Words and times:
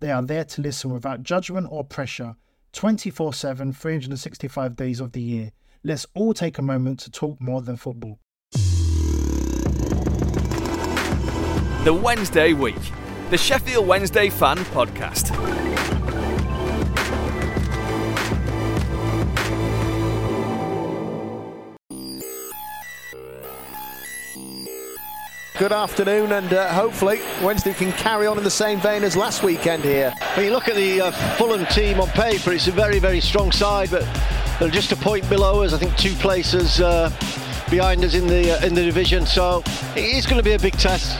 They 0.00 0.10
are 0.10 0.22
there 0.22 0.44
to 0.44 0.60
listen 0.60 0.92
without 0.92 1.22
judgment 1.22 1.68
or 1.70 1.82
pressure 1.82 2.36
24 2.72 3.32
7, 3.32 3.72
365 3.72 4.76
days 4.76 5.00
of 5.00 5.12
the 5.12 5.22
year. 5.22 5.52
Let's 5.82 6.06
all 6.14 6.34
take 6.34 6.58
a 6.58 6.62
moment 6.62 7.00
to 7.00 7.10
talk 7.10 7.40
more 7.40 7.62
than 7.62 7.76
football. 7.76 8.18
The 11.84 11.94
Wednesday 11.94 12.52
Week, 12.52 12.74
the 13.30 13.38
Sheffield 13.38 13.86
Wednesday 13.86 14.28
Fan 14.28 14.58
Podcast. 14.58 15.32
Good 25.58 25.72
afternoon, 25.72 26.32
and 26.32 26.52
uh, 26.52 26.70
hopefully 26.70 27.22
Wednesday 27.42 27.72
can 27.72 27.90
carry 27.92 28.26
on 28.26 28.36
in 28.36 28.44
the 28.44 28.50
same 28.50 28.78
vein 28.78 29.02
as 29.02 29.16
last 29.16 29.42
weekend 29.42 29.84
here. 29.84 30.12
When 30.34 30.44
you 30.44 30.52
look 30.52 30.68
at 30.68 30.74
the 30.74 31.00
uh, 31.00 31.10
Fulham 31.36 31.64
team 31.66 31.98
on 31.98 32.08
paper, 32.08 32.52
it's 32.52 32.68
a 32.68 32.72
very, 32.72 32.98
very 32.98 33.22
strong 33.22 33.50
side, 33.50 33.90
but 33.90 34.06
they're 34.60 34.68
just 34.68 34.92
a 34.92 34.96
point 34.96 35.26
below 35.30 35.62
us. 35.62 35.72
I 35.72 35.78
think 35.78 35.96
two 35.96 36.12
places 36.16 36.78
uh, 36.78 37.08
behind 37.70 38.04
us 38.04 38.12
in 38.12 38.26
the 38.26 38.52
uh, 38.52 38.66
in 38.66 38.74
the 38.74 38.84
division, 38.84 39.24
so 39.24 39.62
it 39.96 40.04
is 40.04 40.26
going 40.26 40.36
to 40.36 40.42
be 40.42 40.52
a 40.52 40.58
big 40.58 40.74
test. 40.74 41.18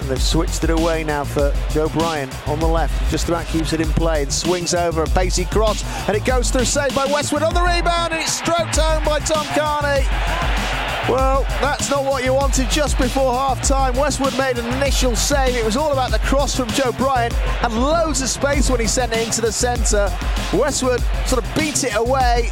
And 0.00 0.10
they've 0.10 0.22
switched 0.22 0.62
it 0.64 0.70
away 0.70 1.02
now 1.02 1.24
for 1.24 1.54
Joe 1.70 1.88
Bryan 1.88 2.28
on 2.48 2.60
the 2.60 2.68
left. 2.68 3.10
Just 3.10 3.30
about 3.30 3.46
keeps 3.46 3.72
it 3.72 3.80
in 3.80 3.88
play 3.94 4.24
and 4.24 4.32
swings 4.32 4.74
over 4.74 5.04
a 5.04 5.06
pacey 5.06 5.46
cross, 5.46 5.82
and 6.06 6.14
it 6.14 6.26
goes 6.26 6.50
through, 6.50 6.66
saved 6.66 6.94
by 6.94 7.06
Westwood 7.06 7.44
on 7.44 7.54
the 7.54 7.62
rebound, 7.62 8.12
and 8.12 8.20
it's 8.20 8.32
stroked 8.32 8.76
home 8.76 9.02
by 9.04 9.20
Tom 9.20 9.46
Carney. 9.56 10.59
Well, 11.08 11.42
that's 11.60 11.90
not 11.90 12.04
what 12.04 12.24
you 12.24 12.32
wanted 12.34 12.70
just 12.70 12.98
before 12.98 13.32
half 13.32 13.62
time. 13.62 13.96
Westwood 13.96 14.36
made 14.38 14.58
an 14.58 14.66
initial 14.76 15.16
save. 15.16 15.56
It 15.56 15.64
was 15.64 15.76
all 15.76 15.92
about 15.92 16.10
the 16.10 16.18
cross 16.20 16.54
from 16.56 16.68
Joe 16.68 16.92
Bryan. 16.92 17.32
and 17.62 17.74
loads 17.74 18.22
of 18.22 18.28
space 18.28 18.70
when 18.70 18.80
he 18.80 18.86
sent 18.86 19.12
it 19.12 19.26
into 19.26 19.40
the 19.40 19.50
centre. 19.50 20.08
Westwood 20.52 21.00
sort 21.26 21.44
of 21.44 21.54
beat 21.56 21.82
it 21.84 21.96
away, 21.96 22.50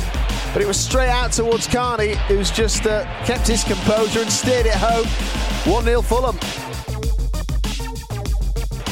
but 0.52 0.62
it 0.62 0.66
was 0.66 0.78
straight 0.78 1.08
out 1.08 1.32
towards 1.32 1.66
Carney, 1.66 2.16
who's 2.26 2.50
just 2.50 2.86
uh, 2.86 3.04
kept 3.24 3.46
his 3.46 3.62
composure 3.64 4.20
and 4.20 4.32
steered 4.32 4.66
it 4.66 4.74
home. 4.74 5.06
1 5.72 5.84
0 5.84 6.02
Fulham. 6.02 6.67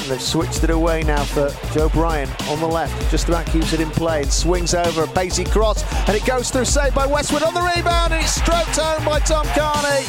And 0.07 0.13
they've 0.13 0.23
switched 0.23 0.63
it 0.63 0.71
away 0.71 1.03
now 1.03 1.25
for 1.25 1.51
Joe 1.73 1.89
Bryan 1.89 2.29
on 2.49 2.61
the 2.61 2.67
left. 2.67 3.11
Just 3.11 3.27
about 3.27 3.45
keeps 3.47 3.73
it 3.73 3.81
in 3.81 3.91
play 3.91 4.23
and 4.23 4.33
swings 4.33 4.73
over 4.73 5.03
a 5.03 5.09
pacey 5.09 5.43
cross. 5.43 5.83
And 6.07 6.17
it 6.17 6.25
goes 6.25 6.49
through, 6.49 6.67
saved 6.67 6.95
by 6.95 7.07
Westwood 7.07 7.43
on 7.43 7.55
the 7.55 7.61
rebound. 7.61 8.13
And 8.13 8.23
it's 8.23 8.35
stroked 8.35 8.77
home 8.77 9.05
by 9.05 9.19
Tom 9.19 9.45
Carney. 9.47 10.07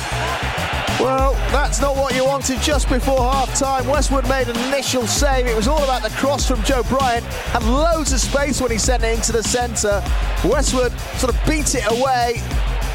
Well, 1.03 1.33
that's 1.51 1.81
not 1.81 1.95
what 1.95 2.13
you 2.15 2.23
wanted 2.23 2.61
just 2.61 2.89
before 2.89 3.17
half 3.21 3.57
time. 3.57 3.87
Westwood 3.87 4.29
made 4.29 4.49
an 4.49 4.55
initial 4.67 5.07
save. 5.07 5.47
It 5.47 5.55
was 5.55 5.67
all 5.67 5.83
about 5.83 6.03
the 6.03 6.11
cross 6.11 6.47
from 6.47 6.61
Joe 6.61 6.83
Bryan. 6.83 7.23
Had 7.23 7.63
loads 7.63 8.13
of 8.13 8.19
space 8.19 8.61
when 8.61 8.69
he 8.69 8.77
sent 8.77 9.03
it 9.03 9.15
into 9.15 9.31
the 9.31 9.41
centre. 9.41 10.03
Westwood 10.45 10.91
sort 11.17 11.33
of 11.33 11.41
beat 11.47 11.73
it 11.73 11.89
away. 11.89 12.39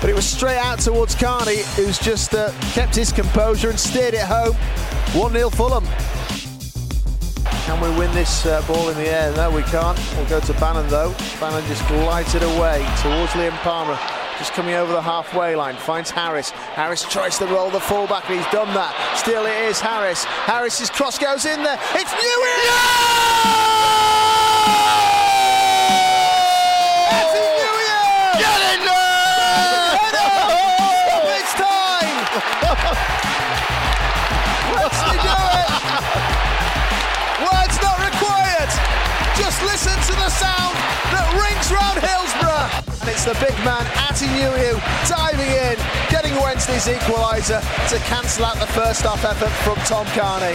But 0.00 0.08
it 0.08 0.14
was 0.14 0.24
straight 0.24 0.58
out 0.58 0.78
towards 0.78 1.16
Carney, 1.16 1.62
who's 1.74 1.98
just 1.98 2.32
uh, 2.32 2.52
kept 2.74 2.94
his 2.94 3.10
composure 3.10 3.70
and 3.70 3.80
steered 3.80 4.14
it 4.14 4.20
home. 4.20 4.54
1 5.14 5.32
0 5.32 5.50
Fulham. 5.50 5.84
Can 7.64 7.80
we 7.80 7.90
win 7.96 8.12
this 8.12 8.44
uh, 8.44 8.60
ball 8.66 8.88
in 8.88 8.96
the 8.96 9.08
air? 9.08 9.32
No, 9.36 9.50
we 9.50 9.62
can't. 9.62 9.96
We'll 10.16 10.28
go 10.28 10.40
to 10.40 10.52
Bannan 10.54 10.88
though. 10.88 11.14
Bannan 11.38 11.64
just 11.66 11.86
glides 11.86 12.34
it 12.34 12.42
away 12.42 12.84
towards 13.00 13.32
Liam 13.32 13.56
Palmer. 13.62 13.96
Just 14.38 14.52
coming 14.54 14.74
over 14.74 14.92
the 14.92 15.00
halfway 15.00 15.54
line, 15.54 15.76
finds 15.76 16.10
Harris. 16.10 16.50
Harris 16.50 17.04
tries 17.04 17.38
to 17.38 17.46
roll 17.46 17.70
the 17.70 17.78
fullback, 17.78 18.28
and 18.28 18.38
he's 18.40 18.50
done 18.50 18.74
that. 18.74 18.92
Still, 19.16 19.46
it 19.46 19.54
is 19.70 19.78
Harris. 19.78 20.24
Harris's 20.24 20.90
cross 20.90 21.18
goes 21.18 21.44
in 21.44 21.62
there. 21.62 21.78
It's 21.94 22.10
Nuhiu! 22.10 22.58
Nuhiu! 27.30 28.42
Get 28.42 28.60
in 28.74 28.82
there! 28.82 30.02
It's 31.38 31.54
time! 31.54 32.66
listen 39.82 40.14
to 40.14 40.20
the 40.20 40.30
sound 40.30 40.74
that 41.10 41.26
rings 41.34 41.66
round 41.74 41.98
Hillsborough. 41.98 42.70
And 43.02 43.10
it's 43.10 43.26
the 43.26 43.34
big 43.42 43.56
man, 43.66 43.82
Ati 44.06 44.30
Nuhiu, 44.30 44.78
diving 45.10 45.50
in, 45.50 45.74
getting 46.06 46.38
Wednesday's 46.38 46.86
equaliser 46.86 47.58
to 47.90 47.98
cancel 48.06 48.46
out 48.46 48.62
the 48.62 48.70
first 48.78 49.02
half 49.02 49.24
effort 49.26 49.50
from 49.66 49.74
Tom 49.90 50.06
Carney. 50.14 50.54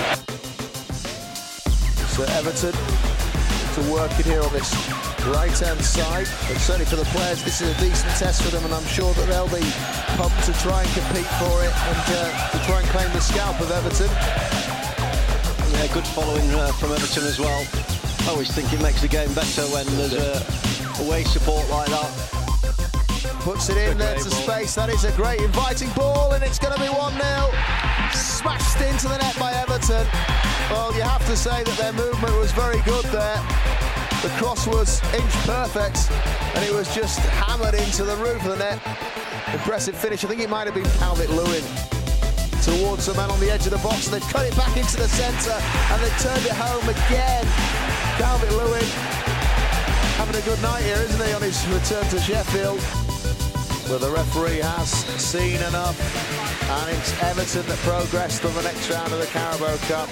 So 2.15 2.23
Everton 2.39 2.71
to 2.71 3.81
work 3.91 4.15
it 4.15 4.23
here 4.23 4.39
on 4.39 4.53
this 4.55 4.71
right-hand 5.35 5.83
side. 5.83 6.27
But 6.47 6.63
certainly 6.63 6.87
for 6.87 6.95
the 6.95 7.09
players, 7.11 7.43
this 7.43 7.59
is 7.59 7.75
a 7.75 7.79
decent 7.83 8.15
test 8.15 8.43
for 8.43 8.51
them, 8.55 8.63
and 8.63 8.73
I'm 8.73 8.87
sure 8.87 9.11
that 9.11 9.27
they'll 9.27 9.51
be 9.51 9.65
pumped 10.15 10.39
to 10.47 10.55
try 10.63 10.87
and 10.87 10.91
compete 10.95 11.27
for 11.35 11.67
it 11.67 11.73
and 11.75 12.03
uh, 12.15 12.31
to 12.55 12.59
try 12.63 12.79
and 12.79 12.87
claim 12.95 13.11
the 13.11 13.19
scalp 13.19 13.59
of 13.59 13.75
Everton. 13.75 14.07
Yeah, 15.75 15.91
good 15.91 16.07
following 16.15 16.47
uh, 16.55 16.71
from 16.79 16.95
Everton 16.95 17.27
as 17.27 17.39
well. 17.39 17.96
I 18.27 18.31
always 18.31 18.51
think 18.51 18.73
it 18.73 18.81
makes 18.81 18.99
the 18.99 19.07
game 19.07 19.33
better 19.33 19.61
when 19.71 19.85
there's 19.95 20.13
uh, 20.13 20.43
away 20.99 21.23
support 21.23 21.63
like 21.69 21.87
that. 21.87 22.11
Puts 23.39 23.69
it 23.69 23.77
in 23.77 23.97
there 23.97 24.15
to 24.15 24.29
space. 24.29 24.75
That 24.75 24.89
is 24.89 25.05
a 25.05 25.13
great 25.13 25.39
inviting 25.39 25.89
ball, 25.91 26.33
and 26.33 26.43
it's 26.43 26.59
going 26.59 26.75
to 26.75 26.81
be 26.81 26.89
1 26.89 27.13
0. 27.13 27.23
Smashed 28.11 28.81
into 28.83 29.07
the 29.07 29.17
net 29.17 29.39
by 29.39 29.53
Everton. 29.53 30.05
Well, 30.67 30.93
you 30.93 31.03
have 31.03 31.25
to 31.27 31.37
say 31.37 31.63
that 31.63 31.77
their 31.77 31.93
movement 31.93 32.35
was 32.35 32.51
very 32.51 32.81
good 32.81 33.05
there. 33.15 33.39
The 34.19 34.29
cross 34.35 34.67
was 34.67 34.99
inch 35.15 35.31
perfect, 35.47 36.11
and 36.53 36.65
it 36.65 36.73
was 36.75 36.93
just 36.93 37.19
hammered 37.47 37.75
into 37.75 38.03
the 38.03 38.17
roof 38.17 38.43
of 38.43 38.59
the 38.59 38.59
net. 38.59 38.83
Impressive 39.55 39.95
finish. 39.95 40.25
I 40.25 40.27
think 40.27 40.41
it 40.41 40.49
might 40.49 40.67
have 40.67 40.75
been 40.75 40.91
Calvert 40.99 41.29
Lewin 41.29 41.63
towards 42.59 43.05
the 43.05 43.13
man 43.15 43.31
on 43.31 43.39
the 43.39 43.49
edge 43.49 43.63
of 43.63 43.71
the 43.71 43.79
box. 43.79 44.09
They've 44.09 44.21
cut 44.27 44.45
it 44.45 44.55
back 44.57 44.75
into 44.75 44.97
the 44.97 45.07
centre, 45.07 45.55
and 45.55 46.03
they've 46.03 46.19
turned 46.19 46.43
it 46.43 46.51
home 46.51 46.83
again. 46.91 47.86
Calvert 48.17 48.51
Lewin 48.51 48.83
having 50.17 50.35
a 50.35 50.45
good 50.45 50.59
night 50.63 50.81
here, 50.81 50.95
isn't 50.95 51.27
he, 51.27 51.33
on 51.33 51.41
his 51.43 51.63
return 51.67 52.03
to 52.09 52.19
Sheffield? 52.19 52.79
But 53.87 53.99
the 53.99 54.11
referee 54.11 54.57
has 54.57 54.89
seen 55.21 55.57
enough, 55.57 55.97
and 56.67 56.97
it's 56.97 57.21
Everton 57.21 57.65
that 57.67 57.77
progressed 57.79 58.43
on 58.43 58.55
the 58.55 58.63
next 58.63 58.89
round 58.89 59.13
of 59.13 59.19
the 59.19 59.27
Carabao 59.27 59.77
Cup. 59.87 60.09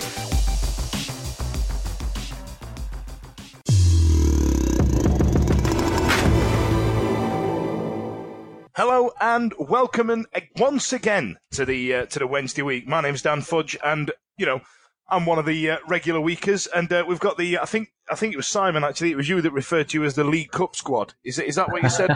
Hello 8.75 9.11
and 9.19 9.53
welcome 9.57 10.09
and 10.11 10.27
once 10.57 10.93
again 10.93 11.37
to 11.51 11.65
the 11.65 11.93
uh, 11.95 12.05
to 12.07 12.19
the 12.19 12.27
Wednesday 12.27 12.61
week. 12.61 12.87
My 12.87 13.01
name's 13.01 13.23
Dan 13.23 13.41
Fudge, 13.41 13.75
and 13.83 14.11
you 14.37 14.45
know 14.45 14.61
I'm 15.07 15.25
one 15.25 15.37
of 15.37 15.45
the 15.45 15.71
uh, 15.71 15.77
regular 15.87 16.19
weekers, 16.19 16.67
and 16.67 16.91
uh, 16.91 17.05
we've 17.07 17.19
got 17.19 17.37
the 17.37 17.59
I 17.59 17.65
think 17.65 17.89
I 18.09 18.15
think 18.15 18.33
it 18.33 18.37
was 18.37 18.47
Simon 18.47 18.83
actually. 18.83 19.11
It 19.11 19.17
was 19.17 19.29
you 19.29 19.39
that 19.41 19.51
referred 19.51 19.89
to 19.89 19.99
you 19.99 20.05
as 20.05 20.15
the 20.15 20.23
League 20.23 20.51
Cup 20.51 20.75
squad. 20.75 21.13
Is 21.23 21.37
it 21.37 21.45
is 21.47 21.55
that 21.55 21.71
what 21.71 21.83
you 21.83 21.89
said? 21.89 22.09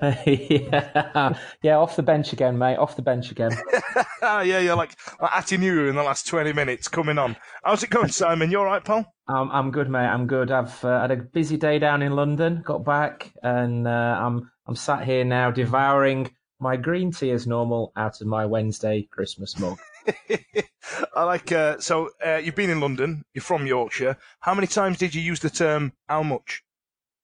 yeah. 0.26 1.34
yeah, 1.62 1.76
off 1.76 1.96
the 1.96 2.02
bench 2.02 2.32
again, 2.32 2.56
mate. 2.56 2.76
Off 2.76 2.96
the 2.96 3.02
bench 3.02 3.30
again. 3.30 3.52
yeah, 4.22 4.58
you're 4.58 4.76
like, 4.76 4.96
like 5.20 5.36
Atty 5.36 5.56
in 5.56 5.94
the 5.94 6.02
last 6.02 6.26
twenty 6.26 6.52
minutes 6.52 6.88
coming 6.88 7.18
on. 7.18 7.36
How's 7.64 7.82
it 7.82 7.90
going, 7.90 8.08
Simon? 8.08 8.50
You 8.50 8.60
all 8.60 8.64
right, 8.64 8.84
pal? 8.84 9.12
Um, 9.28 9.50
I'm 9.52 9.70
good, 9.70 9.90
mate. 9.90 10.06
I'm 10.06 10.26
good. 10.26 10.50
I've 10.50 10.82
uh, 10.84 11.02
had 11.02 11.10
a 11.10 11.16
busy 11.16 11.58
day 11.58 11.78
down 11.78 12.02
in 12.02 12.12
London. 12.12 12.62
Got 12.64 12.84
back, 12.84 13.30
and 13.42 13.86
uh, 13.86 14.18
I'm 14.20 14.50
I'm 14.66 14.76
sat 14.76 15.04
here 15.04 15.24
now 15.24 15.50
devouring 15.50 16.30
my 16.60 16.76
green 16.76 17.10
tea 17.10 17.32
as 17.32 17.46
normal 17.46 17.92
out 17.96 18.20
of 18.20 18.26
my 18.26 18.46
Wednesday 18.46 19.06
Christmas 19.10 19.58
mug. 19.58 19.78
I 21.14 21.24
like. 21.24 21.52
Uh, 21.52 21.78
so 21.80 22.10
uh, 22.24 22.36
you've 22.36 22.54
been 22.54 22.70
in 22.70 22.80
London. 22.80 23.24
You're 23.34 23.42
from 23.42 23.66
Yorkshire. 23.66 24.16
How 24.40 24.54
many 24.54 24.66
times 24.66 24.98
did 24.98 25.14
you 25.14 25.22
use 25.22 25.40
the 25.40 25.50
term 25.50 25.92
"how 26.08 26.22
much"? 26.22 26.62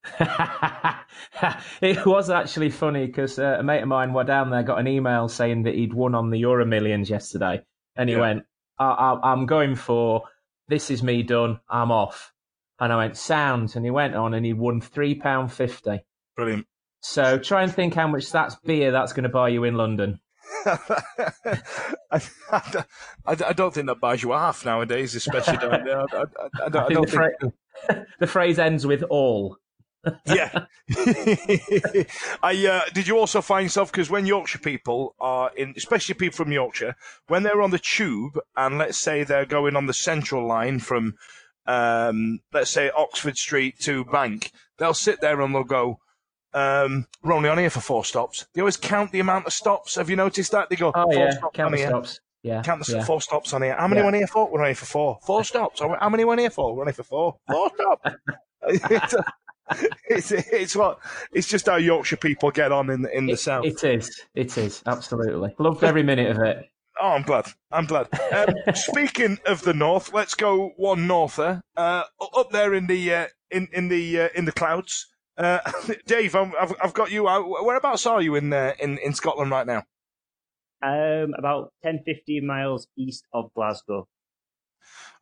it 1.80 2.06
was 2.06 2.30
actually 2.30 2.70
funny 2.70 3.06
because 3.06 3.38
uh, 3.38 3.56
a 3.58 3.62
mate 3.62 3.82
of 3.82 3.88
mine 3.88 4.12
were 4.12 4.24
down 4.24 4.50
there 4.50 4.62
got 4.62 4.78
an 4.78 4.86
email 4.86 5.28
saying 5.28 5.64
that 5.64 5.74
he'd 5.74 5.92
won 5.92 6.14
on 6.14 6.30
the 6.30 6.38
Euro 6.38 6.64
Millions 6.64 7.10
yesterday, 7.10 7.62
and 7.96 8.08
he 8.08 8.14
yeah. 8.14 8.20
went, 8.20 8.42
I- 8.78 8.84
I- 8.84 9.32
"I'm 9.32 9.46
going 9.46 9.74
for 9.74 10.24
this. 10.68 10.90
Is 10.90 11.02
me 11.02 11.22
done? 11.22 11.60
I'm 11.68 11.90
off." 11.90 12.32
And 12.80 12.92
I 12.92 12.96
went, 12.96 13.16
"Sounds." 13.16 13.76
And 13.76 13.84
he 13.84 13.90
went 13.90 14.14
on 14.14 14.34
and 14.34 14.46
he 14.46 14.52
won 14.52 14.80
three 14.80 15.14
pound 15.14 15.52
fifty. 15.52 16.00
Brilliant. 16.36 16.66
So 17.00 17.38
try 17.38 17.62
and 17.62 17.72
think 17.72 17.94
how 17.94 18.08
much 18.08 18.30
that's 18.30 18.56
beer 18.56 18.90
that's 18.90 19.12
going 19.12 19.24
to 19.24 19.28
buy 19.28 19.48
you 19.48 19.64
in 19.64 19.74
London. 19.74 20.20
I, 20.66 22.20
I, 22.50 22.84
I, 23.26 23.52
don't 23.52 23.72
think 23.72 23.86
that 23.86 24.00
buys 24.00 24.22
you 24.22 24.32
half 24.32 24.64
nowadays, 24.64 25.14
especially 25.14 25.56
down 25.58 25.84
there. 25.84 26.00
I, 26.00 26.22
I, 26.22 26.66
I 26.66 26.68
don't, 26.68 27.10
the, 27.10 27.32
think... 27.38 28.06
The 28.20 28.26
phrase 28.26 28.58
ends 28.58 28.86
with 28.86 29.02
all. 29.04 29.58
yeah. 30.26 30.66
I 32.42 32.66
uh, 32.66 32.90
did 32.92 33.06
you 33.06 33.18
also 33.18 33.40
find 33.40 33.64
yourself 33.64 33.90
because 33.90 34.10
when 34.10 34.26
Yorkshire 34.26 34.58
people 34.58 35.14
are 35.20 35.50
in, 35.56 35.74
especially 35.76 36.14
people 36.14 36.36
from 36.36 36.52
Yorkshire, 36.52 36.94
when 37.26 37.42
they're 37.42 37.62
on 37.62 37.70
the 37.70 37.78
tube 37.78 38.38
and 38.56 38.78
let's 38.78 38.98
say 38.98 39.24
they're 39.24 39.46
going 39.46 39.76
on 39.76 39.86
the 39.86 39.94
central 39.94 40.46
line 40.46 40.78
from, 40.78 41.14
um, 41.66 42.40
let's 42.52 42.70
say 42.70 42.90
Oxford 42.96 43.36
Street 43.36 43.78
to 43.80 44.04
Bank, 44.04 44.52
they'll 44.78 44.94
sit 44.94 45.20
there 45.20 45.40
and 45.40 45.54
they'll 45.54 45.64
go, 45.64 45.98
um, 46.54 47.06
we're 47.22 47.34
only 47.34 47.48
on 47.48 47.58
here 47.58 47.70
for 47.70 47.80
four 47.80 48.04
stops. 48.04 48.46
They 48.54 48.60
always 48.60 48.76
count 48.76 49.12
the 49.12 49.20
amount 49.20 49.46
of 49.46 49.52
stops. 49.52 49.96
Have 49.96 50.10
you 50.10 50.16
noticed 50.16 50.52
that? 50.52 50.70
They 50.70 50.76
go, 50.76 50.92
oh, 50.94 51.02
four 51.04 51.14
yeah. 51.14 51.30
stops 51.30 51.56
count 51.56 51.74
on 51.74 51.80
the 51.80 51.86
stops. 51.86 52.20
Yeah. 52.42 52.62
Count 52.62 52.84
the 52.84 52.92
yeah. 52.92 53.04
four 53.04 53.20
stops 53.20 53.52
on 53.52 53.62
here. 53.62 53.74
How 53.76 53.88
many 53.88 54.00
yeah. 54.00 54.06
on 54.06 54.14
here 54.14 54.26
for? 54.26 54.50
We're 54.50 54.60
on 54.60 54.66
here 54.66 54.74
for 54.74 54.86
four. 54.86 55.18
Four 55.26 55.44
stops. 55.44 55.80
How 55.80 56.08
many 56.08 56.24
on 56.24 56.38
here 56.38 56.50
for? 56.50 56.74
We're 56.74 56.82
on 56.82 56.88
here 56.88 56.94
for 56.94 57.02
four. 57.02 57.36
Four 57.48 57.70
stops. 57.74 58.16
it's, 58.62 59.14
it's, 60.08 60.32
it's 60.32 60.76
what 60.76 60.98
it's 61.32 61.48
just 61.48 61.66
how 61.66 61.76
Yorkshire 61.76 62.16
people 62.16 62.50
get 62.50 62.72
on 62.72 62.90
in 62.90 63.06
in 63.12 63.26
the 63.26 63.32
it, 63.32 63.40
south. 63.40 63.64
It 63.64 63.82
is. 63.84 64.22
It 64.34 64.56
is 64.56 64.82
absolutely. 64.86 65.54
Loved 65.58 65.84
every 65.84 66.02
minute 66.02 66.30
of 66.30 66.42
it. 66.42 66.68
Oh, 67.00 67.10
I'm 67.10 67.22
glad. 67.22 67.46
I'm 67.70 67.86
glad. 67.86 68.08
Um, 68.32 68.54
speaking 68.74 69.38
of 69.46 69.62
the 69.62 69.74
north, 69.74 70.12
let's 70.12 70.34
go 70.34 70.72
one 70.76 71.06
norther. 71.06 71.60
Uh, 71.76 72.04
up 72.36 72.50
there 72.50 72.74
in 72.74 72.86
the 72.86 73.14
uh, 73.14 73.26
in 73.50 73.68
in 73.72 73.88
the 73.88 74.20
uh, 74.20 74.28
in 74.34 74.44
the 74.44 74.52
clouds. 74.52 75.06
Uh, 75.38 75.60
Dave, 76.06 76.34
i 76.34 76.44
have 76.44 76.74
I've 76.82 76.94
got 76.94 77.12
you. 77.12 77.24
Whereabouts 77.24 78.06
are 78.06 78.20
you 78.20 78.34
in 78.34 78.52
uh, 78.52 78.72
in 78.80 78.98
in 78.98 79.14
Scotland 79.14 79.50
right 79.50 79.66
now? 79.66 79.84
Um, 80.80 81.34
about 81.36 81.72
10, 81.82 82.02
15 82.04 82.46
miles 82.46 82.86
east 82.96 83.24
of 83.32 83.52
Glasgow. 83.54 84.06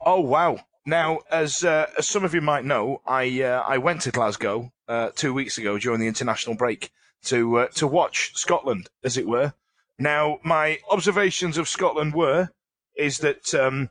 Oh 0.00 0.20
wow! 0.20 0.60
Now, 0.86 1.20
as 1.30 1.64
uh, 1.64 1.86
as 1.98 2.08
some 2.08 2.24
of 2.24 2.34
you 2.34 2.40
might 2.40 2.64
know, 2.64 3.02
I 3.06 3.42
uh, 3.42 3.62
I 3.66 3.78
went 3.78 4.02
to 4.02 4.10
Glasgow 4.10 4.72
uh, 4.88 5.10
two 5.14 5.34
weeks 5.34 5.58
ago 5.58 5.78
during 5.78 6.00
the 6.00 6.08
international 6.08 6.56
break 6.56 6.90
to 7.24 7.58
uh, 7.58 7.68
to 7.74 7.86
watch 7.86 8.32
Scotland, 8.34 8.88
as 9.04 9.16
it 9.16 9.26
were. 9.26 9.52
Now, 9.98 10.38
my 10.42 10.78
observations 10.90 11.58
of 11.58 11.68
Scotland 11.68 12.14
were 12.14 12.50
is 12.96 13.18
that 13.18 13.54
um, 13.54 13.90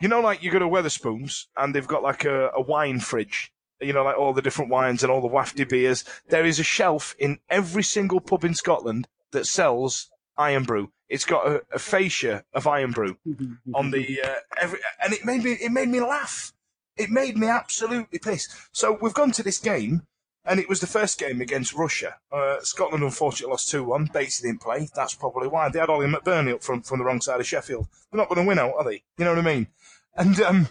you 0.00 0.08
know, 0.08 0.20
like 0.20 0.42
you 0.42 0.50
go 0.50 0.58
to 0.58 0.68
Wetherspoons 0.68 1.46
and 1.56 1.74
they've 1.74 1.86
got 1.86 2.02
like 2.02 2.24
a, 2.24 2.50
a 2.50 2.60
wine 2.60 3.00
fridge 3.00 3.52
you 3.84 3.92
know, 3.92 4.04
like 4.04 4.18
all 4.18 4.32
the 4.32 4.42
different 4.42 4.70
wines 4.70 5.02
and 5.02 5.12
all 5.12 5.20
the 5.20 5.28
wafty 5.28 5.68
beers. 5.68 6.04
There 6.28 6.44
is 6.44 6.58
a 6.58 6.64
shelf 6.64 7.14
in 7.18 7.38
every 7.48 7.82
single 7.82 8.20
pub 8.20 8.44
in 8.44 8.54
Scotland 8.54 9.08
that 9.32 9.46
sells 9.46 10.10
Irn-Bru. 10.38 10.90
It's 11.08 11.24
got 11.24 11.46
a, 11.46 11.62
a 11.72 11.78
fascia 11.78 12.44
of 12.54 12.66
Irn-Bru 12.66 13.16
on 13.74 13.90
the 13.90 14.20
uh, 14.22 14.34
every, 14.60 14.78
and 15.02 15.12
it 15.12 15.24
made 15.24 15.44
me 15.44 15.52
it 15.52 15.70
made 15.70 15.88
me 15.88 16.00
laugh. 16.00 16.52
It 16.96 17.10
made 17.10 17.36
me 17.36 17.48
absolutely 17.48 18.18
piss. 18.18 18.48
So 18.72 18.98
we've 19.00 19.14
gone 19.14 19.32
to 19.32 19.42
this 19.42 19.58
game, 19.58 20.02
and 20.44 20.58
it 20.58 20.68
was 20.68 20.80
the 20.80 20.86
first 20.86 21.18
game 21.18 21.40
against 21.40 21.74
Russia. 21.74 22.16
Uh, 22.32 22.56
Scotland 22.60 23.04
unfortunately 23.04 23.50
lost 23.52 23.68
two 23.68 23.84
one. 23.84 24.08
Batesy 24.08 24.42
didn't 24.42 24.62
play. 24.62 24.88
That's 24.94 25.14
probably 25.14 25.48
why 25.48 25.68
they 25.68 25.78
had 25.78 25.90
Ollie 25.90 26.06
McBurnie 26.06 26.54
up 26.54 26.62
from 26.62 26.82
from 26.82 26.98
the 26.98 27.04
wrong 27.04 27.20
side 27.20 27.40
of 27.40 27.46
Sheffield. 27.46 27.86
They're 28.10 28.18
not 28.18 28.28
going 28.28 28.40
to 28.40 28.48
win 28.48 28.58
out, 28.58 28.74
are 28.78 28.84
they? 28.84 29.02
You 29.18 29.24
know 29.24 29.34
what 29.34 29.46
I 29.46 29.54
mean? 29.54 29.66
And 30.16 30.40
um, 30.40 30.68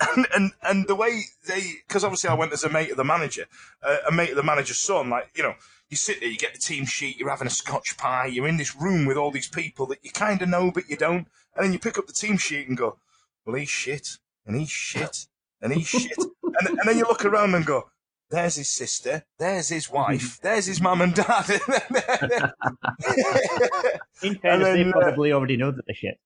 and 0.00 0.26
and, 0.34 0.52
and 0.62 0.88
the 0.88 0.94
way 0.94 1.22
they, 1.46 1.62
because 1.86 2.04
obviously 2.04 2.30
I 2.30 2.34
went 2.34 2.52
as 2.52 2.64
a 2.64 2.70
mate 2.70 2.90
of 2.90 2.96
the 2.96 3.04
manager, 3.04 3.46
uh, 3.82 3.98
a 4.08 4.12
mate 4.12 4.30
of 4.30 4.36
the 4.36 4.42
manager's 4.42 4.78
son. 4.78 5.10
Like 5.10 5.30
you 5.36 5.42
know, 5.42 5.54
you 5.88 5.96
sit 5.96 6.20
there, 6.20 6.28
you 6.28 6.38
get 6.38 6.54
the 6.54 6.60
team 6.60 6.86
sheet, 6.86 7.18
you're 7.18 7.30
having 7.30 7.46
a 7.46 7.50
Scotch 7.50 7.96
pie, 7.96 8.26
you're 8.26 8.48
in 8.48 8.56
this 8.56 8.76
room 8.76 9.06
with 9.06 9.16
all 9.16 9.30
these 9.30 9.48
people 9.48 9.86
that 9.86 9.98
you 10.02 10.10
kind 10.10 10.42
of 10.42 10.48
know 10.48 10.70
but 10.70 10.88
you 10.88 10.96
don't, 10.96 11.26
and 11.54 11.64
then 11.64 11.72
you 11.72 11.78
pick 11.78 11.98
up 11.98 12.06
the 12.06 12.12
team 12.12 12.36
sheet 12.36 12.68
and 12.68 12.76
go, 12.76 12.98
well 13.44 13.56
he's 13.56 13.70
shit, 13.70 14.18
and 14.46 14.56
he's 14.56 14.70
shit, 14.70 15.26
and 15.60 15.72
he's 15.72 15.88
shit, 15.88 16.16
and, 16.42 16.68
and 16.68 16.80
then 16.84 16.98
you 16.98 17.04
look 17.04 17.24
around 17.24 17.54
and 17.54 17.66
go. 17.66 17.88
There's 18.30 18.54
his 18.54 18.70
sister. 18.70 19.24
There's 19.40 19.68
his 19.70 19.90
wife. 19.90 20.40
There's 20.42 20.66
his 20.66 20.80
mum 20.80 21.00
and 21.02 21.12
dad. 21.12 21.50
In 24.22 24.36
fairness, 24.36 24.68
then, 24.68 24.86
they 24.86 24.92
probably 24.92 25.32
uh, 25.32 25.36
already 25.36 25.56
know 25.56 25.72
that 25.72 25.82
they're 25.84 25.96
shit. 25.96 26.20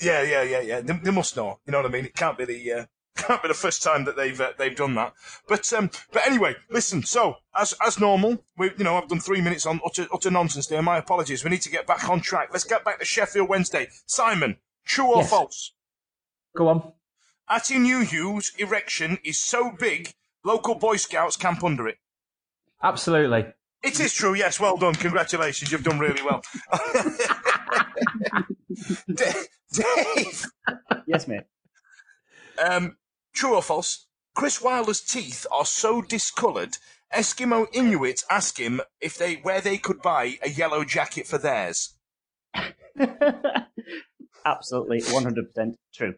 Yeah, 0.00 0.22
yeah, 0.22 0.42
yeah, 0.42 0.60
yeah. 0.60 0.80
They, 0.80 0.92
they, 0.94 1.10
must 1.10 1.36
know. 1.36 1.58
You 1.66 1.72
know 1.72 1.78
what 1.78 1.86
I 1.86 1.92
mean? 1.92 2.04
It 2.04 2.14
can't 2.14 2.38
be 2.38 2.44
the 2.44 2.72
uh, 2.72 2.84
can't 3.16 3.42
be 3.42 3.48
the 3.48 3.54
first 3.54 3.82
time 3.82 4.04
that 4.04 4.16
they've 4.16 4.40
uh, 4.40 4.52
they've 4.56 4.76
done 4.76 4.94
that. 4.94 5.12
But 5.48 5.72
um, 5.72 5.90
but 6.12 6.26
anyway, 6.26 6.54
listen. 6.70 7.02
So 7.02 7.36
as 7.54 7.74
as 7.84 7.98
normal, 7.98 8.44
we 8.56 8.70
you 8.78 8.84
know 8.84 8.96
I've 8.96 9.08
done 9.08 9.20
three 9.20 9.40
minutes 9.40 9.66
on 9.66 9.80
utter 9.84 10.06
utter 10.12 10.30
nonsense 10.30 10.68
there. 10.68 10.82
My 10.82 10.98
apologies. 10.98 11.42
We 11.42 11.50
need 11.50 11.62
to 11.62 11.70
get 11.70 11.86
back 11.86 12.08
on 12.08 12.20
track. 12.20 12.50
Let's 12.52 12.64
get 12.64 12.84
back 12.84 13.00
to 13.00 13.04
Sheffield 13.04 13.48
Wednesday. 13.48 13.88
Simon, 14.06 14.58
true 14.84 15.12
or 15.12 15.18
yes. 15.18 15.30
false? 15.30 15.72
Go 16.56 16.68
on. 16.68 16.92
Atty 17.48 17.76
Nuhiu's 17.76 18.52
erection 18.58 19.18
is 19.24 19.42
so 19.42 19.72
big, 19.72 20.12
local 20.44 20.74
Boy 20.74 20.96
Scouts 20.96 21.36
camp 21.36 21.64
under 21.64 21.88
it. 21.88 21.96
Absolutely. 22.82 23.46
It 23.82 24.00
is 24.00 24.12
true. 24.12 24.34
Yes. 24.34 24.60
Well 24.60 24.76
done. 24.76 24.94
Congratulations. 24.94 25.72
You've 25.72 25.84
done 25.84 25.98
really 25.98 26.22
well. 26.22 26.42
Dave. 29.72 30.46
Yes, 31.06 31.28
mate. 31.28 31.44
Um, 32.58 32.96
true 33.34 33.54
or 33.54 33.62
false? 33.62 34.06
Chris 34.34 34.60
Wilder's 34.60 35.00
teeth 35.00 35.46
are 35.50 35.64
so 35.64 36.02
discoloured. 36.02 36.76
Eskimo 37.14 37.66
Inuits 37.72 38.24
ask 38.30 38.58
him 38.58 38.80
if 39.00 39.16
they 39.16 39.36
where 39.36 39.60
they 39.60 39.78
could 39.78 40.02
buy 40.02 40.38
a 40.42 40.50
yellow 40.50 40.84
jacket 40.84 41.26
for 41.26 41.38
theirs. 41.38 41.94
Absolutely, 44.44 45.02
one 45.10 45.24
hundred 45.24 45.46
percent 45.48 45.76
true. 45.94 46.14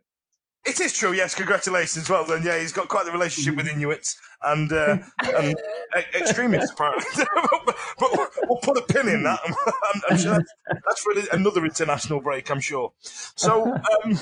It 0.67 0.79
is 0.79 0.93
true, 0.93 1.12
yes. 1.12 1.35
Congratulations, 1.35 2.09
well 2.11 2.26
done. 2.26 2.43
Yeah, 2.43 2.59
he's 2.59 2.73
got 2.73 2.88
quite 2.88 3.07
the 3.07 3.12
relationship 3.12 3.57
with 3.57 3.67
Inuits 3.67 4.17
and, 4.43 4.71
uh, 4.73 4.99
and 5.23 5.57
extremists, 6.14 6.73
apparently. 6.73 7.05
but, 7.35 7.76
but, 7.99 8.31
we'll 8.45 8.59
put 8.62 8.76
a 8.76 8.83
pin 8.83 9.09
in 9.09 9.23
that. 9.23 9.40
I'm, 9.45 10.00
I'm 10.11 10.19
sure 10.19 10.33
that's, 10.35 10.52
that's, 10.87 11.00
for 11.00 11.12
another 11.35 11.64
international 11.64 12.21
break, 12.21 12.50
I'm 12.50 12.61
sure. 12.61 12.93
So, 13.00 13.73
um, 13.73 14.19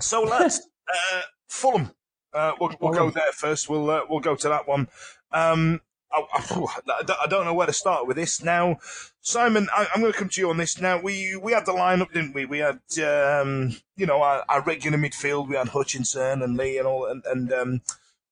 so 0.00 0.22
let's 0.22 0.60
uh, 0.88 1.22
Fulham. 1.46 1.92
Uh, 2.32 2.52
we'll, 2.60 2.74
we'll 2.80 2.92
go 2.92 3.10
there 3.10 3.32
first. 3.32 3.68
We'll 3.68 3.88
uh, 3.88 4.02
we'll 4.08 4.20
go 4.20 4.36
to 4.36 4.48
that 4.48 4.68
one. 4.68 4.88
Um, 5.32 5.80
I, 6.12 7.16
I, 7.22 7.26
don't 7.28 7.44
know 7.44 7.54
where 7.54 7.66
to 7.66 7.72
start 7.72 8.06
with 8.06 8.16
this 8.16 8.42
now. 8.42 8.78
Simon, 9.20 9.68
I, 9.76 9.86
am 9.94 10.00
going 10.00 10.12
to 10.12 10.18
come 10.18 10.28
to 10.30 10.40
you 10.40 10.50
on 10.50 10.56
this 10.56 10.80
now. 10.80 11.00
We 11.00 11.36
we 11.36 11.52
had 11.52 11.66
the 11.66 11.72
lineup, 11.72 12.12
didn't 12.12 12.34
we? 12.34 12.46
We 12.46 12.58
had 12.58 12.80
um, 13.02 13.76
you 13.96 14.06
know 14.06 14.22
our, 14.22 14.44
our, 14.48 14.62
regular 14.62 14.96
midfield. 14.96 15.48
We 15.48 15.56
had 15.56 15.68
Hutchinson 15.68 16.42
and 16.42 16.56
Lee 16.56 16.78
and 16.78 16.86
all, 16.86 17.06
and, 17.06 17.22
and 17.26 17.52
um, 17.52 17.82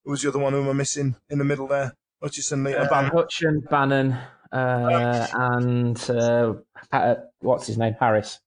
who 0.03 0.11
was 0.11 0.23
the 0.23 0.29
other 0.29 0.39
one 0.39 0.53
who 0.53 0.63
am 0.63 0.69
I 0.69 0.73
missing 0.73 1.15
in 1.29 1.37
the 1.37 1.45
middle 1.45 1.67
there? 1.67 1.93
Hutchinson, 2.21 2.63
Lee, 2.63 2.73
uh, 2.73 2.87
Bannan. 2.89 3.11
Hutchin, 3.11 3.69
Bannan, 3.69 4.17
uh, 4.51 5.27
and 5.33 6.09
uh, 6.09 7.15
what's 7.39 7.67
his 7.67 7.77
name? 7.77 7.95
Harris. 7.99 8.39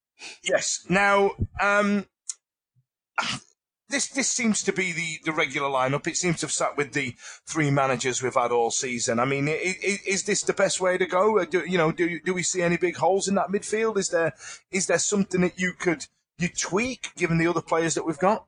Yes. 0.42 0.84
Now, 0.88 1.32
um, 1.60 2.04
this 3.90 4.08
this 4.08 4.28
seems 4.28 4.62
to 4.62 4.72
be 4.72 4.92
the, 4.92 5.18
the 5.24 5.32
regular 5.32 5.68
lineup. 5.68 6.06
It 6.06 6.16
seems 6.16 6.40
to 6.40 6.46
have 6.46 6.52
sat 6.52 6.76
with 6.76 6.92
the 6.92 7.14
three 7.46 7.70
managers 7.70 8.22
we've 8.22 8.34
had 8.34 8.52
all 8.52 8.70
season. 8.70 9.18
I 9.18 9.24
mean, 9.24 9.48
is, 9.48 10.00
is 10.06 10.22
this 10.24 10.42
the 10.42 10.52
best 10.52 10.80
way 10.80 10.96
to 10.96 11.06
go? 11.06 11.44
Do, 11.44 11.64
you 11.66 11.76
know, 11.76 11.92
do 11.92 12.20
do 12.20 12.32
we 12.32 12.42
see 12.42 12.62
any 12.62 12.76
big 12.76 12.96
holes 12.96 13.28
in 13.28 13.34
that 13.34 13.48
midfield? 13.48 13.98
Is 13.98 14.08
there 14.08 14.32
is 14.70 14.86
there 14.86 14.98
something 14.98 15.40
that 15.42 15.58
you 15.58 15.72
could 15.78 16.06
you 16.38 16.48
tweak 16.48 17.12
given 17.16 17.38
the 17.38 17.46
other 17.46 17.62
players 17.62 17.94
that 17.94 18.06
we've 18.06 18.18
got? 18.18 18.46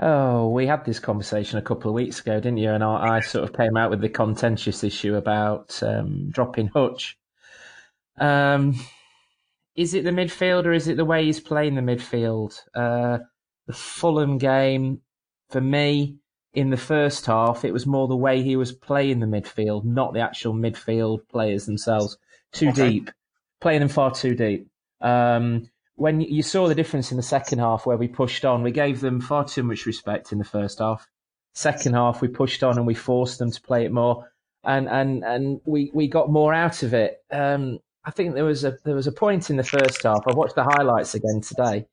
Oh, 0.00 0.48
we 0.48 0.66
had 0.66 0.84
this 0.84 0.98
conversation 0.98 1.58
a 1.58 1.62
couple 1.62 1.90
of 1.90 1.94
weeks 1.94 2.20
ago, 2.20 2.36
didn't 2.36 2.58
you? 2.58 2.70
And 2.70 2.82
I, 2.82 3.16
I 3.16 3.20
sort 3.20 3.44
of 3.44 3.54
came 3.54 3.76
out 3.76 3.90
with 3.90 4.00
the 4.00 4.08
contentious 4.08 4.82
issue 4.84 5.16
about 5.16 5.82
um, 5.82 6.30
dropping 6.30 6.68
Hutch. 6.68 7.18
Um, 8.18 8.74
is 9.74 9.94
it 9.94 10.04
the 10.04 10.10
midfield 10.10 10.64
or 10.64 10.72
is 10.72 10.88
it 10.88 10.96
the 10.96 11.04
way 11.04 11.24
he's 11.24 11.40
playing 11.40 11.74
the 11.74 11.82
midfield? 11.82 12.58
Uh, 12.74 13.18
the 13.66 13.72
Fulham 13.72 14.38
game, 14.38 15.00
for 15.50 15.60
me, 15.60 16.16
in 16.54 16.70
the 16.70 16.76
first 16.76 17.26
half, 17.26 17.64
it 17.64 17.72
was 17.72 17.86
more 17.86 18.06
the 18.06 18.16
way 18.16 18.42
he 18.42 18.56
was 18.56 18.72
playing 18.72 19.20
the 19.20 19.26
midfield, 19.26 19.84
not 19.84 20.12
the 20.12 20.20
actual 20.20 20.52
midfield 20.52 21.28
players 21.28 21.66
themselves. 21.66 22.18
Too 22.52 22.68
okay. 22.68 22.90
deep, 22.90 23.10
playing 23.60 23.80
them 23.80 23.88
far 23.88 24.14
too 24.14 24.34
deep. 24.34 24.68
Um, 25.00 25.70
when 25.94 26.20
you 26.20 26.42
saw 26.42 26.68
the 26.68 26.74
difference 26.74 27.10
in 27.10 27.16
the 27.16 27.22
second 27.22 27.58
half 27.58 27.86
where 27.86 27.96
we 27.96 28.08
pushed 28.08 28.44
on, 28.44 28.62
we 28.62 28.70
gave 28.70 29.00
them 29.00 29.20
far 29.20 29.44
too 29.44 29.62
much 29.62 29.86
respect 29.86 30.32
in 30.32 30.38
the 30.38 30.44
first 30.44 30.78
half. 30.78 31.06
Second 31.54 31.94
half, 31.94 32.20
we 32.20 32.28
pushed 32.28 32.62
on 32.62 32.76
and 32.76 32.86
we 32.86 32.94
forced 32.94 33.38
them 33.38 33.50
to 33.50 33.60
play 33.60 33.84
it 33.84 33.92
more, 33.92 34.30
and 34.64 34.88
and 34.88 35.22
and 35.22 35.60
we 35.64 35.90
we 35.92 36.08
got 36.08 36.30
more 36.30 36.52
out 36.54 36.82
of 36.82 36.94
it. 36.94 37.22
Um, 37.30 37.78
I 38.04 38.10
think 38.10 38.34
there 38.34 38.44
was 38.44 38.64
a 38.64 38.78
there 38.84 38.94
was 38.94 39.06
a 39.06 39.12
point 39.12 39.50
in 39.50 39.56
the 39.56 39.64
first 39.64 40.02
half. 40.02 40.26
I 40.26 40.32
watched 40.32 40.54
the 40.54 40.64
highlights 40.64 41.14
again 41.14 41.42
today, 41.42 41.86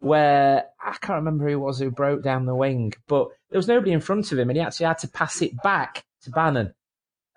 where 0.00 0.66
I 0.80 0.92
can't 1.00 1.18
remember 1.18 1.44
who 1.46 1.52
it 1.52 1.56
was 1.56 1.78
who 1.78 1.90
broke 1.90 2.22
down 2.22 2.46
the 2.46 2.54
wing, 2.54 2.92
but 3.06 3.28
there 3.50 3.58
was 3.58 3.68
nobody 3.68 3.92
in 3.92 4.00
front 4.00 4.32
of 4.32 4.38
him, 4.38 4.50
and 4.50 4.56
he 4.56 4.62
actually 4.62 4.86
had 4.86 4.98
to 4.98 5.08
pass 5.08 5.42
it 5.42 5.60
back 5.62 6.04
to 6.22 6.30
Bannan. 6.30 6.74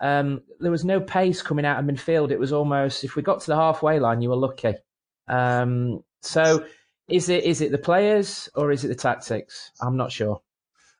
Um, 0.01 0.41
there 0.59 0.71
was 0.71 0.85
no 0.85 0.99
pace 0.99 1.41
coming 1.41 1.65
out 1.65 1.79
of 1.79 1.85
midfield. 1.85 2.31
It 2.31 2.39
was 2.39 2.53
almost 2.53 3.03
if 3.03 3.15
we 3.15 3.21
got 3.21 3.41
to 3.41 3.47
the 3.47 3.55
halfway 3.55 3.99
line, 3.99 4.21
you 4.21 4.29
were 4.29 4.35
lucky. 4.35 4.75
Um, 5.27 6.03
so, 6.21 6.65
is 7.07 7.29
it 7.29 7.43
is 7.43 7.61
it 7.61 7.71
the 7.71 7.77
players 7.77 8.49
or 8.55 8.71
is 8.71 8.83
it 8.83 8.89
the 8.89 8.95
tactics? 8.95 9.71
I'm 9.81 9.97
not 9.97 10.11
sure. 10.11 10.41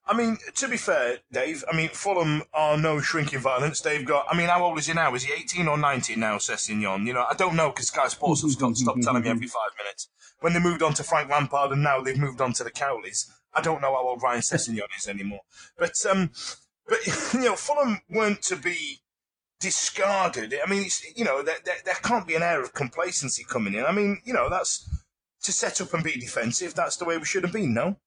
I 0.10 0.18
mean, 0.18 0.40
to 0.56 0.68
be 0.68 0.76
fair, 0.76 1.20
Dave, 1.32 1.64
I 1.72 1.78
mean, 1.78 1.90
Fulham 1.90 2.42
are 2.52 2.76
no 2.76 3.00
shrinking 3.00 3.42
violence. 3.42 3.80
They've 3.80 4.04
got, 4.04 4.26
I 4.28 4.36
mean, 4.36 4.48
how 4.48 4.64
old 4.64 4.80
is 4.80 4.88
he 4.88 4.94
now? 4.94 5.14
Is 5.14 5.24
he 5.24 5.34
18 5.34 5.68
or 5.68 5.78
19 5.78 6.20
now, 6.20 6.38
Sessegnon? 6.38 7.06
You 7.06 7.14
know, 7.14 7.28
I 7.30 7.36
don't 7.36 7.56
know 7.56 7.70
because 7.70 7.90
Sky 7.90 8.08
Sports 8.08 8.42
have 8.42 8.50
stopped, 8.50 8.78
stopped 8.78 9.04
telling 9.04 9.22
me 9.22 9.30
every 9.30 9.46
five 9.46 9.70
minutes. 9.78 10.10
When 10.40 10.54
they 10.54 10.60
moved 10.60 10.82
on 10.82 10.96
to 10.96 11.04
Frank 11.04 11.30
Lampard 11.30 11.72
and 11.72 11.84
now 11.84 12.02
they've 12.02 12.18
moved 12.18 12.42
on 12.42 12.54
to 12.54 12.64
the 12.64 12.72
Cowleys, 12.72 13.30
I 13.54 13.62
don't 13.62 13.84
know 13.84 13.94
how 13.94 14.08
old 14.08 14.24
Ryan 14.24 14.42
Sessegnon 14.42 14.88
is 14.98 15.08
anymore. 15.08 15.42
But, 15.78 15.94
um, 16.10 16.32
but, 16.88 17.06
you 17.36 17.42
know, 17.42 17.56
Fulham 17.56 18.02
weren't 18.10 18.42
to 18.44 18.56
be 18.56 19.02
discarded. 19.60 20.56
I 20.66 20.68
mean, 20.68 20.88
you 21.16 21.24
know, 21.24 21.44
there, 21.44 21.58
there, 21.64 21.78
there 21.86 21.96
can't 22.02 22.26
be 22.26 22.34
an 22.34 22.42
air 22.42 22.64
of 22.64 22.74
complacency 22.74 23.46
coming 23.48 23.76
in. 23.76 23.86
I 23.86 23.92
mean, 23.92 24.22
you 24.26 24.34
know, 24.34 24.50
that's 24.50 24.90
to 25.44 25.52
set 25.52 25.82
up 25.82 25.94
and 25.94 26.04
be 26.04 26.14
defensive. 26.14 26.74
That's 26.74 26.98
the 26.98 27.06
way 27.06 27.20
we 27.20 27.26
should 27.26 27.44
have 27.44 27.54
been, 27.54 27.76
no? 27.76 27.98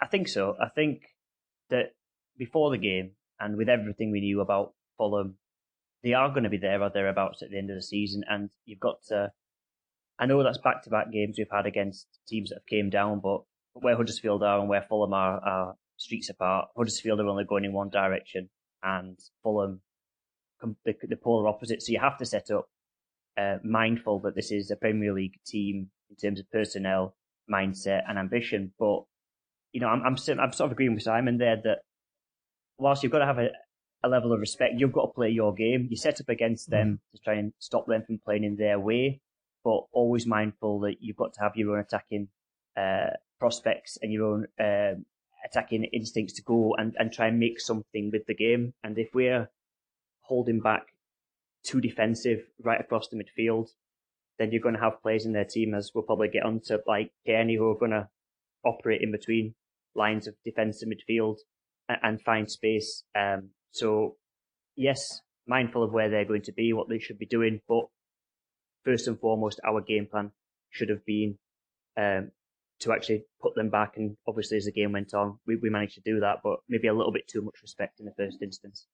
I 0.00 0.06
think 0.06 0.28
so. 0.28 0.56
I 0.60 0.68
think 0.68 1.02
that 1.70 1.92
before 2.38 2.70
the 2.70 2.78
game 2.78 3.12
and 3.40 3.56
with 3.56 3.68
everything 3.68 4.10
we 4.10 4.20
knew 4.20 4.40
about 4.40 4.74
Fulham, 4.96 5.36
they 6.02 6.14
are 6.14 6.28
going 6.30 6.44
to 6.44 6.50
be 6.50 6.58
there 6.58 6.82
or 6.82 6.90
thereabouts 6.90 7.42
at 7.42 7.50
the 7.50 7.58
end 7.58 7.70
of 7.70 7.76
the 7.76 7.82
season. 7.82 8.22
And 8.28 8.50
you've 8.64 8.80
got 8.80 8.96
to, 9.08 9.32
I 10.18 10.26
know 10.26 10.42
that's 10.42 10.58
back 10.58 10.82
to 10.84 10.90
back 10.90 11.10
games 11.10 11.36
we've 11.38 11.46
had 11.50 11.66
against 11.66 12.06
teams 12.28 12.50
that 12.50 12.56
have 12.56 12.66
came 12.66 12.90
down, 12.90 13.20
but 13.20 13.42
where 13.74 13.96
Huddersfield 13.96 14.42
are 14.42 14.60
and 14.60 14.68
where 14.68 14.82
Fulham 14.88 15.12
are, 15.12 15.40
are 15.44 15.74
streets 15.96 16.30
apart. 16.30 16.68
Huddersfield 16.76 17.20
are 17.20 17.26
only 17.26 17.44
going 17.44 17.64
in 17.64 17.72
one 17.72 17.90
direction 17.90 18.48
and 18.82 19.18
Fulham 19.42 19.80
the, 20.84 20.94
the 21.08 21.16
polar 21.16 21.48
opposite. 21.48 21.82
So 21.82 21.92
you 21.92 22.00
have 22.00 22.18
to 22.18 22.26
set 22.26 22.50
up 22.50 22.68
uh, 23.38 23.56
mindful 23.62 24.20
that 24.20 24.34
this 24.34 24.50
is 24.50 24.70
a 24.70 24.76
Premier 24.76 25.12
League 25.12 25.38
team 25.46 25.90
in 26.10 26.16
terms 26.16 26.40
of 26.40 26.50
personnel, 26.50 27.16
mindset, 27.50 28.02
and 28.08 28.18
ambition. 28.18 28.72
But 28.78 29.02
you 29.76 29.80
know, 29.80 29.88
I'm 29.88 30.00
I'm, 30.00 30.16
I'm 30.40 30.52
sort 30.52 30.68
of 30.68 30.72
agreeing 30.72 30.94
with 30.94 31.02
Simon 31.02 31.36
there 31.36 31.60
that 31.62 31.80
whilst 32.78 33.02
you've 33.02 33.12
got 33.12 33.18
to 33.18 33.26
have 33.26 33.36
a, 33.36 33.48
a 34.02 34.08
level 34.08 34.32
of 34.32 34.40
respect, 34.40 34.76
you've 34.78 34.94
got 34.94 35.02
to 35.02 35.12
play 35.12 35.28
your 35.28 35.52
game. 35.52 35.88
You 35.90 35.98
set 35.98 36.18
up 36.18 36.30
against 36.30 36.70
them 36.70 36.98
mm. 36.98 37.12
to 37.12 37.22
try 37.22 37.34
and 37.34 37.52
stop 37.58 37.86
them 37.86 38.02
from 38.06 38.18
playing 38.24 38.44
in 38.44 38.56
their 38.56 38.80
way, 38.80 39.20
but 39.64 39.82
always 39.92 40.26
mindful 40.26 40.80
that 40.80 40.94
you've 41.00 41.18
got 41.18 41.34
to 41.34 41.40
have 41.42 41.56
your 41.56 41.76
own 41.76 41.80
attacking 41.80 42.28
uh, 42.74 43.10
prospects 43.38 43.98
and 44.00 44.10
your 44.10 44.24
own 44.24 44.46
um, 44.58 45.04
attacking 45.44 45.84
instincts 45.92 46.32
to 46.36 46.42
go 46.42 46.74
and, 46.78 46.94
and 46.98 47.12
try 47.12 47.26
and 47.26 47.38
make 47.38 47.60
something 47.60 48.08
with 48.10 48.24
the 48.26 48.34
game. 48.34 48.72
And 48.82 48.96
if 48.96 49.08
we're 49.12 49.50
holding 50.22 50.60
back 50.60 50.86
too 51.66 51.82
defensive 51.82 52.46
right 52.62 52.80
across 52.80 53.08
the 53.08 53.22
midfield, 53.22 53.66
then 54.38 54.52
you're 54.52 54.62
going 54.62 54.74
to 54.74 54.80
have 54.80 55.02
players 55.02 55.26
in 55.26 55.34
their 55.34 55.44
team, 55.44 55.74
as 55.74 55.90
we'll 55.94 56.04
probably 56.04 56.28
get 56.28 56.44
onto, 56.44 56.78
like 56.86 57.10
Cairney, 57.28 57.58
who 57.58 57.70
are 57.70 57.78
going 57.78 57.90
to 57.90 58.08
operate 58.64 59.02
in 59.02 59.12
between 59.12 59.54
lines 59.96 60.26
of 60.26 60.34
defence 60.44 60.82
and 60.82 60.92
midfield 60.92 61.36
and, 61.88 61.98
and 62.02 62.22
find 62.22 62.50
space. 62.50 63.04
Um, 63.18 63.50
so, 63.70 64.16
yes, 64.76 65.20
mindful 65.46 65.82
of 65.82 65.92
where 65.92 66.08
they're 66.08 66.24
going 66.24 66.42
to 66.42 66.52
be, 66.52 66.72
what 66.72 66.88
they 66.88 66.98
should 66.98 67.18
be 67.18 67.26
doing, 67.26 67.60
but 67.68 67.84
first 68.84 69.08
and 69.08 69.18
foremost, 69.18 69.60
our 69.66 69.80
game 69.80 70.06
plan 70.10 70.30
should 70.70 70.88
have 70.88 71.04
been 71.04 71.38
um, 71.96 72.30
to 72.80 72.92
actually 72.92 73.24
put 73.40 73.54
them 73.54 73.70
back. 73.70 73.94
And 73.96 74.16
obviously, 74.26 74.56
as 74.56 74.64
the 74.64 74.72
game 74.72 74.92
went 74.92 75.14
on, 75.14 75.38
we, 75.46 75.56
we 75.56 75.70
managed 75.70 75.94
to 75.94 76.00
do 76.04 76.20
that, 76.20 76.38
but 76.42 76.58
maybe 76.68 76.88
a 76.88 76.94
little 76.94 77.12
bit 77.12 77.28
too 77.28 77.42
much 77.42 77.56
respect 77.62 78.00
in 78.00 78.06
the 78.06 78.14
first 78.16 78.42
instance. 78.42 78.86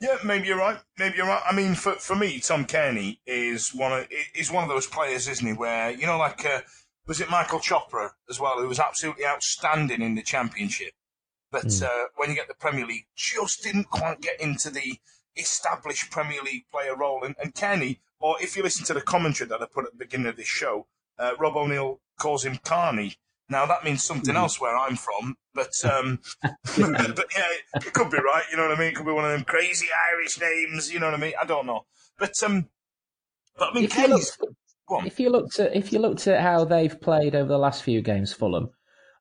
Yeah, 0.00 0.16
maybe 0.24 0.48
you're 0.48 0.58
right. 0.58 0.78
Maybe 0.98 1.18
you're 1.18 1.26
right. 1.26 1.42
I 1.48 1.54
mean, 1.54 1.74
for 1.76 1.92
for 1.92 2.16
me, 2.16 2.40
Tom 2.40 2.66
Cairney 2.66 3.18
is 3.26 3.72
one 3.72 3.92
of 3.92 4.08
is 4.34 4.50
one 4.50 4.64
of 4.64 4.68
those 4.68 4.88
players, 4.88 5.28
isn't 5.28 5.46
he? 5.46 5.52
Where 5.52 5.92
you 5.92 6.06
know, 6.06 6.18
like 6.18 6.44
uh, 6.44 6.62
was 7.06 7.20
it 7.20 7.30
Michael 7.30 7.58
Chopra 7.58 8.10
as 8.30 8.38
well, 8.38 8.60
who 8.60 8.68
was 8.68 8.78
absolutely 8.78 9.26
outstanding 9.26 10.02
in 10.02 10.14
the 10.14 10.22
championship, 10.22 10.92
but 11.50 11.66
mm. 11.66 11.82
uh, 11.84 12.06
when 12.16 12.30
you 12.30 12.34
get 12.34 12.48
the 12.48 12.54
Premier 12.54 12.86
League, 12.86 13.06
just 13.16 13.62
didn't 13.62 13.90
quite 13.90 14.20
get 14.20 14.40
into 14.40 14.70
the 14.70 14.98
established 15.36 16.10
Premier 16.10 16.42
League 16.42 16.64
player 16.70 16.96
role. 16.96 17.24
And, 17.24 17.34
and 17.42 17.54
Cairney, 17.54 17.98
or 18.20 18.36
if 18.40 18.56
you 18.56 18.62
listen 18.62 18.84
to 18.86 18.94
the 18.94 19.00
commentary 19.00 19.48
that 19.48 19.60
I 19.60 19.66
put 19.66 19.84
at 19.84 19.92
the 19.92 19.98
beginning 19.98 20.28
of 20.28 20.36
this 20.36 20.46
show, 20.46 20.86
uh, 21.18 21.32
Rob 21.38 21.56
O'Neill 21.56 22.00
calls 22.18 22.44
him 22.44 22.58
Carney. 22.64 23.16
Now 23.48 23.66
that 23.66 23.84
means 23.84 24.02
something 24.02 24.34
else 24.34 24.60
where 24.60 24.76
I'm 24.76 24.96
from, 24.96 25.36
but 25.54 25.72
um, 25.84 26.20
but 26.42 27.26
yeah, 27.36 27.46
it 27.76 27.92
could 27.92 28.10
be 28.10 28.18
right. 28.18 28.44
You 28.50 28.56
know 28.56 28.68
what 28.68 28.76
I 28.76 28.80
mean? 28.80 28.88
It 28.88 28.94
could 28.94 29.06
be 29.06 29.12
one 29.12 29.24
of 29.24 29.32
them 29.32 29.44
crazy 29.44 29.88
Irish 30.14 30.40
names. 30.40 30.92
You 30.92 31.00
know 31.00 31.06
what 31.06 31.14
I 31.14 31.18
mean? 31.18 31.34
I 31.40 31.44
don't 31.44 31.66
know, 31.66 31.84
but 32.18 32.32
um, 32.42 32.68
but 33.58 33.70
I 33.70 33.74
mean, 33.74 33.90
you, 33.94 34.08
looked, 34.08 34.38
if 35.04 35.20
you 35.20 35.30
looked 35.30 35.58
at 35.58 35.74
if 35.74 35.92
you 35.92 35.98
looked 35.98 36.26
at 36.26 36.40
how 36.40 36.64
they've 36.64 37.00
played 37.00 37.34
over 37.34 37.48
the 37.48 37.58
last 37.58 37.82
few 37.82 38.02
games, 38.02 38.32
Fulham, 38.32 38.70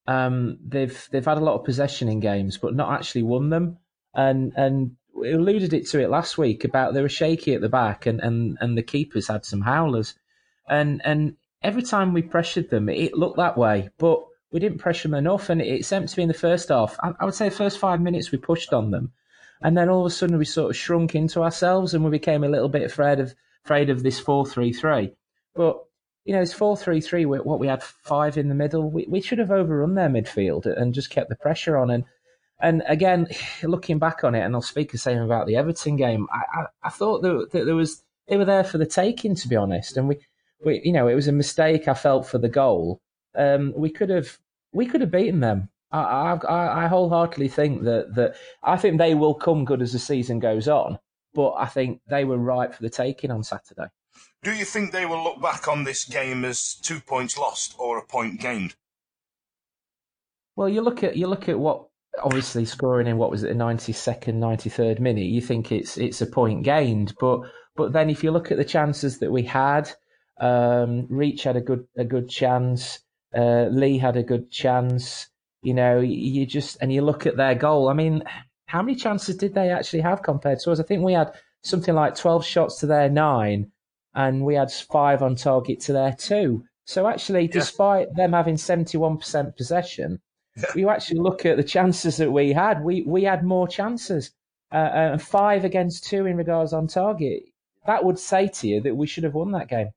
um, 0.08 0.58
they've 0.66 1.08
they've 1.12 1.26
had 1.26 1.38
a 1.38 1.44
lot 1.44 1.60
of 1.60 1.66
possession 1.66 2.10
in 2.10 2.20
games, 2.20 2.58
but 2.58 2.76
not 2.76 2.92
actually 2.92 3.24
won 3.24 3.50
them, 3.50 3.78
and 4.14 4.54
and 4.56 4.96
we 5.14 5.32
alluded 5.34 5.74
it 5.74 5.88
to 5.90 6.00
it 6.00 6.10
last 6.10 6.38
week 6.38 6.64
about 6.64 6.94
they 6.94 7.02
were 7.02 7.10
shaky 7.10 7.54
at 7.54 7.62
the 7.62 7.70
back, 7.70 8.06
and 8.06 8.20
and 8.22 8.58
and 8.62 8.78
the 8.78 8.84
keepers 8.84 9.28
had 9.28 9.46
some 9.46 9.62
howlers, 9.62 10.16
and 10.68 11.02
and 11.06 11.36
every 11.62 11.84
time 11.84 12.14
we 12.14 12.22
pressured 12.22 12.70
them, 12.70 12.90
it 12.90 13.14
looked 13.14 13.38
that 13.38 13.58
way, 13.58 13.90
but 13.98 14.24
we 14.52 14.60
didn't 14.60 14.80
pressure 14.80 15.08
them 15.08 15.16
enough. 15.16 15.50
And 15.50 15.62
it 15.62 15.86
seemed 15.86 16.10
to 16.10 16.16
be 16.16 16.24
in 16.24 16.28
the 16.28 16.34
first 16.34 16.70
half. 16.70 16.98
I, 17.02 17.24
would 17.24 17.36
say 17.36 17.50
the 17.50 17.56
first 17.56 17.78
five 17.78 18.02
minutes 18.02 18.32
we 18.32 18.38
pushed 18.38 18.74
on 18.74 18.92
them, 18.92 19.12
and 19.62 19.78
then 19.78 19.90
all 19.90 20.02
of 20.02 20.12
a 20.12 20.16
sudden 20.16 20.38
we 20.38 20.46
sort 20.46 20.72
of 20.72 20.78
shrunk 20.78 21.16
into 21.16 21.42
ourselves 21.42 21.94
and 21.94 22.04
we 22.04 22.10
became 22.10 22.44
a 22.44 22.50
little 22.50 22.70
bit 22.70 22.84
afraid 22.84 23.20
of 23.20 23.34
afraid 23.64 23.90
of 23.90 24.04
this 24.04 24.20
four 24.20 24.46
three 24.46 24.74
three. 24.74 25.14
But 25.56 25.84
you 26.26 26.34
know, 26.34 26.42
it's 26.42 26.54
four 26.54 26.78
three 26.78 27.02
three. 27.02 27.26
What 27.26 27.60
we 27.60 27.68
had 27.68 27.84
five 27.84 28.38
in 28.38 28.50
the 28.50 28.56
middle. 28.56 28.90
We 28.90 29.06
we 29.10 29.22
should 29.22 29.40
have 29.40 29.52
overrun 29.52 29.96
their 29.96 30.10
midfield 30.10 30.66
and 30.66 30.94
just 30.94 31.10
kept 31.10 31.30
the 31.30 31.36
pressure 31.36 31.78
on. 31.78 31.90
And 31.90 32.06
and 32.60 32.84
again, 32.88 33.28
looking 33.64 34.00
back 34.00 34.24
on 34.24 34.36
it, 34.36 34.42
and 34.42 34.56
I'll 34.56 34.62
speak 34.62 34.92
the 34.92 34.98
same 34.98 35.20
about 35.20 35.48
the 35.48 35.56
Everton 35.56 35.96
game. 35.96 36.28
I 36.32 36.62
I, 36.62 36.66
I 36.84 36.90
thought 36.90 37.22
that, 37.22 37.50
that 37.52 37.66
there 37.66 37.76
was 37.76 38.04
they 38.28 38.38
were 38.38 38.46
there 38.46 38.64
for 38.64 38.78
the 38.78 38.86
taking, 38.86 39.36
to 39.36 39.48
be 39.48 39.56
honest. 39.56 39.98
And 39.98 40.08
we 40.08 40.18
we, 40.64 40.82
you 40.84 40.94
know, 40.94 41.08
it 41.08 41.16
was 41.16 41.28
a 41.28 41.34
mistake 41.34 41.88
I 41.88 41.94
felt 41.94 42.28
for 42.28 42.38
the 42.38 42.50
goal. 42.50 43.02
Um, 43.36 43.74
we 43.76 43.90
could 43.90 44.10
have 44.10 44.38
we 44.74 44.86
could 44.86 45.02
have 45.02 45.12
beaten 45.12 45.40
them. 45.40 45.70
I, 45.92 46.40
I, 46.48 46.86
I 46.86 46.88
wholeheartedly 46.88 47.50
think 47.50 47.84
that 47.84 48.16
that 48.16 48.36
I 48.64 48.78
think 48.78 48.98
they 48.98 49.16
will 49.16 49.34
come 49.34 49.66
good 49.66 49.82
as 49.82 49.92
the 49.92 50.00
season 50.00 50.40
goes 50.40 50.68
on, 50.68 51.00
but 51.34 51.54
I 51.58 51.66
think 51.66 52.02
they 52.08 52.24
were 52.24 52.38
right 52.38 52.74
for 52.74 52.82
the 52.82 52.90
taking 52.90 53.32
on 53.32 53.44
Saturday. 53.44 53.88
Do 54.44 54.52
you 54.54 54.66
think 54.66 54.92
they 54.92 55.06
will 55.06 55.24
look 55.24 55.40
back 55.40 55.68
on 55.68 55.84
this 55.84 56.04
game 56.04 56.44
as 56.46 56.74
two 56.74 57.00
points 57.00 57.38
lost 57.38 57.76
or 57.78 58.00
a 58.00 58.06
point 58.06 58.40
gained? 58.40 58.76
Well, 60.56 60.68
you 60.68 60.82
look 60.82 61.04
at 61.04 61.16
you 61.16 61.28
look 61.28 61.48
at 61.48 61.60
what 61.60 61.88
obviously 62.22 62.66
scoring 62.66 63.08
in 63.08 63.18
what 63.18 63.32
was 63.32 63.44
it 63.44 63.50
the 63.50 63.54
ninety 63.54 63.94
second, 63.94 64.40
ninety 64.40 64.70
third 64.70 65.00
minute. 65.00 65.26
You 65.26 65.42
think 65.42 65.72
it's 65.72 65.98
it's 65.98 66.22
a 66.22 66.26
point 66.26 66.64
gained, 66.64 67.14
but 67.20 67.42
but 67.76 67.94
then 67.94 68.10
if 68.10 68.24
you 68.24 68.32
look 68.32 68.52
at 68.52 68.58
the 68.58 68.66
chances 68.66 69.20
that 69.20 69.32
we 69.32 69.44
had, 69.44 69.92
um, 70.40 71.08
Reach 71.10 71.44
had 71.44 71.56
a 71.56 71.62
good 71.62 71.88
a 71.96 72.04
good 72.04 72.28
chance. 72.28 73.00
Uh, 73.34 73.68
Lee 73.72 73.98
had 73.98 74.18
a 74.18 74.24
good 74.24 74.52
chance. 74.52 75.28
You 75.62 75.76
know, 75.76 76.00
you 76.00 76.48
just 76.48 76.78
and 76.82 76.92
you 76.92 77.04
look 77.04 77.28
at 77.28 77.38
their 77.38 77.56
goal. 77.56 77.90
I 77.90 77.94
mean, 77.94 78.24
how 78.66 78.82
many 78.82 78.96
chances 78.96 79.38
did 79.38 79.54
they 79.54 79.70
actually 79.70 80.02
have 80.02 80.24
compared 80.24 80.60
to 80.62 80.72
us? 80.72 80.80
I 80.80 80.84
think 80.84 81.04
we 81.04 81.14
had 81.14 81.32
something 81.64 81.94
like 81.94 82.16
twelve 82.16 82.44
shots 82.44 82.80
to 82.80 82.88
their 82.88 83.10
nine, 83.10 83.72
and 84.14 84.46
we 84.46 84.56
had 84.56 84.72
five 84.72 85.22
on 85.22 85.36
target 85.36 85.80
to 85.82 85.94
their 85.94 86.14
two. 86.14 86.64
So 86.86 87.08
actually, 87.08 87.44
yeah. 87.44 87.52
despite 87.54 88.08
them 88.16 88.34
having 88.34 88.58
seventy-one 88.58 89.18
percent 89.18 89.56
possession, 89.56 90.20
yeah. 90.58 90.66
you 90.76 90.90
actually 90.90 91.20
look 91.20 91.46
at 91.46 91.58
the 91.58 91.64
chances 91.64 92.18
that 92.18 92.32
we 92.32 92.54
had. 92.54 92.84
We 92.84 93.04
we 93.04 93.24
had 93.24 93.44
more 93.44 93.68
chances, 93.68 94.32
uh, 94.72 94.76
uh, 94.76 95.18
five 95.18 95.64
against 95.64 96.06
two 96.06 96.26
in 96.26 96.38
regards 96.38 96.74
on 96.74 96.88
target. 96.88 97.44
That 97.86 98.04
would 98.04 98.20
say 98.20 98.48
to 98.48 98.68
you 98.68 98.82
that 98.82 98.96
we 98.96 99.08
should 99.08 99.24
have 99.24 99.34
won 99.34 99.52
that 99.52 99.70
game. 99.70 99.90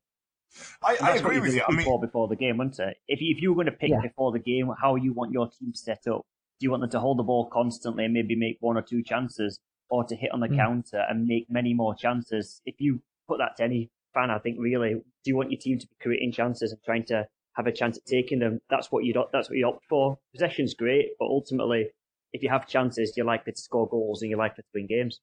I, 0.81 0.95
I 1.01 1.15
agree 1.15 1.39
with 1.39 1.53
you. 1.53 1.61
I 1.67 1.71
mean, 1.73 1.99
before 1.99 2.29
the 2.29 2.35
game, 2.37 2.57
wasn't 2.57 2.79
it? 2.79 2.97
If 3.09 3.19
you, 3.19 3.35
if 3.35 3.41
you 3.41 3.49
were 3.49 3.55
going 3.55 3.65
to 3.65 3.77
pick 3.77 3.89
yeah. 3.89 3.99
before 4.01 4.31
the 4.31 4.39
game 4.39 4.71
how 4.81 4.95
you 4.95 5.11
want 5.11 5.33
your 5.33 5.49
team 5.49 5.73
set 5.73 6.07
up, 6.07 6.21
do 6.59 6.63
you 6.65 6.71
want 6.71 6.81
them 6.81 6.89
to 6.91 6.99
hold 6.99 7.19
the 7.19 7.23
ball 7.23 7.49
constantly 7.49 8.05
and 8.05 8.13
maybe 8.13 8.35
make 8.35 8.57
one 8.61 8.77
or 8.77 8.81
two 8.81 9.03
chances, 9.03 9.59
or 9.89 10.05
to 10.05 10.15
hit 10.15 10.31
on 10.31 10.39
the 10.39 10.47
mm. 10.47 10.55
counter 10.55 11.03
and 11.09 11.25
make 11.27 11.47
many 11.49 11.73
more 11.73 11.93
chances? 11.93 12.61
If 12.65 12.75
you 12.79 13.01
put 13.27 13.39
that 13.39 13.57
to 13.57 13.63
any 13.63 13.89
fan, 14.15 14.31
I 14.31 14.39
think 14.39 14.57
really, 14.59 14.93
do 14.93 15.01
you 15.25 15.35
want 15.35 15.51
your 15.51 15.59
team 15.59 15.77
to 15.77 15.85
be 15.85 15.95
creating 16.01 16.31
chances 16.31 16.71
and 16.71 16.81
trying 16.83 17.05
to 17.05 17.27
have 17.53 17.67
a 17.67 17.71
chance 17.71 17.97
at 17.97 18.05
taking 18.05 18.39
them? 18.39 18.61
That's 18.69 18.91
what 18.91 19.03
you 19.03 19.13
that's 19.31 19.49
what 19.49 19.57
you 19.57 19.67
opt 19.67 19.85
for. 19.87 20.17
Possession's 20.33 20.73
great, 20.73 21.09
but 21.19 21.25
ultimately, 21.25 21.89
if 22.33 22.41
you 22.41 22.49
have 22.49 22.67
chances, 22.67 23.13
you're 23.15 23.25
likely 23.27 23.53
to 23.53 23.61
score 23.61 23.87
goals 23.87 24.21
and 24.21 24.31
you're 24.31 24.39
likely 24.39 24.63
to 24.63 24.69
win 24.73 24.87
games. 24.87 25.19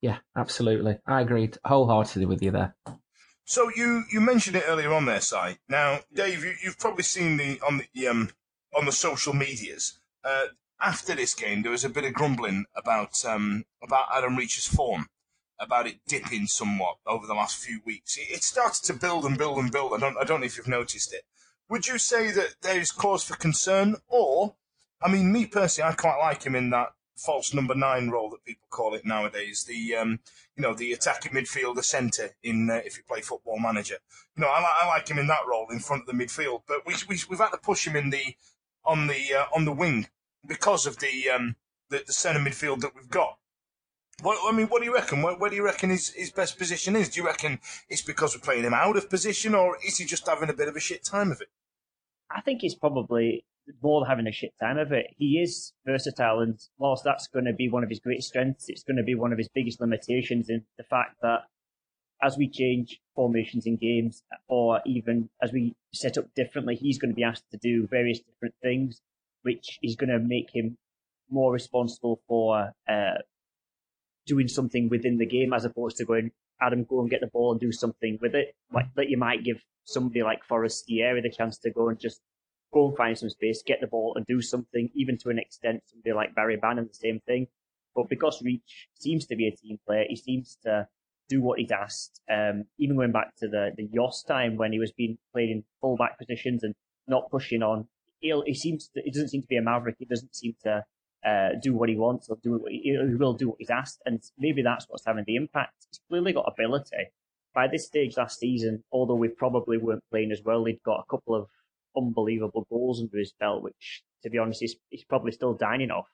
Yeah, 0.00 0.18
absolutely. 0.36 0.98
I 1.06 1.20
agree 1.20 1.50
wholeheartedly 1.64 2.26
with 2.26 2.42
you 2.42 2.50
there. 2.50 2.74
So 3.46 3.70
you, 3.74 4.04
you 4.10 4.20
mentioned 4.20 4.56
it 4.56 4.64
earlier 4.66 4.92
on 4.92 5.04
there, 5.04 5.20
Si. 5.20 5.58
Now, 5.68 6.00
Dave, 6.12 6.44
you, 6.44 6.54
have 6.64 6.78
probably 6.78 7.02
seen 7.02 7.36
the 7.36 7.60
on 7.66 7.82
the 7.94 8.08
um, 8.08 8.30
on 8.76 8.86
the 8.86 8.92
social 8.92 9.34
medias. 9.34 9.98
Uh, 10.24 10.46
after 10.80 11.14
this 11.14 11.34
game, 11.34 11.62
there 11.62 11.70
was 11.70 11.84
a 11.84 11.88
bit 11.88 12.04
of 12.04 12.14
grumbling 12.14 12.64
about 12.74 13.24
um, 13.24 13.64
about 13.82 14.06
Adam 14.12 14.36
Reach's 14.36 14.66
form, 14.66 15.06
about 15.58 15.86
it 15.86 16.00
dipping 16.06 16.46
somewhat 16.46 16.96
over 17.06 17.26
the 17.26 17.34
last 17.34 17.56
few 17.56 17.80
weeks. 17.84 18.18
It, 18.18 18.42
started 18.42 18.84
to 18.84 18.92
build 18.92 19.24
and 19.24 19.38
build 19.38 19.58
and 19.58 19.70
build. 19.70 19.92
I 19.94 19.98
don't 19.98 20.16
I 20.18 20.24
don't 20.24 20.40
know 20.40 20.46
if 20.46 20.56
you've 20.56 20.68
noticed 20.68 21.12
it. 21.12 21.22
Would 21.68 21.86
you 21.86 21.98
say 21.98 22.30
that 22.32 22.56
there 22.62 22.78
is 22.78 22.92
cause 22.92 23.24
for 23.24 23.36
concern, 23.36 23.96
or 24.08 24.56
I 25.02 25.10
mean, 25.10 25.32
me 25.32 25.46
personally, 25.46 25.90
I 25.90 25.94
quite 25.94 26.18
like 26.18 26.42
him 26.42 26.54
in 26.54 26.70
that 26.70 26.92
false 27.16 27.54
number 27.54 27.74
nine 27.74 28.10
role 28.10 28.30
that 28.30 28.44
people 28.44 28.66
call 28.70 28.94
it 28.94 29.04
nowadays. 29.04 29.64
The 29.64 29.96
um, 29.96 30.20
you 30.56 30.62
know 30.62 30.74
the 30.74 30.92
attacking 30.92 31.32
midfielder 31.32 31.84
centre 31.84 32.30
in 32.42 32.70
uh, 32.70 32.80
if 32.84 32.96
you 32.96 33.04
play 33.06 33.20
Football 33.20 33.58
Manager. 33.60 33.96
You 34.36 34.42
know 34.42 34.48
I, 34.48 34.66
I, 34.82 34.86
like 34.88 35.08
him 35.08 35.18
in 35.18 35.26
that 35.28 35.46
role 35.48 35.66
in 35.70 35.78
front 35.78 36.02
of 36.02 36.06
the 36.06 36.24
midfield, 36.24 36.62
but 36.66 36.86
we, 36.86 36.94
we 37.08 37.16
have 37.30 37.38
had 37.38 37.50
to 37.50 37.58
push 37.58 37.86
him 37.86 37.96
in 37.96 38.10
the 38.10 38.36
on 38.84 39.06
the 39.06 39.34
uh, 39.34 39.44
on 39.54 39.64
the 39.64 39.72
wing 39.72 40.08
because 40.46 40.86
of 40.86 40.98
the 40.98 41.30
um, 41.30 41.56
the, 41.90 42.02
the 42.06 42.12
centre 42.12 42.40
midfield 42.40 42.80
that 42.80 42.94
we've 42.94 43.10
got. 43.10 43.38
What, 44.22 44.38
I 44.46 44.56
mean, 44.56 44.68
what 44.68 44.80
do 44.80 44.86
you 44.86 44.94
reckon? 44.94 45.22
Where, 45.22 45.34
where, 45.34 45.50
do 45.50 45.56
you 45.56 45.64
reckon 45.64 45.90
his, 45.90 46.10
his 46.10 46.30
best 46.30 46.58
position 46.58 46.94
is? 46.94 47.08
Do 47.08 47.20
you 47.20 47.26
reckon 47.26 47.58
it's 47.88 48.02
because 48.02 48.34
we're 48.34 48.40
playing 48.40 48.64
him 48.64 48.74
out 48.74 48.96
of 48.96 49.10
position, 49.10 49.54
or 49.54 49.76
is 49.84 49.98
he 49.98 50.04
just 50.04 50.26
having 50.26 50.48
a 50.48 50.54
bit 50.54 50.68
of 50.68 50.76
a 50.76 50.80
shit 50.80 51.04
time 51.04 51.32
of 51.32 51.40
it? 51.40 51.48
I 52.30 52.40
think 52.40 52.60
he's 52.60 52.74
probably 52.74 53.44
more 53.82 54.06
having 54.06 54.26
a 54.26 54.32
shit 54.32 54.52
time 54.60 54.78
of 54.78 54.92
it. 54.92 55.06
He 55.16 55.40
is 55.40 55.72
versatile, 55.84 56.40
and 56.40 56.58
whilst 56.78 57.04
that's 57.04 57.26
going 57.26 57.46
to 57.46 57.52
be 57.52 57.68
one 57.68 57.82
of 57.82 57.90
his 57.90 58.00
greatest 58.00 58.28
strengths, 58.28 58.68
it's 58.68 58.84
going 58.84 58.96
to 58.96 59.02
be 59.02 59.14
one 59.14 59.32
of 59.32 59.38
his 59.38 59.48
biggest 59.48 59.80
limitations 59.80 60.48
in 60.48 60.64
the 60.78 60.84
fact 60.84 61.16
that 61.22 61.40
as 62.22 62.38
we 62.38 62.48
change 62.48 63.00
formations 63.14 63.66
in 63.66 63.76
games, 63.76 64.22
or 64.48 64.80
even 64.86 65.28
as 65.42 65.52
we 65.52 65.74
set 65.92 66.16
up 66.16 66.32
differently, 66.34 66.76
he's 66.76 66.98
going 66.98 67.10
to 67.10 67.16
be 67.16 67.24
asked 67.24 67.50
to 67.50 67.58
do 67.58 67.86
various 67.88 68.20
different 68.20 68.54
things, 68.62 69.00
which 69.42 69.78
is 69.82 69.96
going 69.96 70.10
to 70.10 70.18
make 70.18 70.50
him 70.54 70.78
more 71.30 71.52
responsible 71.52 72.20
for 72.28 72.72
uh, 72.88 73.18
doing 74.26 74.48
something 74.48 74.88
within 74.88 75.18
the 75.18 75.26
game 75.26 75.52
as 75.52 75.64
opposed 75.64 75.96
to 75.98 76.04
going, 76.04 76.30
Adam, 76.60 76.84
go 76.84 77.00
and 77.00 77.10
get 77.10 77.20
the 77.20 77.26
ball 77.26 77.52
and 77.52 77.60
do 77.60 77.72
something 77.72 78.18
with 78.20 78.34
it. 78.34 78.54
Like 78.72 78.86
that, 78.96 79.10
you 79.10 79.18
might 79.18 79.44
give 79.44 79.62
somebody 79.84 80.22
like 80.22 80.44
Forestieri 80.44 81.20
the 81.20 81.30
chance 81.30 81.58
to 81.58 81.70
go 81.70 81.88
and 81.88 81.98
just 81.98 82.20
go 82.72 82.88
and 82.88 82.96
find 82.96 83.16
some 83.16 83.30
space, 83.30 83.62
get 83.64 83.80
the 83.80 83.86
ball 83.86 84.14
and 84.16 84.26
do 84.26 84.40
something, 84.40 84.90
even 84.94 85.18
to 85.18 85.30
an 85.30 85.38
extent, 85.38 85.82
somebody 85.86 86.12
like 86.12 86.34
Barry 86.34 86.56
Bannan, 86.56 86.88
the 86.88 86.94
same 86.94 87.20
thing. 87.26 87.46
But 87.94 88.08
because 88.08 88.42
Reach 88.42 88.88
seems 88.94 89.26
to 89.26 89.36
be 89.36 89.46
a 89.46 89.56
team 89.56 89.78
player, 89.86 90.04
he 90.08 90.16
seems 90.16 90.58
to 90.64 90.88
do 91.28 91.40
what 91.40 91.58
he's 91.58 91.70
asked. 91.70 92.20
Um, 92.30 92.64
even 92.78 92.96
going 92.96 93.12
back 93.12 93.36
to 93.36 93.48
the, 93.48 93.70
the 93.76 93.88
Jos 93.94 94.24
time 94.24 94.56
when 94.56 94.72
he 94.72 94.78
was 94.78 94.92
being 94.92 95.18
played 95.32 95.50
in 95.50 95.64
full 95.80 95.96
back 95.96 96.18
positions 96.18 96.64
and 96.64 96.74
not 97.06 97.30
pushing 97.30 97.62
on, 97.62 97.86
he'll, 98.20 98.42
he 98.44 98.54
seems 98.54 98.88
to, 98.88 99.02
he 99.02 99.10
doesn't 99.10 99.28
seem 99.28 99.42
to 99.42 99.48
be 99.48 99.56
a 99.56 99.62
maverick. 99.62 99.96
He 99.98 100.06
doesn't 100.06 100.34
seem 100.34 100.54
to 100.64 100.84
uh, 101.24 101.50
do 101.62 101.74
what 101.74 101.88
he 101.88 101.96
wants 101.96 102.28
or 102.28 102.36
do 102.42 102.58
what 102.58 102.70
he, 102.70 102.80
he 102.82 103.14
will 103.14 103.32
do 103.34 103.48
what 103.48 103.56
he's 103.58 103.70
asked. 103.70 104.00
And 104.04 104.22
maybe 104.38 104.62
that's 104.62 104.86
what's 104.88 105.04
having 105.04 105.24
the 105.26 105.36
impact. 105.36 105.86
He's 105.90 106.00
clearly 106.08 106.32
got 106.32 106.52
ability. 106.52 107.10
By 107.54 107.68
this 107.68 107.86
stage 107.86 108.16
last 108.16 108.38
season, 108.38 108.82
although 108.92 109.14
we 109.14 109.28
probably 109.28 109.78
weren't 109.78 110.02
playing 110.10 110.32
as 110.32 110.42
well, 110.44 110.64
he'd 110.64 110.82
got 110.84 111.00
a 111.00 111.10
couple 111.10 111.34
of 111.34 111.46
unbelievable 111.96 112.66
goals 112.68 113.00
under 113.00 113.16
his 113.16 113.32
belt, 113.38 113.62
which, 113.62 114.02
to 114.22 114.30
be 114.30 114.38
honest, 114.38 114.60
he's, 114.60 114.76
he's 114.90 115.04
probably 115.04 115.32
still 115.32 115.54
dining 115.54 115.90
off. 115.90 116.08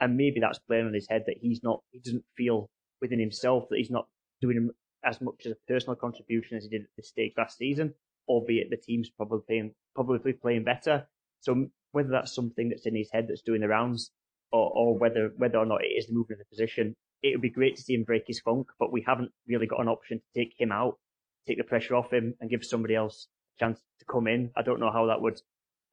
And 0.00 0.16
maybe 0.16 0.40
that's 0.40 0.58
playing 0.58 0.86
on 0.86 0.94
his 0.94 1.06
head 1.08 1.24
that 1.26 1.36
he's 1.40 1.62
not, 1.62 1.82
he 1.90 1.98
doesn't 1.98 2.24
feel 2.36 2.70
within 3.00 3.20
himself 3.20 3.68
that 3.68 3.76
he's 3.76 3.90
not 3.90 4.06
doing 4.40 4.70
as 5.04 5.20
much 5.20 5.44
as 5.44 5.52
a 5.52 5.56
personal 5.68 5.96
contribution 5.96 6.56
as 6.56 6.64
he 6.64 6.70
did 6.70 6.82
at 6.82 6.88
this 6.96 7.08
stage 7.08 7.32
last 7.36 7.58
season, 7.58 7.94
albeit 8.28 8.70
the 8.70 8.76
team's 8.76 9.10
probably 9.10 9.40
playing, 9.46 9.72
probably 9.94 10.32
playing 10.32 10.64
better. 10.64 11.06
So 11.40 11.66
whether 11.92 12.08
that's 12.08 12.34
something 12.34 12.70
that's 12.70 12.86
in 12.86 12.96
his 12.96 13.10
head 13.12 13.26
that's 13.28 13.42
doing 13.42 13.60
the 13.60 13.68
rounds, 13.68 14.10
or, 14.56 14.70
or 14.74 14.98
whether 14.98 15.32
whether 15.36 15.58
or 15.58 15.66
not 15.66 15.84
it 15.84 15.88
is 15.88 16.06
the 16.06 16.14
movement 16.14 16.40
of 16.40 16.46
the 16.46 16.54
position, 16.54 16.94
it 17.22 17.32
would 17.32 17.42
be 17.42 17.50
great 17.50 17.76
to 17.76 17.82
see 17.82 17.94
him 17.94 18.04
break 18.04 18.24
his 18.26 18.40
funk. 18.40 18.68
But 18.78 18.92
we 18.92 19.04
haven't 19.06 19.32
really 19.46 19.66
got 19.66 19.80
an 19.80 19.88
option 19.88 20.18
to 20.20 20.40
take 20.40 20.54
him 20.58 20.72
out, 20.72 20.98
take 21.46 21.58
the 21.58 21.64
pressure 21.64 21.94
off 21.94 22.12
him, 22.12 22.34
and 22.40 22.50
give 22.50 22.64
somebody 22.64 22.94
else 22.94 23.28
a 23.56 23.64
chance 23.64 23.80
to 23.98 24.04
come 24.10 24.26
in. 24.26 24.50
I 24.56 24.62
don't 24.62 24.80
know 24.80 24.92
how 24.92 25.06
that 25.06 25.20
would, 25.20 25.40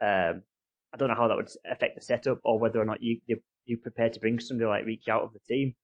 um, 0.02 0.43
I 0.93 0.97
don't 0.97 1.10
know 1.10 1.15
how 1.15 1.28
that 1.28 1.38
would 1.38 1.49
affect 1.69 1.95
the 1.95 2.02
setup 2.02 2.39
or 2.43 2.60
whether 2.60 2.80
or 2.80 2.86
not 2.86 3.02
you 3.02 3.19
you 3.65 3.78
prepared 3.78 4.13
to 4.13 4.19
bring 4.19 4.39
somebody 4.39 4.67
like 4.67 4.86
Reach 4.86 5.08
out 5.08 5.23
of 5.23 5.34
the 5.34 5.39
team. 5.47 5.76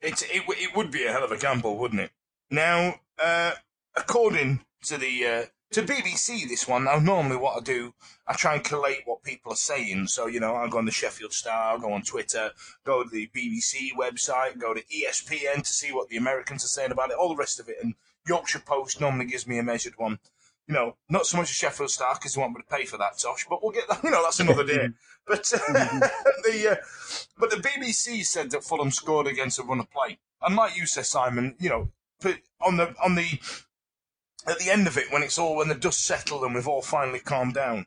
It 0.00 0.22
it 0.22 0.42
it 0.48 0.76
would 0.76 0.90
be 0.90 1.04
a 1.04 1.12
hell 1.12 1.24
of 1.24 1.32
a 1.32 1.36
gamble, 1.36 1.76
wouldn't 1.76 2.00
it? 2.00 2.10
Now, 2.50 3.00
uh, 3.22 3.52
according 3.96 4.64
to 4.84 4.96
the 4.96 5.26
uh, 5.26 5.42
to 5.72 5.82
BBC, 5.82 6.48
this 6.48 6.66
one. 6.66 6.84
Now, 6.84 6.98
normally 6.98 7.36
what 7.36 7.56
I 7.56 7.60
do, 7.60 7.94
I 8.26 8.34
try 8.34 8.54
and 8.54 8.64
collate 8.64 9.02
what 9.04 9.22
people 9.22 9.52
are 9.52 9.56
saying. 9.56 10.08
So, 10.08 10.26
you 10.26 10.40
know, 10.40 10.54
I'll 10.54 10.68
go 10.68 10.78
on 10.78 10.84
the 10.84 10.90
Sheffield 10.90 11.32
Star, 11.32 11.72
I'll 11.72 11.78
go 11.78 11.92
on 11.92 12.02
Twitter, 12.02 12.50
go 12.84 13.04
to 13.04 13.08
the 13.08 13.30
BBC 13.34 13.92
website, 13.96 14.58
go 14.58 14.74
to 14.74 14.82
ESPN 14.82 15.62
to 15.62 15.72
see 15.72 15.92
what 15.92 16.08
the 16.08 16.16
Americans 16.16 16.64
are 16.64 16.68
saying 16.68 16.90
about 16.90 17.10
it, 17.10 17.16
all 17.16 17.28
the 17.28 17.36
rest 17.36 17.60
of 17.60 17.68
it. 17.68 17.76
And 17.82 17.94
Yorkshire 18.26 18.62
Post 18.66 19.00
normally 19.00 19.26
gives 19.26 19.46
me 19.46 19.58
a 19.58 19.62
measured 19.62 19.94
one. 19.96 20.18
You 20.66 20.74
know, 20.74 20.96
not 21.08 21.26
so 21.26 21.36
much 21.36 21.50
a 21.50 21.54
Sheffield 21.54 21.90
Star 21.90 22.14
because 22.14 22.34
they 22.34 22.40
want 22.40 22.54
me 22.54 22.62
to 22.62 22.76
pay 22.76 22.84
for 22.84 22.96
that, 22.98 23.18
Tosh, 23.18 23.46
but 23.48 23.62
we'll 23.62 23.72
get 23.72 23.88
that. 23.88 24.00
You 24.04 24.10
know, 24.10 24.22
that's 24.22 24.40
another 24.40 24.64
day. 24.64 24.88
but 25.26 25.52
uh, 25.52 25.58
the 26.44 26.70
uh, 26.72 26.84
but 27.38 27.50
the 27.50 27.56
BBC 27.56 28.24
said 28.24 28.50
that 28.50 28.62
Fulham 28.62 28.90
scored 28.90 29.26
against 29.26 29.58
a 29.58 29.64
run 29.64 29.80
of 29.80 29.90
play, 29.90 30.18
and 30.42 30.54
like 30.54 30.76
you 30.76 30.86
said, 30.86 31.06
Simon, 31.06 31.56
you 31.58 31.70
know, 31.70 31.90
on 32.60 32.76
the 32.76 32.94
on 33.02 33.16
the 33.16 33.40
at 34.46 34.58
the 34.58 34.70
end 34.70 34.86
of 34.86 34.96
it, 34.96 35.12
when 35.12 35.22
it's 35.22 35.38
all 35.38 35.56
when 35.56 35.68
the 35.68 35.74
dust 35.74 36.04
settled 36.04 36.42
and 36.44 36.54
we've 36.54 36.68
all 36.68 36.82
finally 36.82 37.20
calmed 37.20 37.54
down, 37.54 37.86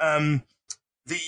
um, 0.00 0.42
the 1.06 1.20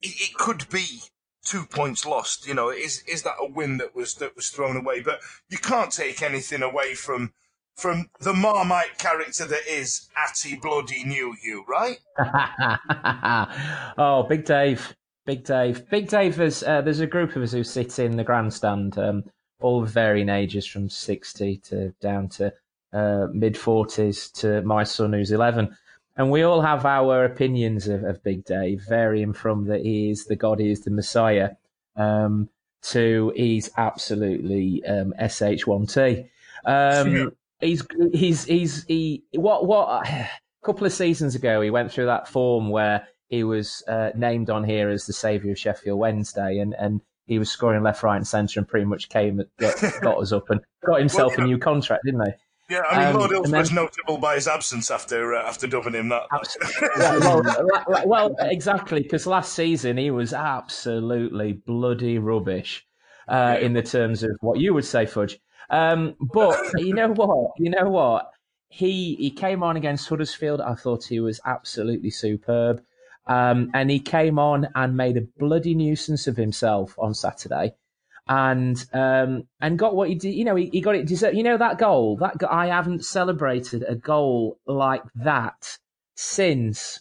it, 0.00 0.30
it 0.30 0.34
could 0.34 0.68
be 0.70 1.02
two 1.44 1.64
points 1.66 2.06
lost. 2.06 2.46
You 2.46 2.54
know, 2.54 2.70
is 2.70 3.02
is 3.06 3.22
that 3.22 3.36
a 3.40 3.50
win 3.50 3.78
that 3.78 3.94
was 3.94 4.14
that 4.16 4.36
was 4.36 4.48
thrown 4.48 4.76
away? 4.76 5.00
But 5.00 5.20
you 5.48 5.58
can't 5.58 5.92
take 5.92 6.22
anything 6.22 6.62
away 6.62 6.94
from 6.94 7.32
from 7.76 8.10
the 8.20 8.34
Marmite 8.34 8.98
character 8.98 9.46
that 9.46 9.66
is 9.68 10.08
Atty 10.16 10.56
Bloody 10.56 11.04
Nuhiu, 11.04 11.66
right? 11.66 11.98
oh, 13.98 14.24
Big 14.24 14.44
Dave, 14.44 14.94
Big 15.26 15.44
Dave, 15.44 15.88
Big 15.90 16.08
Dave. 16.08 16.40
Is, 16.40 16.62
uh, 16.62 16.82
there's 16.82 17.00
a 17.00 17.06
group 17.06 17.36
of 17.36 17.42
us 17.42 17.52
who 17.52 17.64
sit 17.64 17.98
in 17.98 18.16
the 18.16 18.24
grandstand, 18.24 18.98
um, 18.98 19.24
all 19.60 19.84
varying 19.84 20.28
ages 20.28 20.66
from 20.66 20.88
sixty 20.88 21.58
to 21.58 21.94
down 22.00 22.28
to 22.28 22.52
uh, 22.92 23.26
mid 23.32 23.54
40s 23.54 24.32
to 24.40 24.62
my 24.62 24.84
son 24.84 25.12
who's 25.12 25.30
11. 25.30 25.76
And 26.16 26.30
we 26.30 26.42
all 26.42 26.60
have 26.60 26.84
our 26.84 27.24
opinions 27.24 27.88
of, 27.88 28.04
of 28.04 28.22
Big 28.22 28.44
Dave, 28.44 28.82
varying 28.86 29.32
from 29.32 29.66
that 29.66 29.80
he 29.80 30.10
is 30.10 30.26
the 30.26 30.36
God, 30.36 30.60
he 30.60 30.70
is 30.70 30.80
the 30.80 30.90
Messiah, 30.90 31.50
um, 31.96 32.48
to 32.82 33.32
he's 33.34 33.70
absolutely 33.78 34.84
um, 34.84 35.14
SH1T. 35.18 36.28
Um, 36.64 37.32
he's 37.60 37.82
he's 38.12 38.44
he's 38.44 38.84
he 38.84 39.24
what 39.32 39.66
what 39.66 40.06
a 40.06 40.28
couple 40.64 40.86
of 40.86 40.92
seasons 40.92 41.34
ago 41.34 41.60
he 41.60 41.70
went 41.70 41.90
through 41.90 42.06
that 42.06 42.28
form 42.28 42.68
where 42.68 43.06
he 43.28 43.44
was 43.44 43.82
uh, 43.88 44.10
named 44.14 44.50
on 44.50 44.64
here 44.64 44.90
as 44.90 45.06
the 45.06 45.12
saviour 45.12 45.52
of 45.52 45.58
Sheffield 45.58 45.98
Wednesday, 45.98 46.58
and 46.58 46.74
and 46.78 47.00
he 47.26 47.38
was 47.38 47.50
scoring 47.50 47.82
left, 47.82 48.02
right, 48.02 48.16
and 48.16 48.26
centre, 48.26 48.60
and 48.60 48.68
pretty 48.68 48.84
much 48.84 49.08
came 49.08 49.42
got, 49.58 49.80
got 50.02 50.18
us 50.18 50.32
up 50.32 50.50
and 50.50 50.60
got 50.84 50.98
himself 50.98 51.32
well, 51.38 51.46
a 51.46 51.48
new 51.48 51.56
contract, 51.56 52.04
didn't 52.04 52.26
he? 52.26 52.32
Yeah, 52.72 52.80
I 52.90 52.98
mean, 52.98 53.08
Um, 53.08 53.16
Lord 53.18 53.30
Hillsborough's 53.32 53.68
then- 53.68 53.76
notable 53.76 54.16
by 54.16 54.36
his 54.36 54.48
absence 54.48 54.90
after 54.90 55.34
uh, 55.34 55.46
after 55.46 55.66
dubbing 55.66 55.92
him 55.92 56.08
that. 56.08 56.22
well, 57.20 57.42
well, 57.86 58.06
well, 58.06 58.36
exactly, 58.40 59.02
because 59.02 59.26
last 59.26 59.52
season 59.52 59.98
he 59.98 60.10
was 60.10 60.32
absolutely 60.32 61.52
bloody 61.52 62.16
rubbish 62.18 62.86
uh, 63.28 63.58
in 63.60 63.74
the 63.74 63.82
terms 63.82 64.22
of 64.22 64.30
what 64.40 64.58
you 64.58 64.72
would 64.72 64.86
say, 64.86 65.04
Fudge. 65.04 65.38
Um, 65.68 66.16
but 66.32 66.58
you 66.78 66.94
know 66.94 67.08
what? 67.12 67.50
You 67.58 67.70
know 67.70 67.90
what? 67.90 68.30
He 68.70 69.16
he 69.16 69.30
came 69.30 69.62
on 69.62 69.76
against 69.76 70.08
Huddersfield. 70.08 70.62
I 70.62 70.74
thought 70.74 71.04
he 71.04 71.20
was 71.20 71.40
absolutely 71.44 72.10
superb, 72.10 72.80
um, 73.26 73.70
and 73.74 73.90
he 73.90 74.00
came 74.00 74.38
on 74.38 74.68
and 74.74 74.96
made 74.96 75.18
a 75.18 75.26
bloody 75.38 75.74
nuisance 75.74 76.26
of 76.26 76.38
himself 76.38 76.94
on 76.98 77.12
Saturday. 77.12 77.74
And 78.28 78.84
um, 78.92 79.44
and 79.60 79.78
got 79.78 79.96
what 79.96 80.08
he 80.08 80.14
did. 80.14 80.34
You 80.34 80.44
know, 80.44 80.54
he, 80.54 80.70
he 80.72 80.80
got 80.80 80.94
it. 80.94 81.06
Deserved. 81.06 81.36
You 81.36 81.42
know 81.42 81.58
that 81.58 81.78
goal. 81.78 82.16
That 82.16 82.38
go- 82.38 82.48
I 82.50 82.68
haven't 82.68 83.04
celebrated 83.04 83.84
a 83.86 83.96
goal 83.96 84.58
like 84.66 85.02
that 85.16 85.78
since 86.14 87.00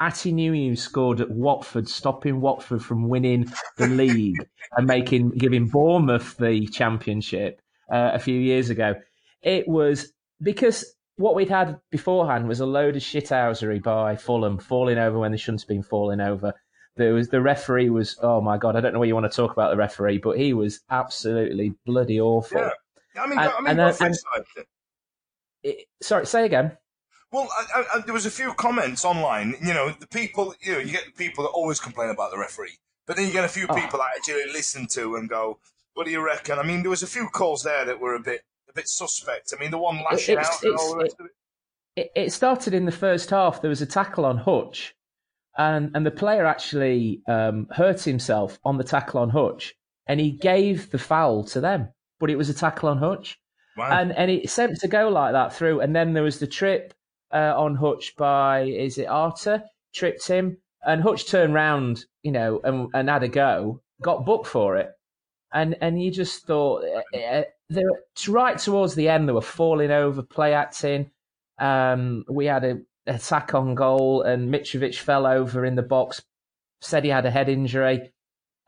Nuhiu 0.00 0.76
scored 0.76 1.20
at 1.20 1.30
Watford, 1.30 1.88
stopping 1.88 2.40
Watford 2.40 2.82
from 2.82 3.08
winning 3.08 3.52
the 3.76 3.86
league 3.86 4.46
and 4.76 4.86
making 4.86 5.30
giving 5.30 5.68
Bournemouth 5.68 6.36
the 6.38 6.66
championship 6.66 7.60
uh, 7.90 8.10
a 8.14 8.18
few 8.18 8.38
years 8.38 8.70
ago. 8.70 8.94
It 9.42 9.68
was 9.68 10.12
because 10.40 10.84
what 11.16 11.34
we'd 11.34 11.50
had 11.50 11.78
beforehand 11.90 12.48
was 12.48 12.60
a 12.60 12.66
load 12.66 12.96
of 12.96 13.02
shithousery 13.02 13.82
by 13.82 14.16
Fulham 14.16 14.58
falling 14.58 14.98
over 14.98 15.18
when 15.18 15.30
they 15.30 15.38
shouldn't 15.38 15.62
have 15.62 15.68
been 15.68 15.82
falling 15.82 16.20
over. 16.20 16.54
There 16.96 17.14
was 17.14 17.28
the 17.28 17.40
referee 17.40 17.88
was 17.90 18.18
oh 18.22 18.40
my 18.40 18.58
god 18.58 18.76
I 18.76 18.80
don't 18.80 18.92
know 18.92 18.98
what 18.98 19.08
you 19.08 19.14
want 19.14 19.30
to 19.30 19.34
talk 19.36 19.52
about 19.52 19.70
the 19.70 19.76
referee 19.76 20.18
but 20.18 20.36
he 20.38 20.52
was 20.52 20.80
absolutely 20.90 21.74
bloody 21.86 22.20
awful. 22.20 22.60
Yeah. 22.60 22.70
I 23.22 23.26
mean, 23.26 23.38
And- 23.38 23.50
I 23.50 23.60
mean, 23.60 23.66
and 23.68 23.78
then- 23.78 23.88
it, 23.88 24.00
and- 24.00 24.66
It- 25.62 25.86
sorry, 26.02 26.26
say 26.26 26.44
again. 26.44 26.76
Well, 27.30 27.48
I, 27.74 27.84
I, 27.94 27.98
there 28.00 28.12
was 28.12 28.26
a 28.26 28.30
few 28.30 28.52
comments 28.54 29.04
online. 29.06 29.54
You 29.62 29.72
know, 29.72 29.90
the 29.90 30.06
people, 30.06 30.54
you 30.60 30.72
know, 30.72 30.78
you 30.78 30.92
get 30.92 31.06
the 31.06 31.12
people 31.12 31.44
that 31.44 31.50
always 31.50 31.80
complain 31.80 32.10
about 32.10 32.30
the 32.30 32.36
referee, 32.38 32.76
but 33.06 33.16
then 33.16 33.26
you 33.26 33.32
get 33.32 33.44
a 33.44 33.48
few 33.48 33.66
Oh. 33.70 33.74
people 33.74 33.98
that 34.00 34.10
actually 34.16 34.52
listen 34.52 34.86
to 34.88 35.16
and 35.16 35.28
go, 35.30 35.58
"What 35.94 36.04
do 36.04 36.10
you 36.10 36.22
reckon?" 36.24 36.58
I 36.58 36.62
mean, 36.62 36.82
there 36.82 36.90
was 36.90 37.02
a 37.02 37.06
few 37.06 37.28
calls 37.28 37.62
there 37.62 37.86
that 37.86 37.98
were 38.00 38.14
a 38.16 38.20
bit, 38.20 38.42
a 38.68 38.72
bit 38.74 38.86
suspect. 38.88 39.54
I 39.56 39.60
mean, 39.60 39.70
the 39.70 39.78
one 39.78 40.02
lashing 40.10 40.34
it's- 40.38 40.46
out 40.56 40.62
and 40.62 40.76
all 40.76 40.94
the 40.94 41.04
it's- 41.04 41.12
rest 41.12 41.20
of 41.20 41.26
it. 41.26 41.32
it, 41.96 42.12
it 42.26 42.32
started 42.32 42.74
in 42.74 42.84
the 42.84 42.92
first 42.92 43.30
half. 43.30 43.62
There 43.62 43.70
was 43.70 43.80
a 43.80 43.86
tackle 43.86 44.26
on 44.26 44.36
Hutch, 44.38 44.94
and 45.58 45.90
and 45.94 46.04
the 46.06 46.10
player 46.10 46.46
actually 46.46 47.22
um, 47.28 47.66
hurt 47.70 48.02
himself 48.02 48.58
on 48.64 48.78
the 48.78 48.84
tackle 48.84 49.20
on 49.20 49.30
Hutch, 49.30 49.74
and 50.06 50.20
he 50.20 50.30
gave 50.32 50.90
the 50.90 50.98
foul 50.98 51.44
to 51.44 51.60
them, 51.60 51.88
but 52.20 52.30
it 52.30 52.36
was 52.36 52.48
a 52.48 52.54
tackle 52.54 52.88
on 52.88 52.98
Hutch, 52.98 53.38
Wow. 53.76 54.00
and 54.00 54.12
and 54.12 54.30
it 54.30 54.50
sent 54.50 54.78
to 54.80 54.88
go 54.88 55.08
like 55.08 55.32
that 55.32 55.54
through, 55.54 55.80
and 55.80 55.94
then 55.94 56.12
there 56.12 56.22
was 56.22 56.38
the 56.38 56.46
trip 56.46 56.94
uh, 57.32 57.54
on 57.56 57.74
Hutch 57.76 58.14
by 58.16 58.62
is 58.62 58.98
it 58.98 59.06
Arter 59.06 59.64
tripped 59.94 60.26
him, 60.26 60.58
and 60.84 61.02
Hutch 61.02 61.26
turned 61.26 61.54
round, 61.54 62.04
you 62.22 62.32
know, 62.32 62.60
and 62.64 62.88
and 62.94 63.08
had 63.08 63.22
a 63.22 63.28
go, 63.28 63.82
got 64.02 64.24
booked 64.26 64.46
for 64.46 64.76
it. 64.76 64.90
And 65.52 65.76
and 65.80 66.02
you 66.02 66.10
just 66.10 66.46
thought 66.46 66.82
uh, 67.14 67.42
they 67.68 67.84
were 67.84 68.02
right 68.28 68.58
towards 68.58 68.94
the 68.94 69.08
end. 69.08 69.28
They 69.28 69.32
were 69.32 69.42
falling 69.42 69.90
over, 69.90 70.22
play 70.22 70.54
acting. 70.54 71.10
Um, 71.58 72.24
we 72.28 72.46
had 72.46 72.64
a 72.64 72.80
attack 73.06 73.54
on 73.54 73.74
goal, 73.74 74.22
and 74.22 74.52
Mitrovic 74.52 74.96
fell 74.98 75.26
over 75.26 75.64
in 75.64 75.74
the 75.74 75.82
box. 75.82 76.22
Said 76.80 77.04
he 77.04 77.10
had 77.10 77.26
a 77.26 77.30
head 77.30 77.48
injury. 77.48 78.12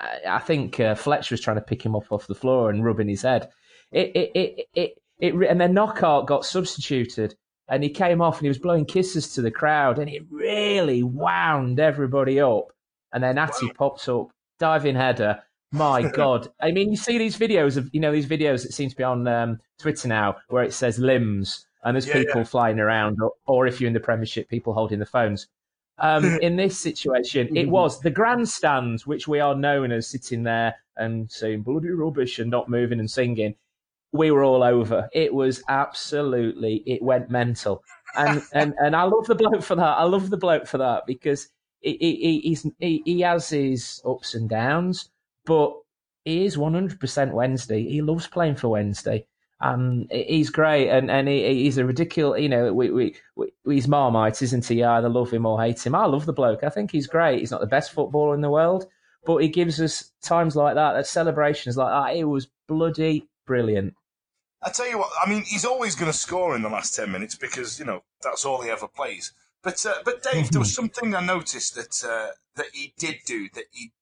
I, 0.01 0.19
I 0.29 0.39
think 0.39 0.79
uh, 0.81 0.95
Fletcher 0.95 1.35
was 1.35 1.41
trying 1.41 1.57
to 1.57 1.63
pick 1.63 1.85
him 1.85 1.97
up 1.97 2.11
off 2.11 2.27
the 2.27 2.35
floor 2.35 2.71
and 2.71 2.85
rubbing 2.85 3.09
his 3.09 3.23
head. 3.23 3.51
It 3.93 4.13
it 4.15 4.31
it 4.35 4.69
it, 4.75 4.91
it 5.19 5.35
and 5.49 5.61
then 5.61 5.75
Knockout 5.75 6.27
got 6.27 6.45
substituted, 6.45 7.35
and 7.69 7.83
he 7.83 7.91
came 7.91 8.21
off 8.21 8.39
and 8.39 8.43
he 8.45 8.49
was 8.49 8.59
blowing 8.59 8.85
kisses 8.85 9.33
to 9.35 9.43
the 9.43 9.51
crowd, 9.51 9.99
and 9.99 10.11
it 10.11 10.23
really 10.31 11.03
wound 11.03 11.81
everybody 11.81 12.41
up. 12.41 12.73
And 13.13 13.23
then 13.23 13.39
Atty 13.39 13.71
popped 13.71 14.09
up, 14.09 14.31
diving 14.59 14.97
header. 14.97 15.43
My 15.73 16.03
God! 16.11 16.49
I 16.61 16.73
mean, 16.73 16.91
you 16.91 16.97
see 16.97 17.19
these 17.19 17.37
videos 17.37 17.77
of 17.77 17.91
you 17.93 18.01
know 18.01 18.13
these 18.13 18.27
videos 18.27 18.63
that 18.63 18.73
seem 18.73 18.91
to 18.91 18.97
be 18.97 19.05
on 19.05 19.27
um, 19.27 19.59
Twitter 19.79 20.09
now, 20.09 20.37
where 20.49 20.65
it 20.65 20.73
says 20.73 20.99
limbs, 20.99 21.67
and 21.85 21.95
there's 21.95 22.07
Yeah, 22.07 22.15
people 22.15 22.41
yeah. 22.41 22.45
flying 22.45 22.81
around, 22.81 23.19
or, 23.21 23.33
or 23.47 23.67
if 23.67 23.81
you're 23.81 23.89
in 23.89 23.95
the 23.95 24.01
Premiership, 24.01 24.49
people 24.49 24.73
holding 24.73 24.99
the 24.99 25.07
phones. 25.07 25.49
Um, 25.99 26.25
in 26.43 26.57
this 26.57 26.79
situation, 26.79 27.57
it 27.57 27.69
was 27.69 28.01
the 28.01 28.11
grandstand, 28.11 29.03
which 29.03 29.29
we 29.29 29.41
are 29.41 29.55
known 29.55 29.93
as 29.93 30.09
sitting 30.09 30.43
there 30.43 30.75
and 30.97 31.31
saying 31.31 31.63
bloody 31.63 31.91
rubbish 31.91 32.39
and 32.39 32.51
not 32.51 32.69
moving 32.69 33.01
and 33.01 33.11
singing. 33.11 33.55
We 34.13 34.31
were 34.31 34.45
all 34.45 34.63
over. 34.63 35.09
It 35.13 35.35
was 35.35 35.63
absolutely, 35.69 36.83
it 36.87 37.03
went 37.03 37.31
mental. 37.31 37.83
And 38.17 38.43
and, 38.53 38.75
and 38.79 38.97
I 38.97 39.03
love 39.03 39.27
the 39.27 39.35
bloke 39.35 39.63
for 39.63 39.75
that. 39.75 39.99
I 39.99 40.05
love 40.05 40.31
the 40.31 40.37
bloke 40.37 40.67
for 40.67 40.79
that 40.79 41.05
because 41.07 41.49
he, 41.81 41.97
he, 42.01 42.73
he, 42.79 43.03
he 43.05 43.21
has 43.21 43.49
his 43.49 44.01
ups 44.07 44.35
and 44.35 44.49
downs, 44.49 45.11
but 45.45 45.75
he 46.25 46.47
is 46.47 46.57
100% 46.57 47.33
Wednesday. 47.33 47.83
He 47.83 48.01
loves 48.01 48.27
playing 48.27 48.57
for 48.57 48.69
Wednesday. 48.69 49.27
Um, 49.65 50.07
he's 50.11 50.51
great, 50.51 50.91
and 50.91 51.11
and 51.11 51.27
he, 51.27 51.63
he's 51.63 51.79
a 51.79 51.87
ridiculous. 51.87 52.43
You 52.43 52.51
know, 52.51 52.73
we, 52.75 52.91
we, 52.91 53.17
we 53.35 53.51
he's 53.65 53.89
Marmite, 53.89 54.43
isn't 54.43 54.67
he? 54.67 54.81
You 54.81 54.87
either 54.87 55.09
love 55.09 55.31
him 55.31 55.47
or 55.47 55.59
hate 55.59 55.87
him. 55.87 55.95
I 55.95 56.05
love 56.05 56.27
the 56.27 56.35
bloke. 56.35 56.63
I 56.63 56.69
think 56.69 56.91
he's 56.91 57.07
great. 57.07 57.41
He's 57.41 57.51
not 57.51 57.63
the 57.63 57.67
best 57.67 57.93
footballer 57.93 58.35
in 58.35 58.43
the 58.43 58.51
world, 58.51 58.87
but 59.25 59.39
he 59.39 59.49
gives 59.49 59.81
us 59.81 60.13
times 60.21 60.55
like 60.55 60.75
that, 60.75 60.97
at 60.97 61.07
celebrations 61.07 61.79
like 61.79 61.89
that. 61.89 62.15
It 62.15 62.25
was 62.25 62.49
bloody 62.69 63.27
brilliant. 63.47 63.95
I 64.63 64.69
tell 64.69 64.89
you 64.89 64.99
what, 64.99 65.11
I 65.25 65.29
mean, 65.31 65.45
he's 65.47 65.65
always 65.65 65.95
going 65.95 66.13
to 66.13 66.17
score 66.17 66.55
in 66.55 66.63
the 66.63 66.69
last 66.69 66.95
ten 66.95 67.11
minutes 67.11 67.35
because 67.35 67.79
you 67.79 67.87
know 67.87 68.03
that's 68.23 68.45
all 68.45 68.61
he 68.61 68.69
ever 68.69 68.87
plays. 68.87 69.33
But 69.63 69.85
uh, 69.87 69.95
but 70.05 70.23
Dave, 70.23 70.51
there 70.51 70.61
was 70.61 70.75
something 70.75 71.15
I 71.15 71.25
noticed 71.25 71.75
that 71.75 72.07
uh, 72.07 72.33
that 72.57 72.67
he 72.75 72.93
did 72.99 73.21
do 73.25 73.49
that 73.55 73.65
he 73.71 73.93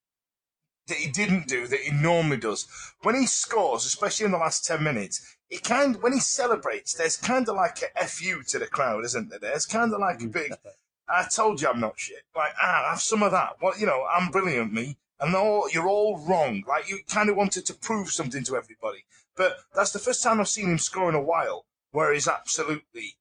that 0.87 0.97
he 0.97 1.09
didn't 1.09 1.47
do 1.47 1.67
that 1.67 1.79
he 1.79 1.91
normally 1.91 2.37
does 2.37 2.67
when 3.01 3.15
he 3.15 3.25
scores, 3.25 3.85
especially 3.85 4.25
in 4.25 4.33
the 4.33 4.37
last 4.37 4.65
ten 4.65 4.83
minutes. 4.83 5.37
He 5.53 5.59
kind 5.59 6.01
when 6.01 6.13
he 6.13 6.19
celebrates, 6.19 6.95
there's 6.95 7.15
kind 7.15 7.47
of 7.47 7.55
like 7.55 7.83
a 7.95 8.07
fu 8.07 8.41
to 8.41 8.57
the 8.57 8.65
crowd, 8.65 9.05
isn't 9.05 9.29
there? 9.29 9.37
There's 9.37 9.67
kind 9.67 9.93
of 9.93 9.99
like 9.99 10.19
a 10.23 10.25
big. 10.25 10.51
I 11.07 11.27
told 11.29 11.61
you 11.61 11.67
I'm 11.67 11.79
not 11.79 11.99
shit. 11.99 12.23
Like 12.35 12.53
ah, 12.59 12.87
I 12.87 12.89
have 12.89 13.01
some 13.01 13.21
of 13.21 13.31
that. 13.33 13.57
Well, 13.61 13.77
you 13.77 13.85
know, 13.85 14.03
I'm 14.11 14.31
brilliant, 14.31 14.73
me. 14.73 14.97
And 15.19 15.35
all 15.35 15.69
you're 15.71 15.87
all 15.87 16.17
wrong. 16.27 16.63
Like 16.67 16.89
you 16.89 17.01
kind 17.07 17.29
of 17.29 17.35
wanted 17.35 17.67
to 17.67 17.75
prove 17.75 18.09
something 18.09 18.43
to 18.45 18.57
everybody. 18.57 19.05
But 19.37 19.57
that's 19.75 19.91
the 19.91 19.99
first 19.99 20.23
time 20.23 20.39
I've 20.39 20.47
seen 20.47 20.71
him 20.71 20.79
score 20.79 21.07
in 21.07 21.13
a 21.13 21.21
while 21.21 21.65
where 21.91 22.11
he's 22.11 22.27
absolutely, 22.27 23.15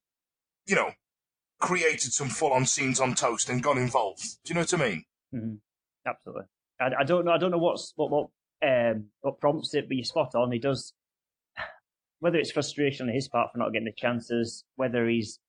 you 0.67 0.75
know, 0.75 0.93
created 1.61 2.15
some 2.15 2.31
full-on 2.31 2.65
scenes 2.65 2.99
on 2.99 3.15
toast 3.15 3.51
and 3.51 3.63
got 3.63 3.77
involved. 3.77 4.23
Do 4.43 4.49
you 4.51 4.55
know 4.55 4.63
what 4.63 4.73
I 4.73 4.89
mean? 4.89 5.05
Mhm. 5.35 5.59
Absolutely. 6.07 6.45
I, 6.81 6.87
I 7.01 7.05
don't 7.05 7.27
know. 7.27 7.33
I 7.33 7.39
don't 7.39 7.51
know 7.51 7.59
what's 7.59 7.93
what 7.97 8.11
what 8.11 8.29
um 8.67 9.09
what 9.21 9.39
prompts 9.39 9.75
it, 9.75 9.87
but 9.87 9.99
you're 9.99 10.05
spot 10.05 10.35
on. 10.35 10.51
He 10.51 10.59
does. 10.59 10.95
Whether 12.23 12.39
it's 12.39 12.53
frustration 12.53 13.09
on 13.09 13.15
his 13.15 13.27
part 13.27 13.51
for 13.51 13.59
not 13.59 13.73
getting 13.73 13.87
the 13.87 13.93
chances, 13.93 14.63
whether 14.77 15.09
he's 15.09 15.41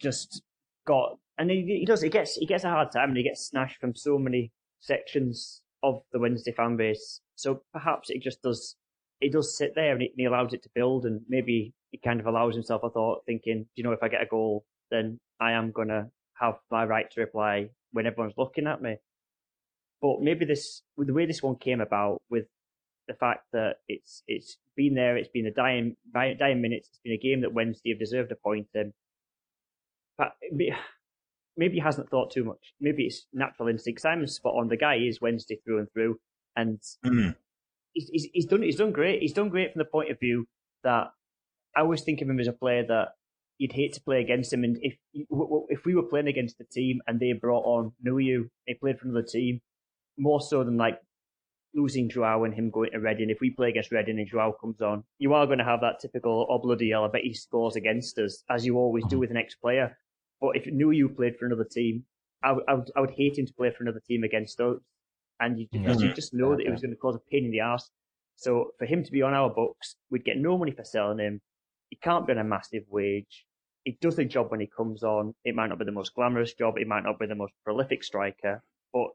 just 0.00 0.42
got, 0.86 1.18
and 1.36 1.50
he, 1.50 1.80
he 1.80 1.84
does. 1.84 2.00
He 2.00 2.08
gets 2.08 2.36
he 2.36 2.46
gets 2.46 2.64
a 2.64 2.70
hard 2.70 2.90
time, 2.90 3.10
and 3.10 3.16
he 3.18 3.22
gets 3.22 3.46
snatched 3.48 3.78
from 3.78 3.94
so 3.94 4.16
many 4.16 4.52
sections 4.80 5.60
of 5.82 6.00
the 6.10 6.18
Wednesday 6.18 6.52
fan 6.52 6.78
base. 6.78 7.20
So 7.36 7.62
perhaps 7.74 8.08
it 8.08 8.22
just 8.22 8.40
does. 8.40 8.74
It 9.20 9.32
does 9.32 9.54
sit 9.54 9.74
there, 9.74 9.92
and, 9.92 10.02
it, 10.02 10.12
and 10.12 10.20
he 10.20 10.24
allows 10.24 10.54
it 10.54 10.62
to 10.62 10.70
build, 10.74 11.04
and 11.04 11.20
maybe 11.28 11.74
he 11.90 11.98
kind 11.98 12.20
of 12.20 12.26
allows 12.26 12.54
himself 12.54 12.82
a 12.84 12.88
thought, 12.88 13.26
thinking, 13.26 13.66
you 13.74 13.84
know, 13.84 13.92
if 13.92 14.02
I 14.02 14.08
get 14.08 14.22
a 14.22 14.26
goal, 14.26 14.64
then 14.90 15.20
I 15.40 15.52
am 15.52 15.72
gonna 15.72 16.08
have 16.40 16.54
my 16.70 16.86
right 16.86 17.10
to 17.10 17.20
reply 17.20 17.68
when 17.92 18.06
everyone's 18.06 18.38
looking 18.38 18.66
at 18.66 18.80
me. 18.80 18.96
But 20.00 20.22
maybe 20.22 20.46
this, 20.46 20.80
the 20.96 21.12
way 21.12 21.26
this 21.26 21.42
one 21.42 21.56
came 21.56 21.82
about, 21.82 22.22
with 22.30 22.46
the 23.08 23.14
fact 23.14 23.44
that 23.52 23.74
it's 23.88 24.22
it's 24.26 24.56
been 24.76 24.94
there, 24.94 25.16
it's 25.16 25.28
been 25.28 25.46
a 25.46 25.50
dying 25.50 25.96
dying 26.14 26.60
minutes, 26.60 26.88
it's 26.88 27.00
been 27.02 27.12
a 27.12 27.18
game 27.18 27.42
that 27.42 27.52
Wednesday 27.52 27.90
have 27.90 27.98
deserved 27.98 28.32
a 28.32 28.36
point 28.36 28.68
in. 28.74 28.92
But 30.18 30.32
maybe- 30.52 31.74
he 31.74 31.80
hasn't 31.80 32.10
thought 32.10 32.30
too 32.30 32.44
much. 32.44 32.74
Maybe 32.80 33.04
it's 33.04 33.26
natural 33.32 33.68
instinct. 33.68 34.00
Simon's 34.00 34.34
spot 34.34 34.54
on. 34.56 34.68
The 34.68 34.76
guy 34.76 34.96
is 34.96 35.20
Wednesday 35.20 35.58
through 35.64 35.80
and 35.80 35.92
through, 35.92 36.18
and 36.56 36.78
mm-hmm. 37.04 37.30
he's, 37.92 38.08
he's 38.08 38.28
he's 38.32 38.46
done 38.46 38.62
he's 38.62 38.76
done 38.76 38.92
great. 38.92 39.20
He's 39.20 39.34
done 39.34 39.48
great 39.48 39.72
from 39.72 39.80
the 39.80 39.84
point 39.84 40.10
of 40.10 40.18
view 40.18 40.46
that 40.82 41.12
I 41.76 41.80
always 41.80 42.02
think 42.02 42.20
of 42.20 42.28
him 42.28 42.40
as 42.40 42.48
a 42.48 42.52
player 42.52 42.84
that 42.86 43.08
you'd 43.58 43.72
hate 43.72 43.92
to 43.94 44.02
play 44.02 44.20
against 44.20 44.52
him. 44.52 44.64
And 44.64 44.78
if 44.82 44.94
if 45.14 45.84
we 45.84 45.94
were 45.94 46.02
playing 46.02 46.28
against 46.28 46.58
the 46.58 46.64
team 46.64 47.00
and 47.06 47.20
they 47.20 47.32
brought 47.32 47.64
on 47.64 47.92
Nuhiu, 48.04 48.48
they 48.66 48.74
played 48.74 48.98
for 48.98 49.08
another 49.08 49.26
team, 49.26 49.60
more 50.18 50.40
so 50.40 50.64
than 50.64 50.76
like 50.76 51.00
losing 51.74 52.08
Joao 52.08 52.44
and 52.44 52.54
him 52.54 52.70
going 52.70 52.90
to 52.92 52.98
Reading. 52.98 53.30
If 53.30 53.40
we 53.40 53.50
play 53.50 53.70
against 53.70 53.92
Reading 53.92 54.18
and 54.18 54.28
Joao 54.28 54.52
comes 54.60 54.80
on, 54.80 55.04
you 55.18 55.32
are 55.34 55.46
going 55.46 55.58
to 55.58 55.64
have 55.64 55.80
that 55.80 56.00
typical 56.00 56.46
oh 56.48 56.58
bloody 56.58 56.90
hell, 56.90 57.04
I 57.04 57.08
bet 57.08 57.22
he 57.22 57.34
scores 57.34 57.76
against 57.76 58.18
us, 58.18 58.42
as 58.50 58.64
you 58.66 58.76
always 58.76 59.04
do 59.04 59.10
mm-hmm. 59.10 59.20
with 59.20 59.30
an 59.30 59.36
ex-player. 59.36 59.96
But 60.40 60.56
if 60.56 60.64
Nuhiu 60.64 61.14
played 61.14 61.36
for 61.38 61.46
another 61.46 61.64
team, 61.70 62.04
I 62.42 62.52
would- 62.52 62.64
I 62.68 62.74
would 62.74 62.90
I 62.96 63.00
would 63.00 63.12
hate 63.12 63.38
him 63.38 63.46
to 63.46 63.54
play 63.54 63.70
for 63.70 63.84
another 63.84 64.00
team 64.00 64.24
against 64.24 64.60
us, 64.60 64.80
and 65.40 65.58
you 65.58 65.68
because 65.70 66.00
you 66.02 66.08
mm-hmm. 66.08 66.14
just 66.16 66.34
know 66.34 66.56
that 66.56 66.66
it 66.66 66.70
was 66.70 66.82
going 66.82 66.90
to 66.90 66.96
cause 66.96 67.16
a 67.16 67.30
pain 67.30 67.44
in 67.44 67.50
the 67.50 67.60
ass. 67.60 67.90
So 68.36 68.72
for 68.78 68.86
him 68.86 69.04
to 69.04 69.12
be 69.12 69.22
on 69.22 69.34
our 69.34 69.50
books, 69.50 69.96
we'd 70.10 70.24
get 70.24 70.38
no 70.38 70.58
money 70.58 70.72
for 70.72 70.84
selling 70.84 71.18
him. 71.18 71.40
he 71.90 71.96
can't 71.96 72.26
be 72.26 72.32
on 72.32 72.38
a 72.38 72.44
massive 72.44 72.84
wage. 72.88 73.46
He 73.84 73.98
does 74.00 74.16
the 74.16 74.24
job 74.24 74.50
when 74.50 74.60
he 74.60 74.66
comes 74.66 75.02
on. 75.02 75.34
It 75.44 75.54
might 75.54 75.68
not 75.68 75.78
be 75.78 75.84
the 75.84 75.92
most 75.92 76.14
glamorous 76.14 76.54
job. 76.54 76.78
It 76.78 76.86
might 76.88 77.04
not 77.04 77.18
be 77.18 77.26
the 77.26 77.34
most 77.34 77.52
prolific 77.64 78.02
striker, 78.02 78.62
but 78.92 79.08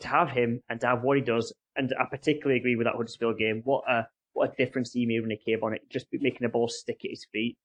to 0.00 0.08
have 0.08 0.30
him 0.30 0.62
and 0.68 0.80
to 0.80 0.86
have 0.88 1.02
what 1.02 1.16
he 1.16 1.22
does, 1.22 1.52
and 1.76 1.92
I 1.98 2.04
particularly 2.04 2.58
agree 2.58 2.76
with 2.76 2.86
that 2.86 2.94
Huddersfield 2.96 3.38
game. 3.38 3.62
What 3.64 3.84
a 3.88 4.06
what 4.34 4.52
a 4.52 4.56
difference 4.56 4.92
he 4.92 5.06
made 5.06 5.20
when 5.20 5.30
he 5.30 5.36
came 5.36 5.62
on 5.64 5.74
it, 5.74 5.82
just 5.90 6.06
making 6.12 6.40
the 6.42 6.48
ball 6.48 6.68
stick 6.68 7.00
at 7.04 7.10
his 7.10 7.26
feet. 7.32 7.56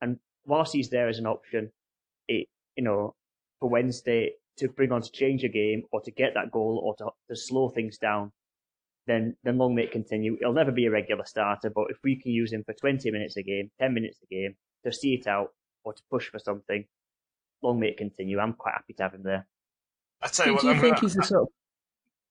And 0.00 0.18
whilst 0.46 0.72
he's 0.72 0.90
there 0.90 1.08
as 1.08 1.18
an 1.18 1.26
option, 1.26 1.70
it 2.28 2.48
you 2.76 2.84
know 2.84 3.14
for 3.58 3.68
Wednesday 3.68 4.32
to 4.58 4.68
bring 4.68 4.92
on 4.92 5.02
to 5.02 5.10
change 5.10 5.42
a 5.44 5.48
game 5.48 5.82
or 5.92 6.00
to 6.02 6.10
get 6.10 6.34
that 6.34 6.50
goal 6.50 6.80
or 6.84 6.94
to, 6.96 7.10
to 7.28 7.36
slow 7.36 7.68
things 7.70 7.96
down, 7.98 8.30
then 9.06 9.36
then 9.44 9.56
long 9.58 9.74
may 9.74 9.82
it 9.84 9.92
continue. 9.92 10.36
He'll 10.40 10.52
never 10.52 10.72
be 10.72 10.86
a 10.86 10.90
regular 10.90 11.24
starter, 11.24 11.70
but 11.70 11.86
if 11.90 11.96
we 12.04 12.16
can 12.16 12.32
use 12.32 12.52
him 12.52 12.64
for 12.64 12.74
20 12.74 13.10
minutes 13.10 13.36
a 13.36 13.42
game, 13.42 13.70
10 13.80 13.94
minutes 13.94 14.18
a 14.22 14.26
game 14.34 14.54
to 14.84 14.92
see 14.92 15.14
it 15.14 15.26
out 15.26 15.48
or 15.84 15.92
to 15.94 16.02
push 16.10 16.28
for 16.28 16.38
something, 16.38 16.84
long 17.62 17.80
may 17.80 17.88
it 17.88 17.96
continue. 17.96 18.38
I'm 18.38 18.52
quite 18.54 18.74
happy 18.74 18.92
to 18.94 19.02
have 19.02 19.14
him 19.14 19.22
there. 19.22 19.46
I 20.22 20.28
tell 20.28 20.46
you 20.46 20.52
do, 20.52 20.54
what, 20.56 20.64
you 20.64 20.70
I'm 20.70 20.80
think 20.80 20.94
gonna- 20.96 21.00
he's 21.00 21.14
the 21.14 21.22
sort 21.22 21.42
of 21.42 21.48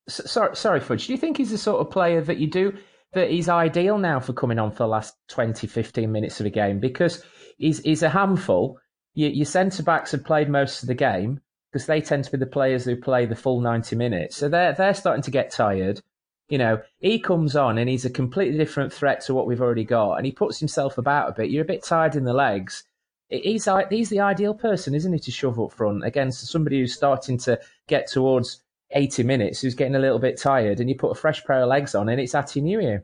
sorry, 0.10 0.56
sorry, 0.56 0.80
Fudge. 0.80 1.08
Do 1.08 1.13
you 1.13 1.17
think 1.17 1.38
he's 1.38 1.52
the 1.52 1.58
sort 1.58 1.82
of 1.82 1.91
player 1.91 2.22
that 2.22 2.38
you 2.38 2.48
do 2.48 2.78
that 3.13 3.32
he's 3.32 3.50
ideal 3.50 3.98
now 3.98 4.19
for 4.19 4.34
coming 4.34 4.60
on 4.60 4.72
for 4.72 4.80
the 4.80 4.88
last 4.88 5.15
20, 5.30 5.67
15 5.67 6.12
minutes 6.12 6.39
of 6.39 6.45
a 6.45 6.50
game 6.50 6.80
because 6.80 7.24
he's 7.58 7.80
he's 7.80 8.04
a 8.04 8.10
handful. 8.10 8.80
Your, 9.13 9.30
your 9.30 9.45
centre 9.45 9.84
backs 9.84 10.12
have 10.12 10.24
played 10.24 10.50
most 10.50 10.84
of 10.84 10.88
the 10.88 10.95
game 10.95 11.41
because 11.72 11.86
they 11.86 12.02
tend 12.02 12.24
to 12.24 12.32
be 12.32 12.38
the 12.38 12.45
players 12.45 12.86
who 12.86 12.95
play 12.95 13.26
the 13.26 13.36
full 13.36 13.62
ninety 13.62 13.95
minutes, 13.95 14.38
so 14.38 14.50
they're 14.50 14.74
they're 14.74 14.93
starting 14.93 15.24
to 15.24 15.32
get 15.32 15.52
tired. 15.52 16.02
You 16.48 16.58
know, 16.58 16.82
he 16.98 17.19
comes 17.19 17.56
on 17.56 17.78
and 17.78 17.88
he's 17.88 18.06
a 18.06 18.10
completely 18.10 18.58
different 18.58 18.91
threat 18.91 19.22
to 19.22 19.36
what 19.36 19.45
we've 19.45 19.62
already 19.62 19.84
got, 19.84 20.15
and 20.15 20.26
he 20.26 20.32
puts 20.32 20.60
himself 20.60 20.98
about 20.98 21.30
a 21.30 21.34
bit. 21.34 21.52
You're 21.52 21.63
a 21.63 21.67
bit 21.67 21.84
tired 21.84 22.15
in 22.15 22.24
the 22.24 22.34
legs. 22.34 22.84
He's 23.30 23.67
he's 23.89 24.10
the 24.10 24.22
ideal 24.22 24.56
person, 24.56 24.95
isn't 24.95 25.13
he, 25.13 25.19
to 25.19 25.32
shove 25.32 25.60
up 25.60 25.74
front 25.74 26.04
against 26.04 26.48
somebody 26.48 26.80
who's 26.80 26.95
starting 26.95 27.38
to 27.39 27.60
get 27.88 28.08
towards 28.08 28.62
80 28.91 29.23
minutes 29.23 29.62
who's 29.62 29.75
getting 29.75 29.95
a 29.95 29.99
little 29.99 30.19
bit 30.19 30.39
tired 30.39 30.80
and 30.80 30.89
you 30.89 30.95
put 30.95 31.12
a 31.12 31.15
fresh 31.15 31.43
pair 31.43 31.62
of 31.62 31.69
legs 31.69 31.95
on 31.95 32.10
and 32.10 32.19
it's 32.19 32.36
Ati 32.36 32.62
Nuhiu. 32.62 33.02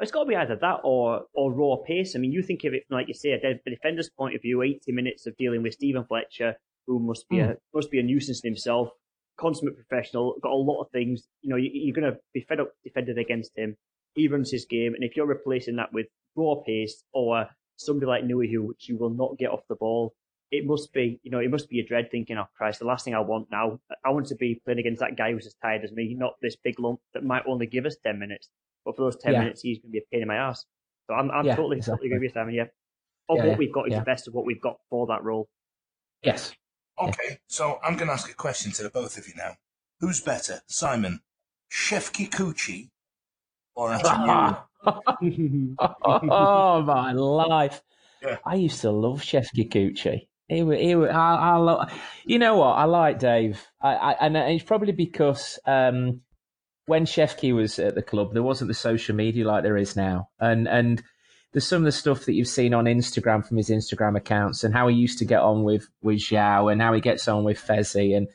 It's 0.00 0.12
got 0.12 0.24
to 0.24 0.28
be 0.28 0.36
either 0.36 0.56
that 0.56 0.80
or 0.84 1.22
or 1.34 1.52
raw 1.52 1.76
pace. 1.84 2.14
I 2.14 2.20
mean, 2.20 2.32
you 2.32 2.42
think 2.42 2.62
of 2.64 2.72
it 2.72 2.84
from, 2.86 2.98
like 2.98 3.08
you 3.08 3.14
say, 3.14 3.32
a 3.32 3.70
defender's 3.70 4.08
point 4.08 4.36
of 4.36 4.42
view. 4.42 4.62
Eighty 4.62 4.92
minutes 4.92 5.26
of 5.26 5.36
dealing 5.36 5.62
with 5.62 5.74
Stephen 5.74 6.04
Fletcher, 6.04 6.54
who 6.86 7.00
must 7.00 7.28
be 7.28 7.40
a 7.40 7.46
hmm. 7.46 7.52
must 7.74 7.90
be 7.90 7.98
a 7.98 8.02
nuisance 8.02 8.40
in 8.44 8.52
himself. 8.52 8.90
Consummate 9.40 9.74
professional, 9.74 10.36
got 10.40 10.52
a 10.52 10.54
lot 10.54 10.80
of 10.82 10.90
things. 10.90 11.28
You 11.42 11.50
know, 11.50 11.56
you, 11.56 11.70
you're 11.72 11.94
going 11.94 12.12
to 12.12 12.18
be 12.32 12.44
fed 12.48 12.60
up 12.60 12.72
defending 12.84 13.18
against 13.18 13.52
him. 13.56 13.76
He 14.14 14.28
runs 14.28 14.50
his 14.50 14.66
game, 14.66 14.94
and 14.94 15.02
if 15.02 15.16
you're 15.16 15.26
replacing 15.26 15.76
that 15.76 15.92
with 15.92 16.06
raw 16.36 16.54
pace 16.64 17.02
or 17.12 17.46
somebody 17.76 18.06
like 18.06 18.24
Nuhiu, 18.24 18.52
who 18.52 18.66
which 18.68 18.88
you 18.88 18.98
will 18.98 19.10
not 19.10 19.38
get 19.38 19.50
off 19.50 19.60
the 19.68 19.76
ball, 19.76 20.14
it 20.50 20.64
must 20.66 20.92
be, 20.92 21.20
you 21.22 21.30
know, 21.30 21.40
it 21.40 21.50
must 21.50 21.68
be 21.68 21.80
a 21.80 21.86
dread 21.86 22.10
thinking, 22.10 22.38
oh 22.38 22.46
Christ, 22.56 22.78
the 22.78 22.86
last 22.86 23.04
thing 23.04 23.14
I 23.14 23.20
want 23.20 23.50
now, 23.50 23.80
I 24.04 24.10
want 24.10 24.26
to 24.28 24.34
be 24.34 24.60
playing 24.64 24.78
against 24.80 25.00
that 25.00 25.16
guy 25.16 25.32
who's 25.32 25.46
as 25.46 25.54
tired 25.62 25.84
as 25.84 25.92
me, 25.92 26.14
not 26.14 26.34
this 26.40 26.56
big 26.56 26.78
lump 26.80 27.00
that 27.14 27.24
might 27.24 27.42
only 27.46 27.66
give 27.66 27.84
us 27.86 27.96
10 28.02 28.18
minutes. 28.18 28.48
But 28.84 28.96
for 28.96 29.02
those 29.02 29.16
10 29.16 29.34
Yeah. 29.34 29.40
minutes, 29.40 29.60
he's 29.62 29.78
going 29.78 29.90
to 29.90 29.92
be 29.92 29.98
a 29.98 30.06
pain 30.10 30.22
in 30.22 30.28
my 30.28 30.36
ass. 30.36 30.64
So 31.06 31.14
I'm, 31.14 31.30
I'm 31.30 31.44
Yeah, 31.46 31.56
totally, 31.56 31.78
exactly. 31.78 32.08
totally 32.08 32.16
agree 32.16 32.26
with 32.28 32.34
Simon, 32.34 32.54
yeah. 32.54 32.62
Of 33.28 33.36
Yeah, 33.38 33.42
what 33.44 33.46
yeah, 33.50 33.56
we've 33.56 33.72
got 33.72 33.88
is 33.88 33.92
yeah. 33.92 33.98
the 34.00 34.04
best 34.06 34.28
of 34.28 34.34
what 34.34 34.46
we've 34.46 34.60
got 34.60 34.78
for 34.88 35.06
that 35.08 35.22
role. 35.22 35.48
Yes. 36.22 36.54
Okay, 36.98 37.38
so 37.46 37.78
I'm 37.82 37.96
going 37.96 38.08
to 38.08 38.14
ask 38.14 38.30
a 38.30 38.34
question 38.34 38.72
to 38.72 38.82
the 38.82 38.90
both 38.90 39.18
of 39.18 39.28
you 39.28 39.34
now. 39.36 39.56
Who's 40.00 40.20
better, 40.20 40.62
Simon, 40.66 41.20
Chef 41.68 42.12
Kikuchi 42.12 42.88
or 43.74 43.92
Ati 43.92 44.56
oh 46.30 46.82
my 46.82 47.12
life! 47.12 47.82
Yeah. 48.22 48.38
I 48.44 48.54
used 48.54 48.80
to 48.80 48.90
love 48.90 49.22
Chef 49.22 49.48
Kikuchi. 49.56 50.27
He, 50.48 50.62
wa- 50.62 50.76
he, 50.76 50.94
wa- 50.94 51.06
I, 51.06 51.34
I 51.34 51.56
lo- 51.56 51.84
you 52.24 52.38
know 52.38 52.56
what? 52.56 52.72
I 52.72 52.84
like 52.84 53.18
Dave, 53.18 53.62
I, 53.82 53.94
I, 53.94 54.12
and 54.26 54.36
it's 54.36 54.64
probably 54.64 54.92
because 54.92 55.58
um, 55.66 56.22
when 56.86 57.04
Chefke 57.04 57.54
was 57.54 57.78
at 57.78 57.94
the 57.94 58.02
club, 58.02 58.32
there 58.32 58.42
wasn't 58.42 58.68
the 58.68 58.74
social 58.74 59.14
media 59.14 59.46
like 59.46 59.62
there 59.62 59.76
is 59.76 59.94
now, 59.94 60.30
and 60.40 60.66
and 60.66 61.02
there's 61.52 61.66
some 61.66 61.82
of 61.82 61.84
the 61.84 61.92
stuff 61.92 62.24
that 62.24 62.32
you've 62.32 62.48
seen 62.48 62.72
on 62.72 62.84
Instagram 62.86 63.46
from 63.46 63.58
his 63.58 63.68
Instagram 63.68 64.16
accounts, 64.16 64.64
and 64.64 64.74
how 64.74 64.88
he 64.88 64.96
used 64.96 65.18
to 65.18 65.26
get 65.26 65.40
on 65.40 65.64
with 65.64 65.86
with 66.02 66.18
Joao, 66.18 66.68
and 66.68 66.80
how 66.80 66.94
he 66.94 67.00
gets 67.02 67.28
on 67.28 67.44
with 67.44 67.58
Fezzi, 67.58 68.16
and 68.16 68.28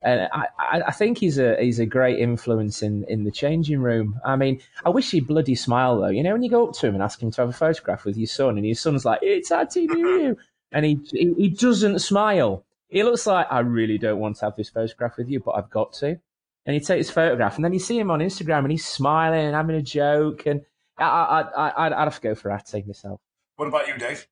and 0.00 0.28
I, 0.32 0.46
I 0.58 0.82
I 0.86 0.90
think 0.92 1.18
he's 1.18 1.38
a 1.38 1.56
he's 1.60 1.80
a 1.80 1.86
great 1.86 2.18
influence 2.18 2.82
in, 2.82 3.04
in 3.08 3.24
the 3.24 3.30
changing 3.30 3.80
room. 3.80 4.18
I 4.24 4.36
mean, 4.36 4.60
I 4.86 4.88
wish 4.88 5.10
he'd 5.10 5.26
bloody 5.26 5.54
smile 5.54 6.00
though. 6.00 6.08
You 6.08 6.22
know, 6.22 6.32
when 6.32 6.42
you 6.42 6.50
go 6.50 6.68
up 6.68 6.74
to 6.76 6.86
him 6.86 6.94
and 6.94 7.02
ask 7.02 7.22
him 7.22 7.30
to 7.32 7.42
have 7.42 7.50
a 7.50 7.52
photograph 7.52 8.06
with 8.06 8.16
your 8.16 8.26
son, 8.26 8.56
and 8.56 8.64
your 8.64 8.74
son's 8.74 9.04
like, 9.04 9.20
"It's 9.22 9.50
Auntie 9.50 9.86
New," 9.86 10.36
and 10.72 10.84
he, 10.84 10.98
he 11.10 11.34
he 11.34 11.48
doesn't 11.48 12.00
smile. 12.00 12.64
He 12.88 13.02
looks 13.02 13.26
like 13.26 13.46
I 13.50 13.60
really 13.60 13.98
don't 13.98 14.18
want 14.18 14.36
to 14.36 14.46
have 14.46 14.56
this 14.56 14.70
photograph 14.70 15.16
with 15.18 15.28
you, 15.28 15.40
but 15.40 15.52
I've 15.52 15.70
got 15.70 15.92
to. 15.94 16.18
And 16.66 16.74
he 16.74 16.80
takes 16.80 17.06
his 17.06 17.10
photograph, 17.10 17.56
and 17.56 17.64
then 17.64 17.72
you 17.72 17.78
see 17.78 17.98
him 17.98 18.10
on 18.10 18.20
Instagram, 18.20 18.60
and 18.60 18.70
he's 18.70 18.84
smiling 18.84 19.46
and 19.46 19.54
having 19.54 19.76
a 19.76 19.82
joke, 19.82 20.46
and 20.46 20.62
I 20.98 21.04
I 21.04 21.40
I 21.40 21.86
I'd, 21.86 21.92
I'd 21.92 22.04
have 22.04 22.16
to 22.16 22.20
go 22.20 22.34
for 22.34 22.50
Atty 22.50 22.84
myself. 22.86 23.20
What 23.56 23.68
about 23.68 23.88
you, 23.88 23.96
Dave? 23.96 24.26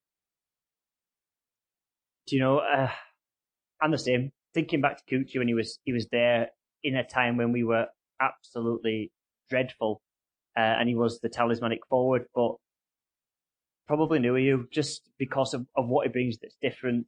Do 2.26 2.36
you 2.36 2.42
know, 2.42 2.58
uh, 2.58 2.90
I'm 3.80 3.90
the 3.90 3.98
same. 3.98 4.32
Thinking 4.52 4.80
back 4.80 4.98
to 4.98 5.04
Kuchi 5.04 5.38
when 5.38 5.48
he 5.48 5.54
was 5.54 5.78
he 5.84 5.92
was 5.92 6.08
there 6.08 6.48
in 6.82 6.96
a 6.96 7.04
time 7.04 7.36
when 7.36 7.52
we 7.52 7.64
were 7.64 7.86
absolutely 8.20 9.12
dreadful, 9.48 10.00
uh, 10.56 10.60
and 10.60 10.88
he 10.88 10.94
was 10.94 11.20
the 11.20 11.28
talismanic 11.28 11.86
forward, 11.88 12.26
but 12.34 12.56
probably 13.86 14.18
Nuhiu 14.18 14.70
just 14.70 15.08
because 15.18 15.54
of, 15.54 15.66
of 15.76 15.88
what 15.88 16.06
he 16.06 16.12
brings 16.12 16.38
that's 16.38 16.56
different. 16.60 17.06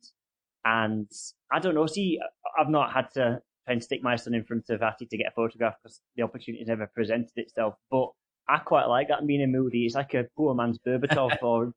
And 0.65 1.11
I 1.53 1.59
don't 1.59 1.75
know. 1.75 1.87
See, 1.87 2.19
I've 2.59 2.69
not 2.69 2.93
had 2.93 3.11
to 3.15 3.41
try 3.65 3.73
and 3.73 3.83
stick 3.83 4.03
my 4.03 4.17
son 4.17 4.35
in 4.35 4.45
front 4.45 4.69
of 4.71 4.83
Atty 4.83 5.07
to 5.07 5.17
get 5.17 5.29
a 5.29 5.35
photograph 5.35 5.75
because 5.83 6.01
the 6.17 6.23
opportunity 6.23 6.65
never 6.65 6.91
presented 6.95 7.33
itself. 7.37 7.75
But 7.91 8.09
I 8.49 8.59
quite 8.59 8.87
like 8.87 9.09
that 9.09 9.27
being 9.27 9.41
in 9.41 9.53
moody. 9.53 9.87
It's 9.87 9.95
like 9.95 10.15
a 10.15 10.25
poor 10.37 10.55
man's 10.55 10.79
Berbatov 10.79 11.39
for 11.41 11.65
him. 11.65 11.75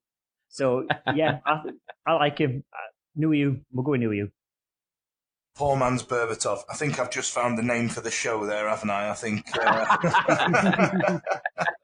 So 0.50 0.86
yeah, 1.16 1.40
I, 1.46 1.62
I 2.06 2.14
like 2.14 2.38
him. 2.38 2.64
Uh, 2.74 3.22
Nuhiu. 3.22 3.62
We'll 3.72 3.84
go 3.84 3.92
with 3.92 4.02
Nuhiu. 4.02 4.32
Poor 5.56 5.76
man's 5.76 6.04
Berbatov. 6.04 6.60
I 6.70 6.76
think 6.76 7.00
I've 7.00 7.12
just 7.12 7.34
found 7.34 7.58
the 7.58 7.64
name 7.64 7.90
for 7.90 8.02
the 8.02 8.12
show 8.12 8.46
there, 8.46 8.70
haven't 8.70 8.90
I? 8.90 9.10
I 9.10 9.14
think. 9.14 9.46
Uh... 9.54 11.20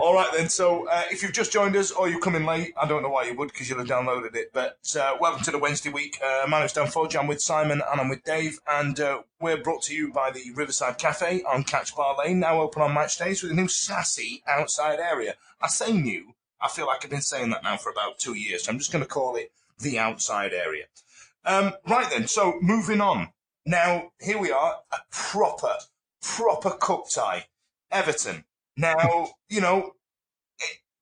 All 0.00 0.14
right 0.14 0.30
then. 0.34 0.48
So 0.48 0.88
uh, 0.88 1.02
if 1.10 1.22
you've 1.22 1.32
just 1.32 1.52
joined 1.52 1.76
us 1.76 1.90
or 1.90 2.08
you 2.08 2.18
come 2.18 2.34
in 2.34 2.46
late, 2.46 2.72
I 2.80 2.86
don't 2.86 3.02
know 3.02 3.08
why 3.08 3.24
you 3.24 3.34
would 3.34 3.48
because 3.48 3.68
you'll 3.68 3.78
have 3.78 3.88
downloaded 3.88 4.34
it. 4.34 4.52
But 4.52 4.78
uh, 4.98 5.16
welcome 5.20 5.42
to 5.44 5.50
the 5.50 5.58
Wednesday 5.58 5.90
week. 5.90 6.18
Uh, 6.24 6.46
my 6.48 6.60
name's 6.60 6.72
Dan 6.72 6.86
Fudge. 6.86 7.16
I'm 7.16 7.26
with 7.26 7.40
Simon 7.40 7.82
and 7.90 8.00
I'm 8.00 8.08
with 8.08 8.24
Dave, 8.24 8.58
and 8.68 8.98
uh, 9.00 9.22
we're 9.40 9.56
brought 9.56 9.82
to 9.82 9.94
you 9.94 10.12
by 10.12 10.30
the 10.30 10.52
Riverside 10.54 10.98
Cafe 10.98 11.42
on 11.42 11.64
Catch 11.64 11.94
Bar 11.96 12.16
Lane, 12.18 12.40
now 12.40 12.60
open 12.60 12.82
on 12.82 12.94
match 12.94 13.18
days 13.18 13.42
with 13.42 13.52
a 13.52 13.54
new 13.54 13.68
sassy 13.68 14.42
outside 14.46 14.98
area. 15.00 15.34
I 15.60 15.68
say 15.68 15.92
new. 15.92 16.34
I 16.60 16.68
feel 16.68 16.86
like 16.86 17.04
I've 17.04 17.10
been 17.10 17.20
saying 17.20 17.50
that 17.50 17.62
now 17.62 17.76
for 17.76 17.90
about 17.90 18.18
two 18.18 18.34
years. 18.34 18.64
So 18.64 18.72
I'm 18.72 18.78
just 18.78 18.92
going 18.92 19.04
to 19.04 19.08
call 19.08 19.36
it 19.36 19.52
the 19.78 19.98
outside 19.98 20.52
area. 20.52 20.84
Um, 21.44 21.72
right 21.88 22.08
then, 22.10 22.26
so 22.26 22.58
moving 22.60 23.00
on. 23.00 23.30
Now, 23.66 24.12
here 24.20 24.38
we 24.38 24.50
are, 24.50 24.76
a 24.92 24.98
proper, 25.10 25.74
proper 26.20 26.70
cup 26.70 27.08
tie. 27.10 27.46
Everton. 27.90 28.44
Now, 28.80 29.28
you 29.50 29.60
know, 29.60 29.92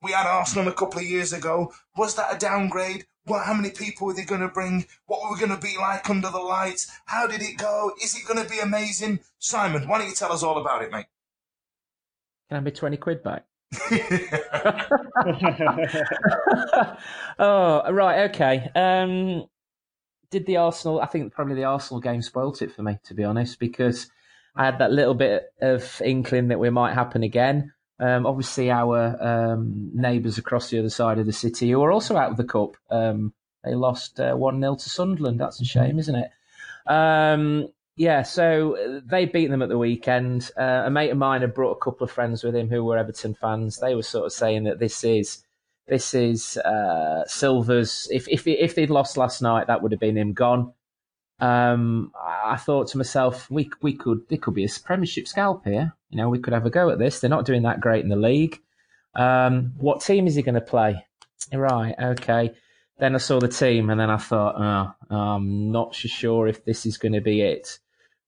we 0.03 0.11
had 0.11 0.27
Arsenal 0.27 0.69
a 0.69 0.75
couple 0.75 0.99
of 0.99 1.07
years 1.07 1.33
ago. 1.33 1.73
Was 1.97 2.17
that 2.17 2.35
a 2.35 2.38
downgrade? 2.38 3.07
Well, 3.25 3.45
how 3.45 3.55
many 3.55 3.71
people 3.71 4.09
were 4.09 4.14
they 4.14 4.25
going 4.25 4.41
to 4.41 4.49
bring? 4.49 4.87
What 5.07 5.23
were 5.23 5.35
we 5.35 5.38
going 5.38 5.57
to 5.57 5.64
be 5.64 5.77
like 5.79 6.11
under 6.11 6.29
the 6.29 6.38
lights? 6.38 6.91
How 7.05 7.29
did 7.29 7.41
it 7.41 7.57
go? 7.57 7.93
Is 8.03 8.17
it 8.17 8.27
going 8.27 8.45
to 8.45 8.51
be 8.51 8.59
amazing? 8.59 9.21
Simon, 9.38 9.87
why 9.87 9.99
don't 9.99 10.09
you 10.09 10.14
tell 10.14 10.33
us 10.33 10.43
all 10.43 10.59
about 10.59 10.83
it, 10.83 10.91
mate? 10.91 11.07
Can 12.49 12.59
I 12.59 12.61
be 12.61 12.73
twenty 12.73 12.97
quid 12.97 13.23
back? 13.23 13.45
oh, 17.38 17.93
right, 17.93 18.31
okay. 18.31 18.71
Um, 18.75 19.47
did 20.31 20.47
the 20.47 20.57
Arsenal? 20.57 21.01
I 21.01 21.07
think 21.07 21.33
probably 21.33 21.55
the 21.55 21.64
Arsenal 21.64 22.01
game 22.01 22.23
spoilt 22.23 22.62
it 22.62 22.75
for 22.75 22.83
me, 22.83 22.99
to 23.05 23.14
be 23.14 23.23
honest, 23.23 23.61
because 23.61 24.11
I 24.59 24.64
had 24.64 24.81
that 24.81 24.90
little 24.90 25.14
bit 25.14 25.53
of 25.61 26.03
inkling 26.05 26.49
that 26.49 26.59
we 26.59 26.68
might 26.68 26.92
happen 26.92 27.23
again. 27.23 27.73
Um, 28.01 28.27
obviously, 28.27 28.73
our 28.73 29.16
um, 29.23 29.90
neighbours 29.94 30.37
across 30.37 30.68
the 30.68 30.81
other 30.81 30.90
side 30.90 31.18
of 31.18 31.27
the 31.27 31.33
city, 31.33 31.71
who 31.71 31.83
are 31.83 31.92
also 31.92 32.16
out 32.16 32.33
of 32.33 32.37
the 32.37 32.44
cup, 32.44 32.77
um, 32.90 33.33
they 33.64 33.75
lost 33.75 34.18
uh, 34.18 34.35
one 34.35 34.61
0 34.61 34.75
to 34.75 34.90
Sunderland. 34.90 35.40
That's 35.40 35.61
a 35.61 35.64
shame, 35.64 36.01
isn't 36.01 36.14
it? 36.14 36.31
Um, 36.88 37.68
yeah, 37.97 38.23
so 38.23 38.77
uh, 38.77 39.01
they 39.05 39.27
beat 39.27 39.49
them 39.49 39.62
at 39.62 39.68
the 39.68 39.79
weekend. 39.79 40.51
Uh, 40.57 40.83
a 40.87 40.90
mate 40.90 41.11
of 41.11 41.18
mine 41.18 41.42
had 41.42 41.55
brought 41.55 41.77
a 41.77 41.81
couple 41.81 42.05
of 42.05 42.11
friends 42.11 42.42
with 42.42 42.57
him 42.57 42.68
who 42.68 42.85
were 42.85 42.99
Everton 42.99 43.35
fans. 43.35 43.79
They 43.79 43.94
were 43.94 44.03
sort 44.03 44.27
of 44.27 44.33
saying 44.33 44.64
that 44.64 44.81
this 44.81 45.05
is 45.05 45.44
this 45.87 46.14
is 46.14 46.57
uh, 46.59 47.25
Silva's. 47.27 48.09
If 48.11 48.29
if 48.29 48.47
if 48.47 48.75
they'd 48.75 48.90
lost 48.90 49.16
last 49.16 49.40
night, 49.40 49.68
that 49.68 49.83
would 49.83 49.92
have 49.92 50.01
been 50.01 50.18
him 50.18 50.33
gone. 50.33 50.73
Um, 51.40 52.12
I 52.20 52.57
thought 52.57 52.88
to 52.88 52.98
myself, 52.98 53.51
we 53.51 53.70
we 53.81 53.94
could 53.94 54.29
there 54.29 54.38
could 54.38 54.55
be 54.55 54.64
a 54.64 54.68
Premiership 54.85 55.29
scalp 55.29 55.64
here. 55.64 55.92
You 56.11 56.16
know, 56.16 56.29
we 56.29 56.38
could 56.38 56.53
have 56.53 56.66
a 56.66 56.70
go 56.70 56.90
at 56.90 56.98
this. 56.98 57.20
They're 57.20 57.31
not 57.31 57.44
doing 57.44 57.62
that 57.62 57.81
great 57.81 58.03
in 58.03 58.09
the 58.09 58.16
league. 58.16 58.61
Um, 59.14 59.72
what 59.79 60.01
team 60.01 60.27
is 60.27 60.35
he 60.35 60.42
going 60.42 60.55
to 60.55 60.61
play? 60.61 61.05
right, 61.53 61.94
okay. 62.01 62.55
Then 62.98 63.14
I 63.14 63.18
saw 63.18 63.38
the 63.38 63.48
team, 63.48 63.90
and 63.90 64.01
then 64.01 64.11
I 64.11 64.16
thought, 64.16 64.57
oh, 65.11 65.14
I'm 65.14 65.70
not 65.70 65.94
sure 65.94 66.48
if 66.48 66.64
this 66.64 66.85
is 66.85 66.98
going 66.98 67.12
to 67.12 67.20
be 67.20 67.42
it. 67.42 67.79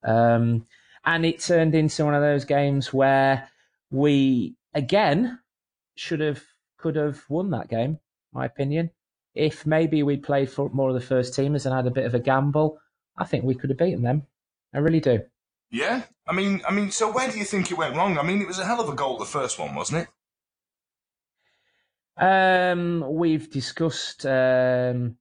Um, 0.04 0.66
and 1.04 1.26
it 1.26 1.40
turned 1.40 1.74
into 1.74 2.04
one 2.04 2.14
of 2.14 2.22
those 2.22 2.44
games 2.44 2.92
where 2.92 3.48
we 3.90 4.54
again 4.74 5.40
should 5.96 6.20
have 6.20 6.42
could 6.76 6.96
have 6.96 7.22
won 7.28 7.50
that 7.50 7.68
game. 7.68 7.98
My 8.32 8.46
opinion. 8.46 8.90
If 9.34 9.64
maybe 9.64 10.02
we'd 10.02 10.24
played 10.24 10.50
for 10.50 10.70
more 10.70 10.88
of 10.88 10.94
the 10.94 11.00
first 11.00 11.34
teamers 11.34 11.64
and 11.64 11.74
had 11.74 11.86
a 11.86 11.92
bit 11.92 12.04
of 12.04 12.14
a 12.14 12.18
gamble, 12.18 12.80
I 13.20 13.24
think 13.26 13.44
we 13.44 13.54
could 13.54 13.70
have 13.70 13.78
beaten 13.78 14.02
them. 14.02 14.26
I 14.74 14.78
really 14.78 15.00
do. 15.00 15.20
Yeah, 15.70 16.02
I 16.26 16.32
mean, 16.32 16.62
I 16.66 16.72
mean, 16.72 16.90
so 16.90 17.12
where 17.12 17.30
do 17.30 17.38
you 17.38 17.44
think 17.44 17.70
it 17.70 17.78
went 17.78 17.94
wrong? 17.94 18.18
I 18.18 18.22
mean, 18.22 18.40
it 18.40 18.48
was 18.48 18.58
a 18.58 18.64
hell 18.64 18.80
of 18.80 18.88
a 18.88 18.94
goal, 18.94 19.18
the 19.18 19.24
first 19.24 19.58
one, 19.58 19.74
wasn't 19.74 20.02
it? 20.02 20.08
Um, 22.16 23.04
we've 23.08 23.50
discussed 23.50 24.26
um, 24.26 25.16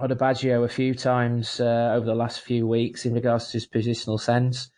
Odubajo 0.00 0.64
a 0.64 0.68
few 0.68 0.94
times 0.94 1.60
uh, 1.60 1.92
over 1.94 2.06
the 2.06 2.14
last 2.14 2.42
few 2.42 2.66
weeks 2.66 3.06
in 3.06 3.14
regards 3.14 3.48
to 3.48 3.52
his 3.54 3.66
positional 3.66 4.20
sense. 4.20 4.70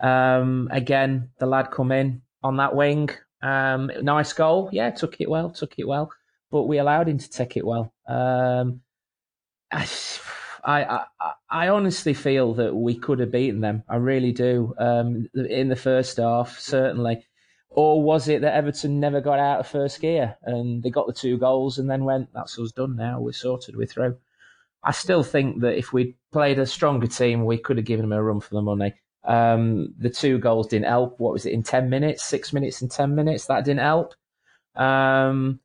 Um, 0.00 0.68
again, 0.72 1.30
the 1.38 1.46
lad 1.46 1.70
come 1.70 1.92
in 1.92 2.22
on 2.42 2.56
that 2.56 2.74
wing. 2.74 3.10
Um, 3.42 3.90
nice 4.02 4.32
goal. 4.32 4.70
Yeah, 4.72 4.90
took 4.90 5.20
it 5.20 5.30
well, 5.30 5.50
took 5.50 5.78
it 5.78 5.86
well. 5.86 6.10
But 6.50 6.64
we 6.64 6.78
allowed 6.78 7.08
him 7.08 7.18
to 7.18 7.30
take 7.30 7.56
it 7.56 7.66
well. 7.66 7.92
Um, 8.08 8.80
I, 9.72 9.86
I, 10.64 11.04
I, 11.50 11.68
honestly 11.68 12.14
feel 12.14 12.54
that 12.54 12.74
we 12.74 12.96
could 12.96 13.20
have 13.20 13.30
beaten 13.30 13.60
them. 13.60 13.84
I 13.88 13.96
really 13.96 14.32
do. 14.32 14.74
Um, 14.78 15.28
in 15.34 15.68
the 15.68 15.76
first 15.76 16.16
half, 16.16 16.58
certainly. 16.58 17.26
Or 17.70 18.02
was 18.02 18.28
it 18.28 18.40
that 18.40 18.54
Everton 18.54 18.98
never 18.98 19.20
got 19.20 19.38
out 19.38 19.60
of 19.60 19.66
first 19.68 20.00
gear 20.00 20.36
and 20.42 20.82
they 20.82 20.90
got 20.90 21.06
the 21.06 21.12
two 21.12 21.38
goals 21.38 21.78
and 21.78 21.88
then 21.88 22.04
went, 22.04 22.32
that's 22.32 22.58
us 22.58 22.72
done 22.72 22.96
now, 22.96 23.20
we're 23.20 23.32
sorted, 23.32 23.76
we're 23.76 23.86
through. 23.86 24.16
I 24.82 24.92
still 24.92 25.22
think 25.22 25.60
that 25.60 25.76
if 25.76 25.92
we'd 25.92 26.14
played 26.32 26.58
a 26.58 26.66
stronger 26.66 27.06
team, 27.06 27.44
we 27.44 27.58
could 27.58 27.76
have 27.76 27.86
given 27.86 28.08
them 28.08 28.18
a 28.18 28.22
run 28.22 28.40
for 28.40 28.54
the 28.54 28.62
money. 28.62 28.94
Um, 29.24 29.94
the 29.98 30.10
two 30.10 30.38
goals 30.38 30.68
didn't 30.68 30.86
help. 30.86 31.20
What 31.20 31.32
was 31.32 31.46
it 31.46 31.52
in 31.52 31.62
10 31.62 31.90
minutes, 31.90 32.24
six 32.24 32.52
minutes 32.52 32.80
and 32.80 32.90
10 32.90 33.14
minutes? 33.14 33.46
That 33.46 33.64
didn't 33.64 33.80
help. 33.80 34.14
Um, 34.74 35.60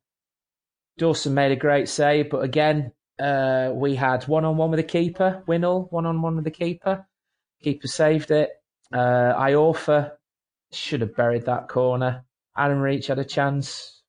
Dawson 0.98 1.34
made 1.34 1.52
a 1.52 1.56
great 1.56 1.88
save, 1.88 2.30
but 2.30 2.44
again, 2.44 2.92
uh, 3.18 3.70
we 3.72 3.94
had 3.94 4.24
one 4.24 4.44
on 4.44 4.56
one 4.56 4.70
with 4.70 4.78
the 4.78 4.84
keeper, 4.84 5.42
Winnall, 5.46 5.90
one 5.92 6.06
on 6.06 6.20
one 6.22 6.36
with 6.36 6.44
the 6.44 6.50
keeper. 6.50 7.06
Keeper 7.62 7.86
saved 7.86 8.30
it. 8.30 8.50
Uh, 8.92 9.34
Iorfa 9.34 10.12
should 10.72 11.00
have 11.00 11.16
buried 11.16 11.46
that 11.46 11.68
corner. 11.68 12.24
Adam 12.56 12.78
Reach 12.78 13.06
had 13.06 13.18
a 13.18 13.24
chance. 13.24 14.02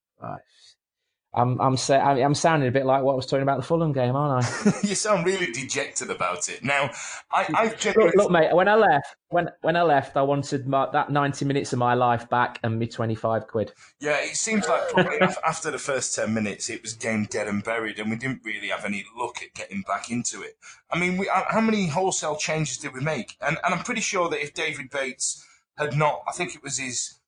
I'm 1.35 1.59
I'm 1.59 1.75
say, 1.75 1.97
I'm 1.97 2.33
sounding 2.33 2.69
a 2.69 2.71
bit 2.71 2.85
like 2.85 3.03
what 3.03 3.13
I 3.13 3.15
was 3.15 3.25
talking 3.25 3.43
about 3.43 3.57
the 3.57 3.63
Fulham 3.63 3.91
game, 3.91 4.15
aren't 4.15 4.45
I? 4.45 4.73
you 4.83 4.95
sound 4.95 5.25
really 5.25 5.51
dejected 5.51 6.09
about 6.09 6.47
it. 6.49 6.63
Now, 6.63 6.89
I, 7.31 7.45
I've 7.53 7.79
genuinely... 7.79 8.13
look, 8.15 8.25
look, 8.25 8.31
mate. 8.31 8.55
When 8.55 8.67
I 8.69 8.75
left, 8.75 9.15
when 9.29 9.49
when 9.61 9.75
I 9.75 9.81
left, 9.83 10.15
I 10.15 10.21
wanted 10.21 10.65
my, 10.67 10.89
that 10.91 11.11
90 11.11 11.43
minutes 11.45 11.73
of 11.73 11.79
my 11.79 11.93
life 11.93 12.29
back 12.29 12.59
and 12.63 12.79
me 12.79 12.87
25 12.87 13.47
quid. 13.47 13.73
Yeah, 13.99 14.17
it 14.21 14.35
seems 14.37 14.67
like 14.67 14.89
probably 14.89 15.19
after 15.45 15.71
the 15.71 15.77
first 15.77 16.15
10 16.15 16.33
minutes, 16.33 16.69
it 16.69 16.81
was 16.81 16.93
game 16.93 17.25
dead 17.29 17.47
and 17.47 17.63
buried, 17.63 17.99
and 17.99 18.09
we 18.09 18.15
didn't 18.15 18.41
really 18.45 18.69
have 18.69 18.85
any 18.85 19.03
look 19.17 19.41
at 19.41 19.53
getting 19.53 19.81
back 19.81 20.09
into 20.09 20.41
it. 20.41 20.57
I 20.89 20.97
mean, 20.97 21.17
we, 21.17 21.27
uh, 21.27 21.43
how 21.49 21.61
many 21.61 21.87
wholesale 21.87 22.37
changes 22.37 22.77
did 22.77 22.93
we 22.93 23.01
make? 23.01 23.35
And 23.41 23.57
and 23.65 23.73
I'm 23.73 23.83
pretty 23.83 24.01
sure 24.01 24.29
that 24.29 24.41
if 24.41 24.53
David 24.53 24.89
Bates 24.89 25.45
had 25.77 25.97
not, 25.97 26.21
I 26.27 26.31
think 26.31 26.55
it 26.55 26.63
was 26.63 26.77
his 26.77 27.19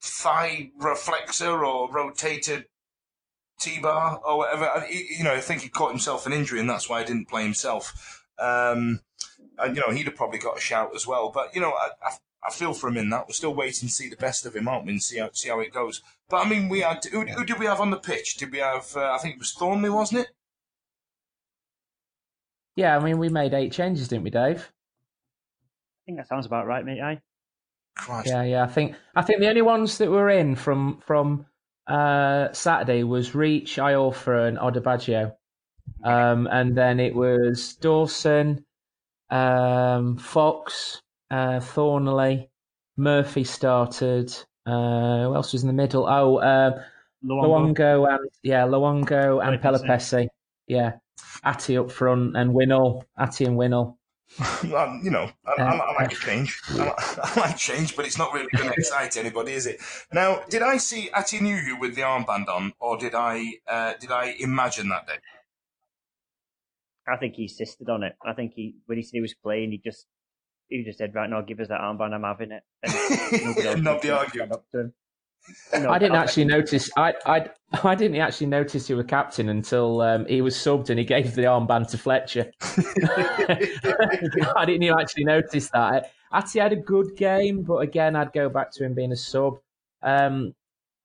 thigh 0.00 0.70
reflexor 0.78 1.64
or 1.64 1.88
rotator 1.90 2.64
T-bar 3.60 4.20
or 4.24 4.38
whatever. 4.38 4.86
You 4.90 5.24
know, 5.24 5.34
I 5.34 5.40
think 5.40 5.62
he 5.62 5.68
caught 5.68 5.90
himself 5.90 6.26
an 6.26 6.32
injury, 6.32 6.60
and 6.60 6.68
that's 6.68 6.88
why 6.88 7.00
he 7.00 7.06
didn't 7.06 7.28
play 7.28 7.42
himself. 7.42 8.24
Um, 8.38 9.00
and 9.58 9.76
you 9.76 9.82
know, 9.82 9.90
he'd 9.90 10.06
have 10.06 10.16
probably 10.16 10.38
got 10.38 10.56
a 10.56 10.60
shout 10.60 10.92
as 10.94 11.06
well. 11.06 11.30
But 11.30 11.54
you 11.54 11.60
know, 11.60 11.70
I, 11.70 11.90
I, 12.02 12.10
I, 12.46 12.50
feel 12.50 12.72
for 12.72 12.88
him 12.88 12.96
in 12.96 13.10
that. 13.10 13.28
We're 13.28 13.34
still 13.34 13.54
waiting 13.54 13.88
to 13.88 13.94
see 13.94 14.08
the 14.08 14.16
best 14.16 14.46
of 14.46 14.56
him, 14.56 14.66
aren't 14.66 14.86
we? 14.86 14.92
And 14.92 15.02
see 15.02 15.18
how 15.18 15.30
see 15.32 15.50
how 15.50 15.60
it 15.60 15.72
goes. 15.72 16.02
But 16.28 16.46
I 16.46 16.48
mean, 16.48 16.68
we 16.68 16.80
had 16.80 17.04
who, 17.04 17.22
who 17.22 17.44
did 17.44 17.58
we 17.58 17.66
have 17.66 17.80
on 17.80 17.90
the 17.90 17.98
pitch? 17.98 18.36
Did 18.36 18.52
we 18.52 18.58
have? 18.58 18.90
Uh, 18.96 19.12
I 19.12 19.18
think 19.18 19.34
it 19.34 19.40
was 19.40 19.52
Thornley, 19.52 19.90
wasn't 19.90 20.22
it? 20.22 20.28
Yeah, 22.76 22.96
I 22.96 23.00
mean, 23.00 23.18
we 23.18 23.28
made 23.28 23.52
eight 23.52 23.72
changes, 23.72 24.08
didn't 24.08 24.24
we, 24.24 24.30
Dave? 24.30 24.58
I 24.58 26.00
think 26.06 26.18
that 26.18 26.28
sounds 26.28 26.46
about 26.46 26.66
right, 26.66 26.84
mate. 26.84 27.00
I. 27.00 27.20
Christ. 27.96 28.28
Yeah, 28.28 28.42
yeah. 28.44 28.62
I 28.62 28.68
think 28.68 28.94
I 29.14 29.22
think 29.22 29.40
the 29.40 29.48
only 29.48 29.62
ones 29.62 29.98
that 29.98 30.10
were 30.10 30.30
in 30.30 30.54
from 30.56 31.02
from 31.04 31.46
uh, 31.86 32.52
Saturday 32.52 33.02
was 33.04 33.34
Reach, 33.34 33.76
Iorfa, 33.76 34.48
and 34.48 34.58
Odubajo. 34.58 35.32
Um, 36.04 36.48
and 36.50 36.76
then 36.76 37.00
it 37.00 37.14
was 37.14 37.74
Dawson, 37.74 38.64
um, 39.30 40.16
Fox, 40.16 41.02
uh, 41.30 41.60
Thornley, 41.60 42.50
Murphy 42.96 43.44
started. 43.44 44.32
Uh, 44.66 45.24
who 45.24 45.34
else 45.34 45.52
was 45.52 45.62
in 45.62 45.68
the 45.68 45.74
middle? 45.74 46.06
Oh, 46.06 46.36
uh, 46.36 46.82
Luongo 47.24 48.08
and 48.08 48.30
yeah, 48.42 48.62
Luongo 48.62 49.46
and 49.46 49.60
Pelupessy. 49.60 50.28
Yeah, 50.66 50.92
Atty 51.44 51.76
up 51.76 51.90
front 51.90 52.36
and 52.36 52.52
Winnall, 52.52 53.04
Atty 53.18 53.44
and 53.44 53.56
Winnall. 53.56 53.96
um, 54.76 55.00
you 55.02 55.10
know, 55.10 55.30
I, 55.44 55.62
I, 55.62 55.76
I, 55.76 56.02
like 56.02 56.10
change. 56.10 56.60
I, 56.70 56.94
I, 57.22 57.40
like 57.40 57.56
change, 57.56 57.96
but 57.96 58.06
it's 58.06 58.18
not 58.18 58.32
really 58.32 58.48
going 58.56 58.68
to 58.72 58.74
excite 58.76 59.16
anybody, 59.16 59.52
is 59.52 59.66
it? 59.66 59.80
Now, 60.12 60.42
did 60.48 60.62
I 60.62 60.76
see 60.76 61.10
Atty 61.10 61.40
Nuhiu 61.40 61.80
with 61.80 61.96
the 61.96 62.02
armband 62.02 62.48
on, 62.48 62.72
or 62.78 62.96
did 62.96 63.14
I 63.14 63.54
uh, 63.66 63.94
did 64.00 64.10
I 64.10 64.36
imagine 64.38 64.88
that 64.90 65.06
day? 65.06 65.18
I 67.08 67.16
think 67.16 67.34
he 67.34 67.42
insisted 67.42 67.88
on 67.88 68.04
it. 68.04 68.14
I 68.24 68.32
think 68.34 68.52
he 68.54 68.76
when 68.86 68.98
he 68.98 69.02
said 69.02 69.14
he 69.14 69.20
was 69.20 69.34
playing, 69.34 69.72
he 69.72 69.78
just 69.78 70.06
he 70.68 70.84
just 70.84 70.98
said, 70.98 71.14
"Right 71.14 71.28
now, 71.28 71.40
give 71.40 71.58
us 71.58 71.68
that 71.68 71.80
armband. 71.80 72.14
I'm 72.14 72.22
having 72.22 72.52
it." 72.52 72.62
And 73.64 73.82
not 73.82 74.02
the 74.02 74.16
argument. 74.16 74.52
No, 75.72 75.90
I 75.90 75.98
didn't 75.98 76.16
actually 76.16 76.44
notice. 76.44 76.90
I, 76.96 77.14
I 77.26 77.50
I 77.84 77.94
didn't 77.94 78.16
actually 78.20 78.48
notice 78.48 78.88
he 78.88 78.94
was 78.94 79.06
captain 79.06 79.48
until 79.48 80.00
um, 80.00 80.26
he 80.26 80.42
was 80.42 80.56
subbed 80.56 80.90
and 80.90 80.98
he 80.98 81.04
gave 81.04 81.34
the 81.34 81.42
armband 81.42 81.90
to 81.90 81.98
Fletcher. 81.98 82.50
I 84.56 84.64
didn't 84.64 84.82
even 84.82 84.98
actually 84.98 85.24
notice 85.24 85.70
that. 85.70 86.12
Atty 86.32 86.58
had 86.58 86.72
a 86.72 86.76
good 86.76 87.16
game, 87.16 87.62
but 87.62 87.78
again, 87.78 88.16
I'd 88.16 88.32
go 88.32 88.48
back 88.48 88.72
to 88.72 88.84
him 88.84 88.94
being 88.94 89.12
a 89.12 89.16
sub. 89.16 89.58
Um, 90.02 90.54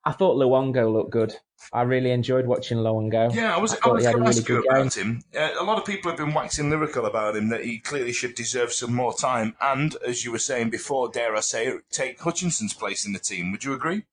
I 0.04 0.12
thought 0.12 0.38
Luongo 0.38 0.92
looked 0.92 1.12
good. 1.12 1.36
I 1.74 1.82
really 1.82 2.12
enjoyed 2.12 2.46
watching 2.46 2.78
Luongo. 2.78 3.34
Yeah, 3.34 3.56
I 3.56 3.60
was. 3.60 3.74
I, 3.74 3.90
I 3.90 3.94
was 3.94 4.06
going 4.06 4.24
to 4.24 4.28
ask 4.28 4.48
you 4.48 4.64
about 4.64 4.94
game. 4.94 5.04
him. 5.06 5.24
Uh, 5.36 5.50
a 5.60 5.64
lot 5.64 5.80
of 5.80 5.86
people 5.86 6.12
have 6.12 6.18
been 6.18 6.34
waxing 6.34 6.70
lyrical 6.70 7.06
about 7.06 7.36
him 7.36 7.50
that 7.50 7.64
he 7.64 7.80
clearly 7.80 8.12
should 8.12 8.36
deserve 8.36 8.72
some 8.72 8.94
more 8.94 9.14
time. 9.14 9.56
And 9.62 9.96
as 10.06 10.24
you 10.24 10.32
were 10.32 10.40
saying 10.40 10.70
before, 10.70 11.10
dare 11.10 11.36
I 11.36 11.40
say, 11.40 11.74
take 11.92 12.20
Hutchinson's 12.20 12.74
place 12.74 13.06
in 13.06 13.14
the 13.14 13.20
team. 13.20 13.52
Would 13.52 13.64
you 13.64 13.74
agree? 13.74 14.04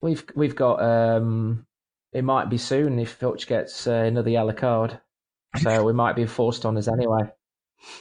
We've 0.00 0.24
we've 0.34 0.56
got 0.56 0.82
um, 0.82 1.66
it 2.12 2.22
might 2.22 2.48
be 2.48 2.58
soon 2.58 2.98
if 2.98 3.12
Filch 3.12 3.46
gets 3.46 3.86
uh, 3.86 3.92
another 3.92 4.30
yellow 4.30 4.52
card, 4.52 5.00
so 5.56 5.84
we 5.84 5.92
might 5.92 6.16
be 6.16 6.26
forced 6.26 6.64
on 6.64 6.76
us 6.76 6.88
anyway. 6.88 7.30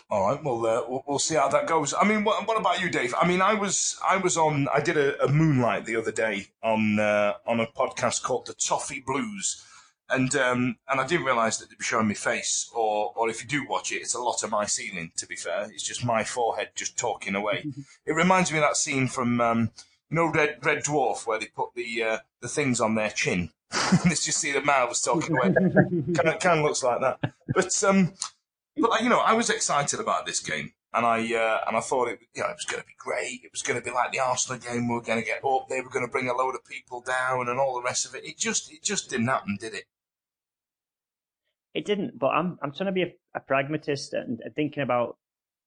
All 0.09 0.27
right, 0.27 0.43
well, 0.43 0.65
uh, 0.65 0.81
we'll, 0.87 1.03
we'll 1.07 1.19
see 1.19 1.35
how 1.35 1.49
that 1.49 1.67
goes. 1.67 1.93
I 1.93 2.03
mean, 2.07 2.23
what, 2.23 2.47
what 2.47 2.57
about 2.57 2.81
you, 2.81 2.89
Dave? 2.89 3.13
I 3.19 3.27
mean, 3.27 3.41
I 3.41 3.53
was 3.53 3.99
I 4.07 4.17
was 4.17 4.37
on 4.37 4.67
I 4.73 4.79
did 4.79 4.97
a, 4.97 5.23
a 5.23 5.27
moonlight 5.27 5.85
the 5.85 5.95
other 5.95 6.11
day 6.11 6.47
on 6.63 6.99
uh, 6.99 7.33
on 7.45 7.59
a 7.59 7.67
podcast 7.67 8.23
called 8.23 8.47
the 8.47 8.53
Toffee 8.53 9.03
Blues, 9.05 9.63
and 10.09 10.35
um, 10.35 10.77
and 10.89 10.99
I 10.99 11.05
didn't 11.05 11.25
realise 11.25 11.57
that 11.57 11.69
they'd 11.69 11.77
be 11.77 11.83
showing 11.83 12.07
me 12.07 12.15
face, 12.15 12.69
or 12.75 13.13
or 13.15 13.29
if 13.29 13.41
you 13.41 13.47
do 13.47 13.67
watch 13.67 13.91
it, 13.91 13.97
it's 13.97 14.15
a 14.15 14.21
lot 14.21 14.43
of 14.43 14.49
my 14.49 14.65
ceiling. 14.65 15.11
To 15.17 15.27
be 15.27 15.35
fair, 15.35 15.69
it's 15.71 15.83
just 15.83 16.05
my 16.05 16.23
forehead 16.23 16.69
just 16.75 16.97
talking 16.97 17.35
away. 17.35 17.65
it 18.05 18.13
reminds 18.13 18.51
me 18.51 18.57
of 18.57 18.63
that 18.63 18.77
scene 18.77 19.07
from 19.07 19.41
um, 19.41 19.71
you 20.09 20.15
know 20.15 20.27
Red 20.27 20.57
Red 20.63 20.83
Dwarf 20.83 21.25
where 21.25 21.39
they 21.39 21.47
put 21.47 21.73
the 21.75 22.03
uh, 22.03 22.17
the 22.41 22.47
things 22.47 22.79
on 22.79 22.95
their 22.95 23.09
chin. 23.09 23.51
Let's 24.05 24.25
just 24.25 24.39
see 24.39 24.53
the 24.53 24.61
mouths 24.61 25.01
talking 25.01 25.37
away. 25.37 25.53
kind 26.15 26.29
of 26.29 26.39
kind 26.39 26.59
of 26.59 26.65
looks 26.65 26.83
like 26.83 27.01
that. 27.01 27.33
But 27.53 27.83
um, 27.83 28.13
but 28.77 29.01
you 29.03 29.09
know, 29.09 29.19
I 29.19 29.33
was 29.33 29.49
excited 29.49 29.99
about 29.99 30.25
this 30.25 30.39
game, 30.39 30.71
and 30.93 31.05
I 31.05 31.19
uh, 31.35 31.59
and 31.67 31.75
I 31.75 31.81
thought 31.81 32.07
it 32.07 32.19
you 32.33 32.43
know 32.43 32.49
it 32.49 32.55
was 32.55 32.65
going 32.65 32.81
to 32.81 32.87
be 32.87 32.95
great. 32.97 33.41
It 33.43 33.51
was 33.51 33.61
going 33.61 33.79
to 33.79 33.83
be 33.83 33.91
like 33.91 34.11
the 34.11 34.19
Arsenal 34.19 34.59
game. 34.59 34.87
We 34.87 34.95
were 34.95 35.01
going 35.01 35.19
to 35.19 35.25
get 35.25 35.43
up. 35.43 35.67
They 35.67 35.81
were 35.81 35.89
going 35.89 36.05
to 36.05 36.11
bring 36.11 36.29
a 36.29 36.33
load 36.35 36.55
of 36.55 36.65
people 36.65 37.01
down, 37.01 37.49
and 37.49 37.59
all 37.59 37.75
the 37.75 37.83
rest 37.83 38.05
of 38.05 38.15
it. 38.15 38.25
It 38.25 38.37
just 38.37 38.71
it 38.71 38.83
just 38.83 39.09
didn't 39.09 39.27
happen, 39.27 39.57
did 39.59 39.73
it? 39.73 39.85
It 41.73 41.85
didn't. 41.85 42.17
But 42.17 42.27
I'm 42.27 42.57
I'm 42.61 42.71
trying 42.71 42.87
to 42.87 42.93
be 42.93 43.03
a, 43.03 43.13
a 43.35 43.39
pragmatist 43.41 44.13
and 44.13 44.39
thinking 44.55 44.83
about 44.83 45.17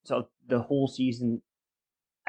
sort 0.04 0.24
of 0.24 0.30
the 0.48 0.60
whole 0.60 0.88
season 0.88 1.42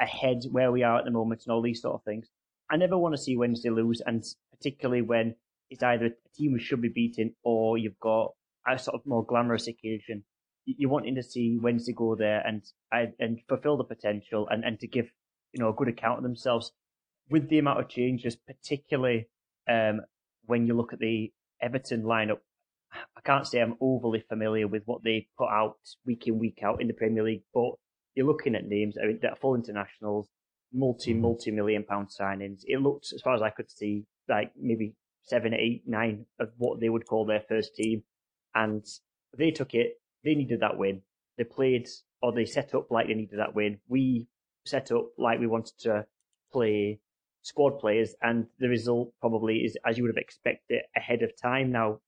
ahead 0.02 0.42
where 0.50 0.72
we 0.72 0.82
are 0.82 0.98
at 0.98 1.04
the 1.04 1.10
moment 1.10 1.42
and 1.46 1.52
all 1.52 1.62
these 1.62 1.80
sort 1.80 1.94
of 1.94 2.02
things. 2.02 2.28
I 2.70 2.76
never 2.76 2.98
want 2.98 3.14
to 3.14 3.20
see 3.20 3.36
Wednesday 3.36 3.70
lose, 3.70 4.02
and 4.04 4.24
particularly 4.52 5.02
when 5.02 5.34
it's 5.70 5.82
either 5.82 6.06
a 6.06 6.36
team 6.36 6.52
who 6.52 6.58
should 6.58 6.82
be 6.82 6.88
beaten 6.88 7.34
or 7.42 7.78
you've 7.78 7.98
got 8.00 8.32
a 8.66 8.78
sort 8.78 8.94
of 8.94 9.06
more 9.06 9.24
glamorous 9.24 9.68
occasion. 9.68 10.24
You're 10.64 10.90
wanting 10.90 11.16
to 11.16 11.22
see 11.22 11.58
Wednesday 11.60 11.92
go 11.92 12.14
there 12.14 12.40
and 12.46 12.62
and 12.90 13.40
fulfill 13.48 13.76
the 13.76 13.84
potential 13.84 14.46
and, 14.48 14.64
and 14.64 14.78
to 14.80 14.86
give 14.86 15.06
you 15.52 15.62
know 15.62 15.70
a 15.70 15.74
good 15.74 15.88
account 15.88 16.18
of 16.18 16.22
themselves 16.22 16.72
with 17.30 17.48
the 17.48 17.58
amount 17.58 17.80
of 17.80 17.88
changes, 17.88 18.36
particularly 18.36 19.28
um, 19.68 20.00
when 20.46 20.66
you 20.66 20.74
look 20.74 20.92
at 20.92 20.98
the 20.98 21.32
Everton 21.60 22.02
lineup, 22.02 22.38
I 22.92 23.20
can't 23.24 23.46
say 23.46 23.60
I'm 23.60 23.76
overly 23.80 24.24
familiar 24.28 24.68
with 24.68 24.82
what 24.84 25.02
they 25.02 25.28
put 25.38 25.48
out 25.48 25.78
week 26.04 26.26
in, 26.26 26.38
week 26.38 26.60
out 26.62 26.80
in 26.80 26.88
the 26.88 26.94
Premier 26.94 27.22
League, 27.22 27.44
but 27.54 27.72
you're 28.14 28.26
looking 28.26 28.54
at 28.54 28.66
names 28.66 28.96
I 29.02 29.06
mean, 29.06 29.18
that 29.22 29.32
are 29.32 29.36
full 29.36 29.54
internationals, 29.54 30.28
multi, 30.72 31.12
Mm-hmm. 31.12 31.22
multi 31.22 31.50
million 31.50 31.84
pound 31.84 32.08
signings. 32.08 32.60
It 32.66 32.80
looked, 32.80 33.12
as 33.14 33.20
far 33.22 33.34
as 33.34 33.42
I 33.42 33.50
could 33.50 33.70
see, 33.70 34.04
like 34.28 34.52
maybe 34.60 34.94
seven, 35.22 35.54
eight, 35.54 35.82
nine 35.86 36.26
of 36.40 36.50
what 36.58 36.80
they 36.80 36.88
would 36.88 37.06
call 37.06 37.24
their 37.26 37.42
first 37.48 37.74
team. 37.76 38.02
And 38.54 38.84
they 39.36 39.50
took 39.50 39.74
it. 39.74 40.00
They 40.24 40.34
needed 40.34 40.60
that 40.60 40.76
win. 40.78 41.02
They 41.38 41.44
played 41.44 41.88
or 42.20 42.32
they 42.32 42.44
set 42.44 42.74
up 42.74 42.90
like 42.90 43.06
they 43.08 43.14
needed 43.14 43.38
that 43.38 43.54
win. 43.54 43.78
We 43.88 44.26
set 44.66 44.92
up 44.92 45.06
like 45.18 45.40
we 45.40 45.46
wanted 45.46 45.76
to 45.80 46.06
play 46.52 47.00
squad 47.40 47.78
players, 47.80 48.14
and 48.22 48.46
the 48.60 48.68
result 48.68 49.12
probably 49.20 49.58
is 49.64 49.76
as 49.84 49.96
you 49.96 50.04
would 50.04 50.10
have 50.14 50.22
expected 50.22 50.82
ahead 50.94 51.22
of 51.22 51.32
time. 51.40 51.72
Now, 51.72 51.98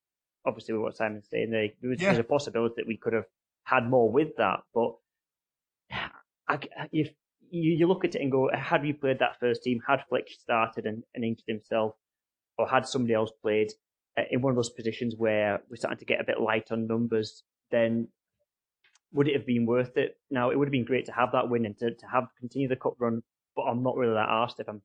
obviously, 0.47 0.75
with 0.75 0.83
what 0.83 0.97
Simon's 0.97 1.29
saying, 1.29 1.51
there, 1.51 1.69
there 1.81 1.91
was, 1.91 2.01
Yeah. 2.01 2.09
there's 2.11 2.21
a 2.21 2.25
possibility 2.25 2.75
that 2.77 2.87
we 2.87 2.97
could 2.97 3.15
have 3.15 3.25
had 3.65 3.89
more 3.89 4.09
with 4.13 4.37
that, 4.37 4.61
but 4.73 4.95
I, 6.49 6.59
if 6.93 7.11
you, 7.51 7.73
you 7.73 7.87
look 7.87 8.05
at 8.05 8.15
it 8.15 8.23
and 8.23 8.31
go, 8.31 8.51
had 8.53 8.83
we 8.83 8.93
played 8.93 9.19
that 9.21 9.39
first 9.41 9.63
team, 9.63 9.81
had 9.87 10.05
Fletcher 10.09 10.35
started 10.39 10.87
and, 10.87 11.03
and 11.15 11.25
injured 11.25 11.45
himself, 11.47 11.95
or 12.59 12.69
had 12.69 12.87
somebody 12.87 13.15
else 13.15 13.31
played 13.43 13.73
uh, 14.19 14.23
in 14.31 14.41
one 14.43 14.51
of 14.51 14.57
those 14.57 14.71
positions 14.71 15.15
where 15.17 15.61
we're 15.69 15.77
starting 15.77 15.99
to 15.99 16.05
get 16.05 16.21
a 16.21 16.25
bit 16.25 16.41
light 16.41 16.71
on 16.71 16.87
numbers, 16.87 17.43
then 17.71 18.09
would 19.13 19.29
it 19.29 19.37
have 19.37 19.47
been 19.47 19.67
worth 19.67 19.97
it? 19.97 20.17
Now, 20.31 20.51
it 20.51 20.59
would 20.59 20.69
have 20.69 20.73
been 20.73 20.85
great 20.85 21.07
to 21.07 21.13
have 21.13 21.33
that 21.33 21.49
win 21.49 21.67
and 21.67 21.77
to, 21.79 21.95
to 21.95 22.07
have 22.07 22.25
continue 22.39 22.69
the 22.69 22.77
cup 22.77 22.95
run, 22.99 23.23
but 23.57 23.63
I'm 23.63 23.83
not 23.83 23.97
really 23.97 24.15
that 24.15 24.29
arsed 24.29 24.61
if 24.61 24.69
I'm 24.69 24.83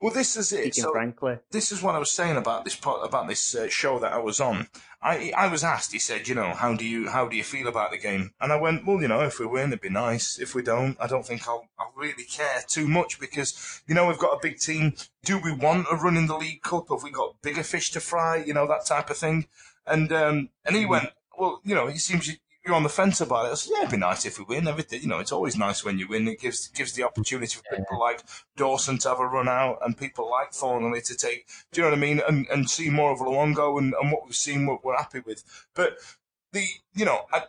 Well, 0.00 0.12
this 0.12 0.36
is 0.36 0.52
it. 0.52 0.74
So- 0.74 0.92
frankly. 0.92 1.38
this 1.50 1.72
is 1.72 1.82
what 1.82 1.94
I 1.94 1.98
was 1.98 2.10
saying 2.10 2.36
about 2.36 2.64
this 2.64 2.76
po- 2.76 3.00
about 3.02 3.28
this 3.28 3.54
uh, 3.54 3.68
show 3.68 3.98
that 3.98 4.12
I 4.12 4.18
was 4.18 4.40
on. 4.40 4.68
I 5.02 5.32
I 5.36 5.48
was 5.48 5.64
asked. 5.64 5.92
He 5.92 5.98
said, 5.98 6.28
you 6.28 6.34
know, 6.34 6.52
how 6.54 6.74
do 6.74 6.86
you 6.86 7.08
how 7.08 7.26
do 7.28 7.36
you 7.36 7.42
feel 7.42 7.66
about 7.68 7.90
the 7.90 7.98
game? 7.98 8.32
And 8.40 8.52
I 8.52 8.56
went, 8.56 8.86
well, 8.86 9.00
you 9.02 9.08
know, 9.08 9.20
if 9.20 9.40
we 9.40 9.46
win, 9.46 9.68
it'd 9.68 9.80
be 9.80 9.88
nice. 9.88 10.38
If 10.38 10.54
we 10.54 10.62
don't, 10.62 10.96
I 11.00 11.06
don't 11.06 11.26
think 11.26 11.48
I'll 11.48 11.68
I'll 11.78 11.92
really 11.96 12.24
care 12.24 12.62
too 12.68 12.86
much 12.86 13.18
because 13.18 13.82
you 13.86 13.94
know 13.94 14.06
we've 14.06 14.18
got 14.18 14.36
a 14.36 14.40
big 14.40 14.58
team. 14.58 14.94
Do 15.24 15.38
we 15.38 15.52
want 15.52 15.86
a 15.90 15.96
run 15.96 16.16
in 16.16 16.26
the 16.26 16.36
League 16.36 16.62
Cup? 16.62 16.88
Have 16.90 17.02
we 17.02 17.10
got 17.10 17.40
bigger 17.42 17.62
fish 17.64 17.90
to 17.92 18.00
fry? 18.00 18.36
You 18.36 18.54
know 18.54 18.66
that 18.68 18.86
type 18.86 19.10
of 19.10 19.16
thing. 19.16 19.46
And 19.86 20.12
um 20.12 20.50
and 20.64 20.76
he 20.76 20.86
went, 20.86 21.10
well, 21.36 21.60
you 21.64 21.74
know, 21.74 21.88
it 21.88 21.98
seems 21.98 22.28
you, 22.28 22.34
you're 22.64 22.74
on 22.74 22.82
the 22.84 22.88
fence 22.88 23.20
about 23.20 23.46
it. 23.46 23.52
I 23.52 23.54
said, 23.54 23.72
yeah, 23.74 23.78
it'd 23.80 23.90
be 23.90 23.96
nice 23.96 24.24
if 24.24 24.38
we 24.38 24.44
win. 24.44 24.68
Everything, 24.68 25.02
you 25.02 25.08
know, 25.08 25.18
it's 25.18 25.32
always 25.32 25.56
nice 25.56 25.84
when 25.84 25.98
you 25.98 26.06
win. 26.08 26.28
It 26.28 26.40
gives 26.40 26.68
gives 26.68 26.92
the 26.92 27.02
opportunity 27.02 27.56
for 27.56 27.76
people 27.76 27.98
like 27.98 28.22
Dawson 28.56 28.98
to 28.98 29.08
have 29.08 29.20
a 29.20 29.26
run 29.26 29.48
out 29.48 29.78
and 29.84 29.96
people 29.98 30.30
like 30.30 30.52
Thornley 30.52 31.00
to 31.02 31.16
take, 31.16 31.46
do 31.72 31.80
you 31.80 31.84
know 31.86 31.90
what 31.90 31.98
I 31.98 32.00
mean? 32.00 32.20
And 32.26 32.46
and 32.48 32.70
see 32.70 32.88
more 32.90 33.12
of 33.12 33.18
Luongo 33.18 33.78
and, 33.78 33.94
and 34.00 34.12
what 34.12 34.24
we've 34.24 34.34
seen, 34.34 34.66
what 34.66 34.84
we're 34.84 34.96
happy 34.96 35.20
with. 35.20 35.42
But 35.74 35.98
the, 36.52 36.64
you 36.94 37.04
know, 37.04 37.22
I, 37.32 37.42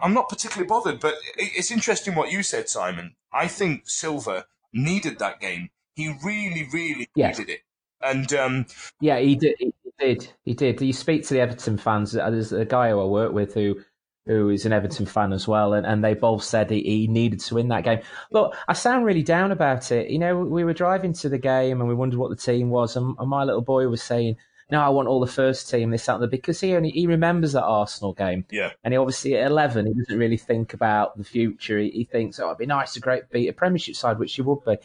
I'm 0.00 0.14
not 0.14 0.28
particularly 0.28 0.68
bothered, 0.68 1.00
but 1.00 1.14
it, 1.36 1.52
it's 1.56 1.70
interesting 1.70 2.14
what 2.14 2.30
you 2.32 2.42
said, 2.42 2.68
Simon. 2.68 3.16
I 3.32 3.48
think 3.48 3.82
Silva 3.88 4.46
needed 4.72 5.18
that 5.18 5.40
game. 5.40 5.70
He 5.94 6.14
really, 6.24 6.68
really 6.72 7.08
Yes. 7.14 7.38
needed 7.38 7.52
it. 7.54 7.60
And 8.00 8.32
um, 8.34 8.66
Yeah, 9.00 9.18
he 9.18 9.34
did. 9.34 9.56
He 9.58 9.72
did. 9.98 10.28
He 10.44 10.54
did. 10.54 10.80
You 10.80 10.92
speak 10.92 11.24
to 11.26 11.34
the 11.34 11.40
Everton 11.40 11.78
fans. 11.78 12.12
There's 12.12 12.52
a 12.52 12.64
guy 12.64 12.90
who 12.90 13.00
I 13.00 13.04
work 13.04 13.32
with 13.32 13.54
who 13.54 13.80
who 14.26 14.48
is 14.48 14.64
an 14.64 14.72
Everton 14.72 15.06
fan 15.06 15.32
as 15.32 15.46
well, 15.46 15.74
and, 15.74 15.86
and 15.86 16.02
they 16.02 16.14
both 16.14 16.42
said 16.42 16.70
he, 16.70 16.82
he 16.82 17.06
needed 17.06 17.40
to 17.40 17.56
win 17.56 17.68
that 17.68 17.84
game. 17.84 18.00
Look, 18.30 18.56
I 18.66 18.72
sound 18.72 19.04
really 19.04 19.22
down 19.22 19.52
about 19.52 19.92
it. 19.92 20.10
You 20.10 20.18
know, 20.18 20.38
we 20.38 20.64
were 20.64 20.72
driving 20.72 21.12
to 21.14 21.28
the 21.28 21.38
game 21.38 21.80
and 21.80 21.88
we 21.88 21.94
wondered 21.94 22.18
what 22.18 22.30
the 22.30 22.36
team 22.36 22.70
was, 22.70 22.96
and, 22.96 23.16
and 23.18 23.28
my 23.28 23.44
little 23.44 23.60
boy 23.60 23.86
was 23.88 24.02
saying, 24.02 24.36
"No, 24.70 24.80
I 24.80 24.88
want 24.88 25.08
all 25.08 25.20
the 25.20 25.26
first 25.26 25.68
team, 25.70 25.90
this, 25.90 26.06
that, 26.06 26.14
and 26.14 26.22
the," 26.22 26.28
because 26.28 26.60
he 26.60 26.74
only 26.74 26.90
he 26.90 27.06
remembers 27.06 27.52
that 27.52 27.64
Arsenal 27.64 28.14
game. 28.14 28.46
yeah, 28.50 28.70
And 28.82 28.94
he 28.94 28.98
obviously 28.98 29.36
at 29.36 29.50
11, 29.50 29.86
he 29.86 29.92
doesn't 29.92 30.18
really 30.18 30.38
think 30.38 30.72
about 30.72 31.18
the 31.18 31.24
future. 31.24 31.78
He, 31.78 31.90
he 31.90 32.04
thinks, 32.04 32.40
oh, 32.40 32.46
it'd 32.46 32.58
be 32.58 32.66
nice 32.66 32.94
to 32.94 33.00
great 33.00 33.30
beat 33.30 33.48
a 33.48 33.52
Premiership 33.52 33.96
side, 33.96 34.18
which 34.18 34.34
he 34.34 34.42
would 34.42 34.64
be. 34.64 34.78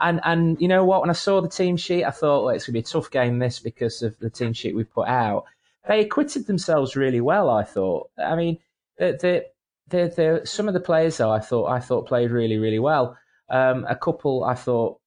And 0.00 0.20
and 0.24 0.58
you 0.60 0.68
know 0.68 0.84
what? 0.84 1.00
When 1.02 1.10
I 1.10 1.14
saw 1.14 1.40
the 1.42 1.48
team 1.48 1.76
sheet, 1.76 2.04
I 2.04 2.10
thought, 2.10 2.44
well, 2.44 2.54
it's 2.54 2.64
going 2.64 2.72
to 2.72 2.72
be 2.72 2.78
a 2.78 2.82
tough 2.82 3.10
game 3.10 3.38
this 3.38 3.58
because 3.58 4.02
of 4.02 4.18
the 4.18 4.30
team 4.30 4.52
sheet 4.52 4.76
we 4.76 4.84
put 4.84 5.08
out. 5.08 5.44
They 5.88 6.00
acquitted 6.00 6.46
themselves 6.46 6.96
really 6.96 7.20
well. 7.20 7.50
I 7.50 7.64
thought. 7.64 8.10
I 8.16 8.36
mean, 8.36 8.58
the 8.98 9.46
the 9.88 10.12
the, 10.14 10.42
some 10.44 10.68
of 10.68 10.74
the 10.74 10.80
players 10.80 11.16
though, 11.16 11.30
I 11.30 11.40
thought 11.40 11.66
I 11.66 11.80
thought 11.80 12.06
played 12.06 12.30
really 12.30 12.58
really 12.58 12.78
well. 12.78 13.16
Um, 13.48 13.86
a 13.88 13.96
couple 13.96 14.44
I 14.44 14.54
thought, 14.54 15.00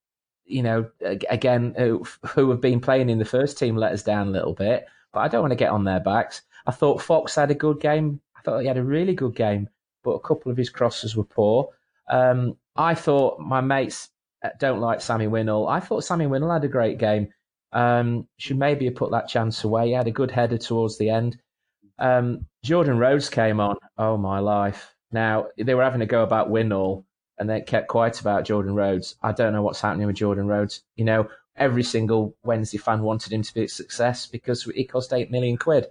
you 0.44 0.62
know, 0.62 0.90
again 1.30 1.74
who, 1.78 2.04
who 2.26 2.50
have 2.50 2.60
been 2.60 2.80
playing 2.80 3.10
in 3.10 3.18
the 3.18 3.24
first 3.24 3.58
team 3.58 3.76
let 3.76 3.92
us 3.92 4.02
down 4.02 4.28
a 4.28 4.32
little 4.32 4.54
bit, 4.54 4.86
but 5.12 5.20
I 5.20 5.28
don't 5.28 5.42
want 5.42 5.52
to 5.52 5.56
get 5.56 5.70
on 5.70 5.84
their 5.84 6.00
backs. 6.00 6.42
I 6.66 6.72
thought 6.72 7.02
Fox 7.02 7.34
had 7.34 7.50
a 7.50 7.54
good 7.54 7.80
game. 7.80 8.20
I 8.36 8.40
thought 8.42 8.60
he 8.60 8.66
had 8.66 8.78
a 8.78 8.84
really 8.84 9.14
good 9.14 9.36
game, 9.36 9.68
but 10.02 10.12
a 10.12 10.20
couple 10.20 10.50
of 10.50 10.58
his 10.58 10.70
crosses 10.70 11.16
were 11.16 11.24
poor. 11.24 11.68
Um, 12.08 12.56
I 12.76 12.94
thought 12.94 13.38
my 13.38 13.60
mates 13.60 14.10
uh, 14.44 14.50
don't 14.58 14.80
like 14.80 15.00
Sammy 15.00 15.26
Winnall. 15.26 15.70
I 15.70 15.80
thought 15.80 16.04
Sammy 16.04 16.26
Winnall 16.26 16.52
had 16.52 16.64
a 16.64 16.68
great 16.68 16.98
game. 16.98 17.28
Um, 17.72 18.28
should 18.36 18.58
maybe 18.58 18.84
have 18.86 18.96
put 18.96 19.12
that 19.12 19.28
chance 19.28 19.64
away. 19.64 19.88
He 19.88 19.92
had 19.92 20.08
a 20.08 20.12
good 20.12 20.30
header 20.30 20.58
towards 20.58 20.98
the 20.98 21.10
end. 21.10 21.38
Um, 22.02 22.46
Jordan 22.64 22.98
Rhodes 22.98 23.28
came 23.30 23.60
on. 23.60 23.76
Oh 23.96 24.16
my 24.16 24.40
life! 24.40 24.94
Now 25.12 25.46
they 25.56 25.74
were 25.74 25.84
having 25.84 26.02
a 26.02 26.06
go 26.06 26.22
about 26.22 26.50
Winnall, 26.50 27.04
and 27.38 27.48
they 27.48 27.60
kept 27.60 27.88
quiet 27.88 28.20
about 28.20 28.44
Jordan 28.44 28.74
Rhodes. 28.74 29.14
I 29.22 29.32
don't 29.32 29.52
know 29.52 29.62
what's 29.62 29.80
happening 29.80 30.08
with 30.08 30.16
Jordan 30.16 30.48
Rhodes. 30.48 30.82
You 30.96 31.04
know, 31.04 31.28
every 31.56 31.84
single 31.84 32.34
Wednesday 32.42 32.78
fan 32.78 33.02
wanted 33.02 33.32
him 33.32 33.42
to 33.42 33.54
be 33.54 33.64
a 33.64 33.68
success 33.68 34.26
because 34.26 34.64
he 34.64 34.84
cost 34.84 35.12
eight 35.12 35.30
million 35.30 35.56
quid. 35.56 35.86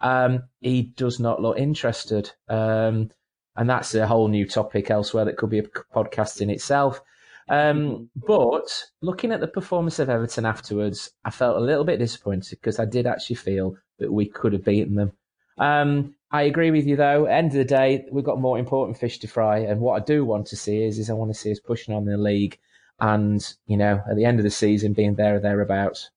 Um, 0.00 0.44
he 0.60 0.82
does 0.82 1.18
not 1.18 1.40
look 1.40 1.58
interested. 1.58 2.30
Um, 2.48 3.10
and 3.56 3.70
that's 3.70 3.94
a 3.94 4.06
whole 4.06 4.28
new 4.28 4.46
topic 4.46 4.90
elsewhere 4.90 5.24
that 5.24 5.36
could 5.36 5.50
be 5.50 5.60
a 5.60 5.62
podcast 5.62 6.40
in 6.40 6.50
itself. 6.50 7.00
Um, 7.48 8.10
but 8.16 8.84
looking 9.00 9.30
at 9.32 9.40
the 9.40 9.46
performance 9.46 9.98
of 9.98 10.10
Everton 10.10 10.44
afterwards, 10.44 11.10
I 11.24 11.30
felt 11.30 11.56
a 11.56 11.60
little 11.60 11.84
bit 11.84 11.98
disappointed 11.98 12.58
because 12.60 12.78
I 12.78 12.84
did 12.84 13.06
actually 13.06 13.36
feel 13.36 13.76
that 13.98 14.12
we 14.12 14.26
could 14.26 14.52
have 14.54 14.64
beaten 14.64 14.96
them. 14.96 15.12
Um, 15.58 16.14
I 16.30 16.42
agree 16.42 16.70
with 16.70 16.86
you 16.86 16.96
though. 16.96 17.26
End 17.26 17.48
of 17.48 17.58
the 17.58 17.64
day, 17.64 18.04
we've 18.10 18.24
got 18.24 18.40
more 18.40 18.58
important 18.58 18.98
fish 18.98 19.18
to 19.20 19.28
fry, 19.28 19.58
and 19.58 19.80
what 19.80 20.02
I 20.02 20.04
do 20.04 20.24
want 20.24 20.46
to 20.48 20.56
see 20.56 20.82
is, 20.82 20.98
is 20.98 21.10
I 21.10 21.14
want 21.14 21.32
to 21.32 21.38
see 21.38 21.52
us 21.52 21.60
pushing 21.60 21.94
on 21.94 22.02
in 22.02 22.08
the 22.10 22.18
league, 22.18 22.58
and 23.00 23.54
you 23.66 23.76
know, 23.76 24.02
at 24.08 24.16
the 24.16 24.24
end 24.24 24.40
of 24.40 24.44
the 24.44 24.50
season, 24.50 24.92
being 24.92 25.14
there 25.14 25.36
or 25.36 25.40
thereabouts. 25.40 26.10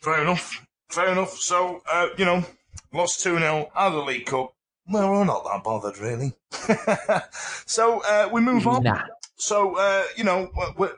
fair 0.00 0.22
enough. 0.22 0.66
Fair 0.88 1.12
enough. 1.12 1.36
So, 1.38 1.82
uh, 1.90 2.08
you 2.18 2.24
know, 2.24 2.44
lost 2.92 3.22
2 3.22 3.38
0 3.38 3.70
out 3.76 3.88
of 3.88 3.92
the 3.92 4.00
League 4.00 4.26
Cup. 4.26 4.54
Well, 4.88 5.12
we're 5.12 5.24
not 5.24 5.44
that 5.44 5.62
bothered, 5.62 5.98
really. 5.98 6.32
so, 7.66 8.00
uh, 8.00 8.28
we 8.32 8.40
move 8.40 8.66
on. 8.66 8.82
Nah. 8.82 9.02
So, 9.40 9.76
uh, 9.78 10.04
you 10.16 10.24
know, 10.24 10.50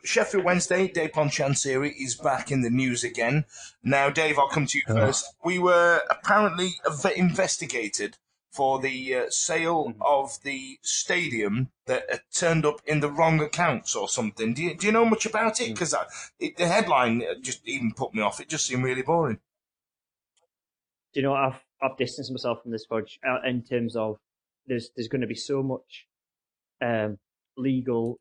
Sheffield 0.03 0.45
Wednesday, 0.45 0.89
Dejphon 0.89 1.31
Chansiri 1.31 1.93
is 1.97 2.17
back 2.17 2.51
in 2.51 2.63
the 2.63 2.71
news 2.71 3.05
again. 3.05 3.45
Now, 3.85 4.11
Dave, 4.11 4.37
I'll 4.37 4.49
come 4.49 4.67
to 4.67 4.79
you 4.79 4.85
first. 4.87 5.33
We 5.45 5.61
were 5.61 6.01
apparently 6.11 6.73
investigated 7.15 8.19
for 8.51 8.81
the 8.81 9.15
uh, 9.15 9.31
sale 9.31 9.95
of 10.01 10.43
the 10.43 10.79
stadium 10.83 11.71
that 11.87 12.03
uh, 12.13 12.17
turned 12.35 12.67
up 12.67 12.81
in 12.85 12.99
the 12.99 13.11
wrong 13.11 13.41
accounts 13.41 13.95
or 13.95 14.09
something. 14.09 14.55
Do 14.55 14.65
you, 14.65 14.75
do 14.77 14.87
you 14.87 14.93
know 14.93 15.05
much 15.05 15.25
about 15.25 15.61
it? 15.61 15.69
Because 15.69 15.95
the 16.41 16.67
headline 16.67 17.23
just 17.43 17.67
even 17.67 17.93
put 17.95 18.13
me 18.13 18.23
off. 18.23 18.41
It 18.41 18.49
just 18.49 18.67
seemed 18.67 18.83
really 18.83 19.03
boring. 19.03 19.39
do 21.15 21.21
you 21.21 21.23
know 21.23 21.31
what? 21.31 21.45
I've 21.45 21.65
I've 21.81 21.97
distanced 21.97 22.33
myself 22.33 22.63
from 22.63 22.73
this 22.73 22.87
fudge 22.87 23.19
uh, 23.25 23.39
in 23.49 23.63
terms 23.63 23.95
of 23.95 24.19
there's 24.67 24.91
there's 24.97 25.09
going 25.09 25.21
to 25.21 25.27
be 25.27 25.35
so 25.35 25.63
much 25.63 26.07
um, 26.81 27.19
legal, 27.57 28.19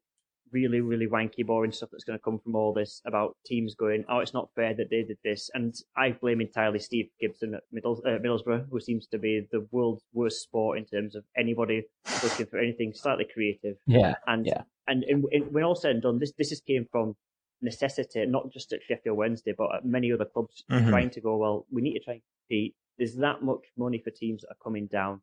really 0.52 0.82
really 0.82 1.08
wanky, 1.08 1.46
boring 1.46 1.72
stuff 1.72 1.90
that's 1.92 2.04
going 2.04 2.18
to 2.18 2.24
come 2.24 2.40
from 2.40 2.56
all 2.56 2.74
this 2.74 3.02
about 3.06 3.36
teams 3.46 3.76
going, 3.76 4.04
oh, 4.10 4.20
it's 4.20 4.34
not 4.34 4.50
fair 4.56 4.74
that 4.74 4.90
they 4.90 5.04
did 5.04 5.18
this, 5.24 5.50
and 5.54 5.74
I 5.98 6.12
blame 6.12 6.42
entirely 6.42 6.80
Steve 6.80 7.10
Gibson 7.20 7.56
at 7.56 7.64
Middles, 7.72 8.02
uh, 8.06 8.20
Middlesbrough, 8.20 8.68
who 8.70 8.80
seems 8.80 9.08
to 9.08 9.18
be 9.18 9.48
the 9.52 9.68
world's 9.72 10.04
worst 10.14 10.42
sport 10.42 10.78
in 10.78 10.86
terms 10.86 11.16
of 11.16 11.24
anybody 11.38 11.84
looking 12.24 12.46
for 12.46 12.58
anything 12.60 12.94
slightly 12.94 13.28
creative. 13.34 13.78
Yeah, 13.88 14.16
and 14.28 14.46
yeah. 14.46 14.64
and, 14.88 15.04
and, 15.04 15.26
and 15.32 15.54
when 15.54 15.64
all 15.64 15.76
said 15.76 15.92
and 15.92 16.02
done, 16.02 16.20
this 16.20 16.34
this 16.38 16.50
has 16.50 16.62
came 16.62 16.86
from 16.92 17.16
necessity, 17.62 18.26
not 18.26 18.52
just 18.52 18.74
at 18.74 18.82
Sheffield 18.88 19.18
Wednesday, 19.18 19.54
but 19.58 19.74
at 19.76 19.86
many 19.86 20.12
other 20.12 20.26
clubs 20.26 20.64
Mhm. 20.70 20.90
trying 20.90 21.10
to 21.12 21.22
go. 21.22 21.38
Well, 21.38 21.66
we 21.72 21.82
need 21.82 21.94
to 21.94 22.00
try 22.00 22.14
and 22.14 22.24
compete. 22.48 22.76
There's 22.98 23.16
that 23.18 23.42
much 23.44 23.62
money 23.78 24.00
for 24.00 24.10
teams 24.12 24.42
that 24.42 24.50
are 24.50 24.64
coming 24.64 24.88
down. 24.88 25.22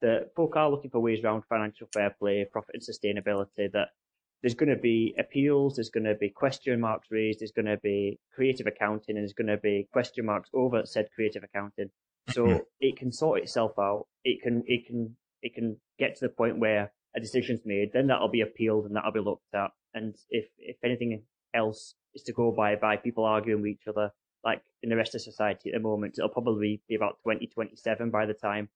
That 0.00 0.32
folk 0.36 0.54
are 0.56 0.70
looking 0.70 0.90
for 0.90 1.00
ways 1.00 1.24
around 1.24 1.42
financial 1.48 1.88
fair 1.92 2.10
play, 2.18 2.44
profit 2.44 2.74
and 2.76 2.82
sustainability. 2.82 3.72
That 3.72 3.88
there's 4.42 4.54
going 4.54 4.68
to 4.68 4.80
be 4.80 5.14
appeals, 5.18 5.76
there's 5.76 5.90
going 5.90 6.04
to 6.04 6.14
be 6.14 6.30
question 6.30 6.80
marks 6.80 7.08
raised, 7.10 7.40
there's 7.40 7.52
going 7.52 7.66
to 7.66 7.78
be 7.82 8.18
creative 8.34 8.66
accounting, 8.66 9.16
and 9.16 9.24
there's 9.24 9.32
going 9.32 9.48
to 9.48 9.56
be 9.56 9.88
question 9.92 10.26
marks 10.26 10.50
over 10.54 10.82
said 10.84 11.08
creative 11.14 11.42
accounting. 11.42 11.90
So 12.30 12.60
it 12.80 12.98
can 12.98 13.10
sort 13.10 13.40
itself 13.40 13.72
out. 13.78 14.06
It 14.22 14.42
can 14.42 14.62
it 14.66 14.86
can 14.86 15.16
it 15.42 15.54
can 15.54 15.78
get 15.98 16.16
to 16.16 16.26
the 16.26 16.28
point 16.28 16.58
where 16.58 16.92
a 17.16 17.20
decision's 17.20 17.60
made, 17.64 17.90
then 17.92 18.08
that'll 18.08 18.28
be 18.28 18.42
appealed 18.42 18.84
and 18.84 18.94
that'll 18.94 19.12
be 19.12 19.20
looked 19.20 19.54
at. 19.54 19.70
And 19.94 20.14
if 20.28 20.46
if 20.58 20.76
anything 20.84 21.22
else 21.54 21.94
is 22.14 22.22
to 22.24 22.32
go 22.32 22.52
by 22.52 22.76
by 22.76 22.96
people 22.96 23.24
arguing 23.24 23.62
with 23.62 23.70
each 23.70 23.88
other, 23.88 24.10
like 24.44 24.62
in 24.82 24.90
the 24.90 24.96
rest 24.96 25.14
of 25.14 25.22
society 25.22 25.70
at 25.70 25.74
the 25.74 25.80
moment. 25.80 26.14
It'll 26.18 26.28
probably 26.28 26.82
be 26.88 26.94
about 26.94 27.18
2027 27.24 28.10
by 28.10 28.26
the 28.26 28.34
time 28.34 28.68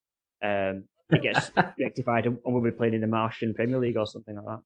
um, 0.42 0.84
it 1.10 1.22
gets 1.22 1.50
rectified, 1.78 2.26
and 2.26 2.38
we'll 2.44 2.62
be 2.62 2.70
playing 2.70 2.94
in 2.94 3.00
the 3.00 3.06
Martian 3.06 3.54
Premier 3.54 3.78
League 3.78 3.96
or 3.96 4.06
something 4.06 4.34
like 4.34 4.44
that. 4.44 4.60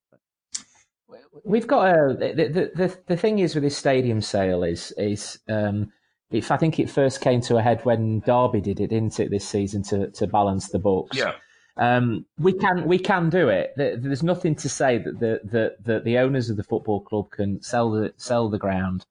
We've 1.44 1.66
got 1.66 1.94
a 1.94 2.14
the, 2.14 2.70
the 2.74 2.98
the 3.06 3.16
thing 3.16 3.38
is 3.38 3.54
with 3.54 3.64
this 3.64 3.76
stadium 3.76 4.20
sale 4.20 4.62
is 4.64 4.92
is 4.96 5.38
um, 5.48 5.92
if 6.30 6.50
I 6.50 6.56
think 6.56 6.78
it 6.78 6.90
first 6.90 7.20
came 7.20 7.40
to 7.42 7.56
a 7.56 7.62
head 7.62 7.84
when 7.84 8.20
Derby 8.20 8.60
did 8.60 8.80
it, 8.80 8.88
didn't 8.88 9.20
it, 9.20 9.30
this 9.30 9.46
season 9.48 9.82
to 9.84 10.10
to 10.10 10.26
balance 10.26 10.68
the 10.68 10.78
books. 10.78 11.16
Yeah. 11.16 11.34
Um, 11.76 12.24
we 12.38 12.54
can 12.54 12.86
we 12.86 12.98
can 12.98 13.28
do 13.28 13.48
it. 13.48 13.74
There's 13.76 14.22
nothing 14.22 14.54
to 14.56 14.68
say 14.68 14.98
that 14.98 15.20
the 15.20 15.40
the, 15.44 15.76
the, 15.82 16.00
the 16.00 16.18
owners 16.18 16.50
of 16.50 16.56
the 16.56 16.64
football 16.64 17.00
club 17.00 17.30
can 17.30 17.62
sell 17.62 17.90
the 17.90 18.14
sell 18.16 18.48
the 18.48 18.58
ground, 18.58 19.04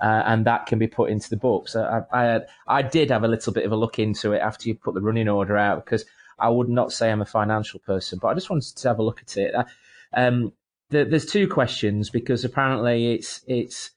uh, 0.00 0.22
and 0.26 0.44
that 0.44 0.66
can 0.66 0.78
be 0.78 0.86
put 0.86 1.10
into 1.10 1.30
the 1.30 1.36
books. 1.36 1.74
I, 1.74 2.02
I 2.12 2.40
I 2.68 2.82
did 2.82 3.10
have 3.10 3.24
a 3.24 3.28
little 3.28 3.52
bit 3.52 3.64
of 3.64 3.72
a 3.72 3.76
look 3.76 3.98
into 3.98 4.32
it 4.32 4.40
after 4.40 4.68
you 4.68 4.74
put 4.74 4.94
the 4.94 5.00
running 5.00 5.28
order 5.28 5.56
out 5.56 5.84
because 5.84 6.04
I 6.38 6.50
would 6.50 6.68
not 6.68 6.92
say 6.92 7.10
I'm 7.10 7.22
a 7.22 7.26
financial 7.26 7.80
person, 7.80 8.18
but 8.20 8.28
I 8.28 8.34
just 8.34 8.50
wanted 8.50 8.76
to 8.76 8.88
have 8.88 8.98
a 8.98 9.02
look 9.02 9.22
at 9.22 9.36
it. 9.36 9.54
Uh, 9.54 9.64
um, 10.12 10.52
the, 10.90 11.04
there's 11.04 11.26
two 11.26 11.48
questions 11.48 12.10
because 12.10 12.44
apparently 12.44 13.14
it's 13.14 13.42
it's 13.46 13.90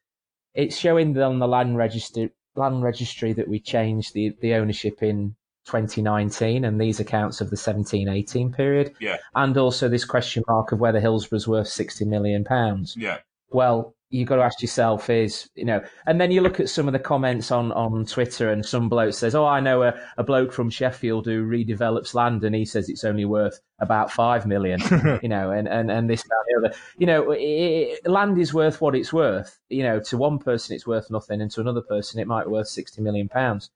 it's 0.54 0.78
showing 0.78 1.18
on 1.20 1.40
the 1.40 1.48
land 1.48 1.78
register 1.78 2.30
land 2.56 2.84
registry 2.84 3.34
that 3.34 3.48
we 3.48 3.60
changed 3.60 4.14
the, 4.14 4.36
the 4.42 4.54
ownership 4.54 5.02
in 5.02 5.36
2019 5.66 6.66
and 6.66 6.80
these 6.80 7.00
accounts 7.00 7.42
of 7.42 7.50
the 7.50 7.56
17-18 7.56 8.56
period. 8.56 8.94
Yeah. 9.00 9.18
And 9.34 9.58
also 9.58 9.90
this 9.90 10.06
question 10.06 10.44
mark 10.48 10.72
of 10.72 10.80
whether 10.80 11.00
Hillsborough's 11.00 11.48
worth 11.48 11.70
60 11.70 12.06
million 12.06 12.44
pounds. 12.44 12.96
Yeah. 12.98 13.20
Well, 13.50 13.96
you've 14.14 14.30
got 14.30 14.36
to 14.36 14.44
ask 14.44 14.62
yourself 14.62 15.10
is, 15.10 15.50
you 15.56 15.66
know, 15.66 15.84
and 16.06 16.22
then 16.22 16.30
you 16.30 16.40
look 16.42 16.60
at 16.60 16.70
some 16.70 16.88
of 16.88 16.94
the 16.94 17.00
comments 17.00 17.52
on, 17.52 17.72
on 17.72 18.06
Twitter 18.06 18.52
and 18.52 18.64
some 18.64 18.88
bloke 18.88 19.16
says, 19.16 19.34
oh, 19.34 19.46
I 19.46 19.60
know 19.60 19.82
a, 19.82 20.00
a 20.18 20.24
bloke 20.24 20.54
from 20.54 20.70
Sheffield 20.70 21.26
who 21.26 21.44
redevelops 21.44 22.14
land 22.14 22.44
and 22.44 22.54
he 22.54 22.64
says 22.64 22.90
it's 22.90 23.04
only 23.04 23.26
worth 23.26 23.60
about 23.80 24.12
5 24.12 24.46
million, 24.46 24.80
you 25.24 25.30
know, 25.30 25.50
and, 25.50 25.68
and, 25.68 25.90
and 25.90 26.08
this, 26.08 26.22
that, 26.22 26.46
the 26.48 26.68
other. 26.68 26.76
You 27.00 27.08
know, 27.08 27.32
it, 27.36 28.06
land 28.08 28.38
is 28.38 28.54
worth 28.54 28.82
what 28.82 28.96
it's 28.96 29.12
worth. 29.12 29.60
You 29.70 29.82
know, 29.82 30.00
to 30.02 30.18
one 30.18 30.38
person 30.38 30.76
it's 30.76 30.86
worth 30.86 31.10
nothing 31.10 31.42
and 31.42 31.50
to 31.50 31.62
another 31.62 31.82
person 31.82 32.20
it 32.20 32.28
might 32.28 32.46
be 32.46 32.52
worth 32.52 32.68
60 32.68 33.02
million 33.02 33.28
pounds. 33.28 33.72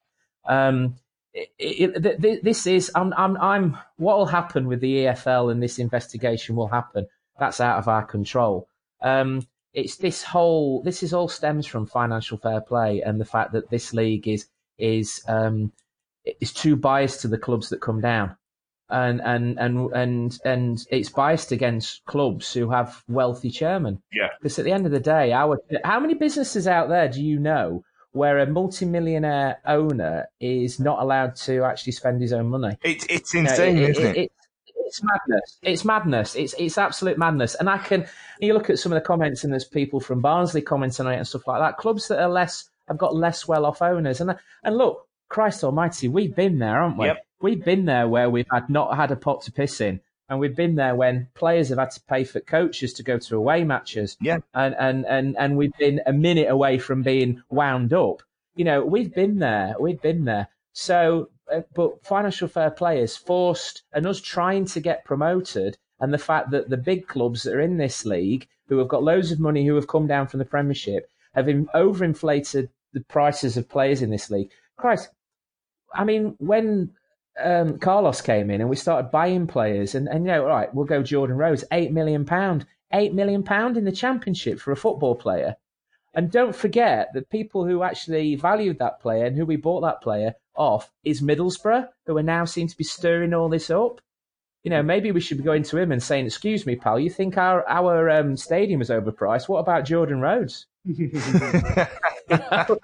Um, 0.47 0.97
it, 1.33 2.43
this 2.43 2.67
is, 2.67 2.91
I'm, 2.93 3.11
I'm, 3.17 3.37
I'm, 3.37 3.77
what 3.97 4.19
will 4.19 4.27
happen 4.27 4.67
with 4.67 4.81
the 4.81 5.05
EFL 5.05 5.51
and 5.51 5.63
this 5.63 5.79
investigation 5.79 6.55
will 6.55 6.67
happen. 6.67 7.07
That's 7.39 7.59
out 7.59 7.79
of 7.79 7.87
our 7.87 8.05
control. 8.05 8.69
Um, 9.01 9.41
it's 9.77 9.97
this 9.97 10.23
whole 10.23 10.81
this 10.81 11.03
is 11.03 11.13
all 11.13 11.27
stems 11.27 11.67
from 11.67 11.85
financial 11.85 12.37
fair 12.37 12.61
play 12.61 13.01
and 13.01 13.21
the 13.21 13.25
fact 13.25 13.53
that 13.53 13.69
this 13.69 13.93
league 13.93 14.27
is 14.27 14.47
is 14.79 15.21
um, 15.27 15.71
is 16.41 16.51
too 16.51 16.75
biased 16.75 17.21
to 17.21 17.27
the 17.27 17.37
clubs 17.37 17.69
that 17.69 17.79
come 17.79 18.01
down 18.01 18.35
and 18.89 19.21
and 19.21 19.59
and 19.59 19.91
and 19.91 20.39
and 20.43 20.85
it's 20.89 21.09
biased 21.09 21.51
against 21.51 22.03
clubs 22.05 22.53
who 22.53 22.71
have 22.71 23.03
wealthy 23.07 23.51
chairmen. 23.51 24.01
Yeah. 24.11 24.29
Because 24.39 24.57
at 24.57 24.65
the 24.65 24.71
end 24.71 24.85
of 24.85 24.91
the 24.91 24.99
day, 24.99 25.31
our 25.31 25.59
how 25.83 25.99
many 25.99 26.15
businesses 26.15 26.67
out 26.67 26.89
there 26.89 27.07
do 27.07 27.21
you 27.21 27.39
know 27.39 27.83
where 28.13 28.39
a 28.39 28.47
multimillionaire 28.47 29.59
owner 29.65 30.27
is 30.39 30.79
not 30.79 30.99
allowed 30.99 31.35
to 31.35 31.63
actually 31.63 31.91
spend 31.91 32.21
his 32.21 32.33
own 32.33 32.47
money? 32.47 32.77
It, 32.81 33.05
it's 33.09 33.35
insane, 33.35 33.77
you 33.77 33.83
know, 33.83 33.87
it, 33.89 33.91
isn't 33.91 34.05
it? 34.05 34.17
it 34.17 34.31
it's 34.87 35.03
madness. 35.03 35.57
It's 35.61 35.85
madness. 35.85 36.35
It's 36.35 36.55
it's 36.57 36.77
absolute 36.77 37.17
madness. 37.17 37.55
And 37.55 37.69
I 37.69 37.77
can 37.77 38.07
you 38.39 38.53
look 38.53 38.69
at 38.69 38.79
some 38.79 38.91
of 38.91 38.95
the 38.95 39.05
comments 39.05 39.43
and 39.43 39.51
there's 39.51 39.65
people 39.65 39.99
from 39.99 40.21
Barnsley 40.21 40.61
commenting 40.61 41.05
on 41.05 41.13
it 41.13 41.17
and 41.17 41.27
stuff 41.27 41.47
like 41.47 41.59
that. 41.59 41.77
Clubs 41.77 42.07
that 42.07 42.21
are 42.21 42.29
less 42.29 42.69
have 42.87 42.97
got 42.97 43.15
less 43.15 43.47
well 43.47 43.65
off 43.65 43.81
owners. 43.81 44.21
And 44.21 44.35
and 44.63 44.77
look, 44.77 45.07
Christ 45.29 45.63
Almighty, 45.63 46.07
we've 46.07 46.35
been 46.35 46.59
there, 46.59 46.81
haven't 46.81 46.97
we? 46.97 47.07
Yep. 47.07 47.25
We've 47.41 47.63
been 47.63 47.85
there 47.85 48.07
where 48.07 48.29
we've 48.29 48.47
had 48.51 48.69
not 48.69 48.95
had 48.95 49.11
a 49.11 49.15
pot 49.15 49.41
to 49.43 49.51
piss 49.51 49.81
in. 49.81 49.99
And 50.29 50.39
we've 50.39 50.55
been 50.55 50.75
there 50.75 50.95
when 50.95 51.29
players 51.35 51.69
have 51.69 51.77
had 51.77 51.91
to 51.91 52.01
pay 52.01 52.25
for 52.25 52.41
coaches 52.41 52.93
to 52.93 53.03
go 53.03 53.17
to 53.17 53.37
away 53.37 53.63
matches. 53.63 54.17
Yeah. 54.19 54.39
And 54.53 54.75
and 54.77 55.05
and, 55.05 55.37
and 55.37 55.57
we've 55.57 55.77
been 55.77 56.01
a 56.05 56.13
minute 56.13 56.49
away 56.49 56.79
from 56.79 57.03
being 57.03 57.41
wound 57.49 57.93
up. 57.93 58.23
You 58.55 58.65
know, 58.65 58.83
we've 58.83 59.13
been 59.13 59.39
there. 59.39 59.75
We've 59.79 60.01
been 60.01 60.25
there. 60.25 60.49
So 60.73 61.29
but 61.73 62.05
financial 62.05 62.47
fair 62.47 62.71
play 62.71 63.01
is 63.01 63.17
forced, 63.17 63.83
and 63.93 64.05
us 64.05 64.21
trying 64.21 64.65
to 64.65 64.79
get 64.79 65.05
promoted, 65.05 65.77
and 65.99 66.13
the 66.13 66.17
fact 66.17 66.51
that 66.51 66.69
the 66.69 66.77
big 66.77 67.07
clubs 67.07 67.43
that 67.43 67.53
are 67.53 67.61
in 67.61 67.77
this 67.77 68.05
league, 68.05 68.47
who 68.67 68.77
have 68.77 68.87
got 68.87 69.03
loads 69.03 69.31
of 69.31 69.39
money, 69.39 69.65
who 69.65 69.75
have 69.75 69.87
come 69.87 70.07
down 70.07 70.27
from 70.27 70.39
the 70.39 70.45
Premiership, 70.45 71.09
have 71.33 71.45
overinflated 71.45 72.69
the 72.93 73.01
prices 73.01 73.57
of 73.57 73.69
players 73.69 74.01
in 74.01 74.09
this 74.09 74.29
league. 74.29 74.49
Christ, 74.75 75.09
I 75.93 76.03
mean, 76.03 76.35
when 76.39 76.91
um, 77.41 77.79
Carlos 77.79 78.21
came 78.21 78.49
in 78.49 78.61
and 78.61 78.69
we 78.69 78.75
started 78.75 79.11
buying 79.11 79.47
players, 79.47 79.95
and, 79.95 80.07
and 80.07 80.25
you 80.25 80.31
know, 80.31 80.45
right, 80.45 80.73
we'll 80.73 80.85
go 80.85 81.03
Jordan 81.03 81.37
Rhodes, 81.37 81.63
eight 81.71 81.91
million 81.91 82.25
pound, 82.25 82.65
eight 82.93 83.13
million 83.13 83.43
pound 83.43 83.77
in 83.77 83.85
the 83.85 83.91
Championship 83.91 84.59
for 84.59 84.71
a 84.71 84.77
football 84.77 85.15
player. 85.15 85.55
And 86.13 86.31
don't 86.31 86.55
forget 86.55 87.13
that 87.13 87.29
people 87.29 87.65
who 87.65 87.83
actually 87.83 88.35
valued 88.35 88.79
that 88.79 88.99
player 88.99 89.25
and 89.25 89.37
who 89.37 89.45
we 89.45 89.55
bought 89.55 89.81
that 89.81 90.01
player 90.01 90.33
off 90.57 90.91
is 91.03 91.21
Middlesbrough, 91.21 91.87
who 92.05 92.17
are 92.17 92.23
now 92.23 92.45
seem 92.45 92.67
to 92.67 92.77
be 92.77 92.83
stirring 92.83 93.33
all 93.33 93.49
this 93.49 93.69
up. 93.69 94.01
You 94.63 94.71
know, 94.71 94.83
maybe 94.83 95.11
we 95.11 95.21
should 95.21 95.37
be 95.37 95.43
going 95.43 95.63
to 95.63 95.77
him 95.77 95.91
and 95.91 96.03
saying, 96.03 96.25
"Excuse 96.25 96.65
me, 96.65 96.75
pal, 96.75 96.99
you 96.99 97.09
think 97.09 97.37
our 97.37 97.67
our 97.67 98.09
um, 98.09 98.35
stadium 98.35 98.81
is 98.81 98.89
overpriced? 98.89 99.47
What 99.47 99.59
about 99.59 99.85
Jordan 99.85 100.19
Rhodes?" 100.19 100.65
you, 100.83 101.09
know, 102.29 102.79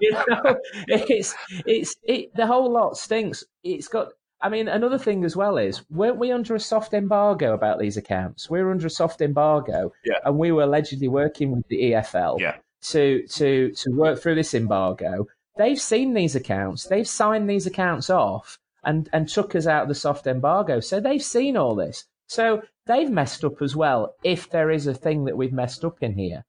you 0.00 0.12
know, 0.12 0.56
it's 0.88 1.34
it's 1.66 1.94
it, 2.02 2.34
the 2.34 2.46
whole 2.46 2.70
lot 2.70 2.96
stinks. 2.96 3.44
It's 3.62 3.88
got 3.88 4.08
I 4.42 4.48
mean, 4.48 4.68
another 4.68 4.98
thing 4.98 5.24
as 5.24 5.36
well 5.36 5.58
is, 5.58 5.82
weren't 5.90 6.16
we 6.16 6.32
under 6.32 6.54
a 6.54 6.60
soft 6.60 6.94
embargo 6.94 7.52
about 7.52 7.78
these 7.78 7.96
accounts? 7.96 8.48
We 8.48 8.62
were 8.62 8.70
under 8.70 8.86
a 8.86 8.90
soft 8.90 9.20
embargo, 9.20 9.92
yeah. 10.04 10.18
and 10.24 10.38
we 10.38 10.50
were 10.50 10.62
allegedly 10.62 11.08
working 11.08 11.50
with 11.50 11.68
the 11.68 11.92
EFL 11.92 12.40
yeah. 12.40 12.56
to 12.84 13.26
to 13.28 13.72
to 13.72 13.90
work 13.90 14.20
through 14.20 14.36
this 14.36 14.54
embargo. 14.54 15.26
They've 15.60 15.78
seen 15.78 16.14
these 16.14 16.34
accounts, 16.34 16.86
they've 16.86 17.06
signed 17.06 17.50
these 17.50 17.66
accounts 17.66 18.08
off, 18.08 18.58
and 18.82 19.10
and 19.12 19.28
took 19.28 19.54
us 19.54 19.66
out 19.66 19.82
of 19.82 19.88
the 19.88 19.94
soft 19.94 20.26
embargo. 20.26 20.80
So 20.80 21.00
they've 21.00 21.22
seen 21.22 21.54
all 21.54 21.74
this. 21.74 22.06
So 22.28 22.62
they've 22.86 23.10
messed 23.10 23.44
up 23.44 23.60
as 23.60 23.76
well. 23.76 24.14
If 24.24 24.48
there 24.48 24.70
is 24.70 24.86
a 24.86 24.94
thing 24.94 25.26
that 25.26 25.36
we've 25.36 25.52
messed 25.52 25.84
up 25.84 25.98
in 26.00 26.14
here, 26.14 26.46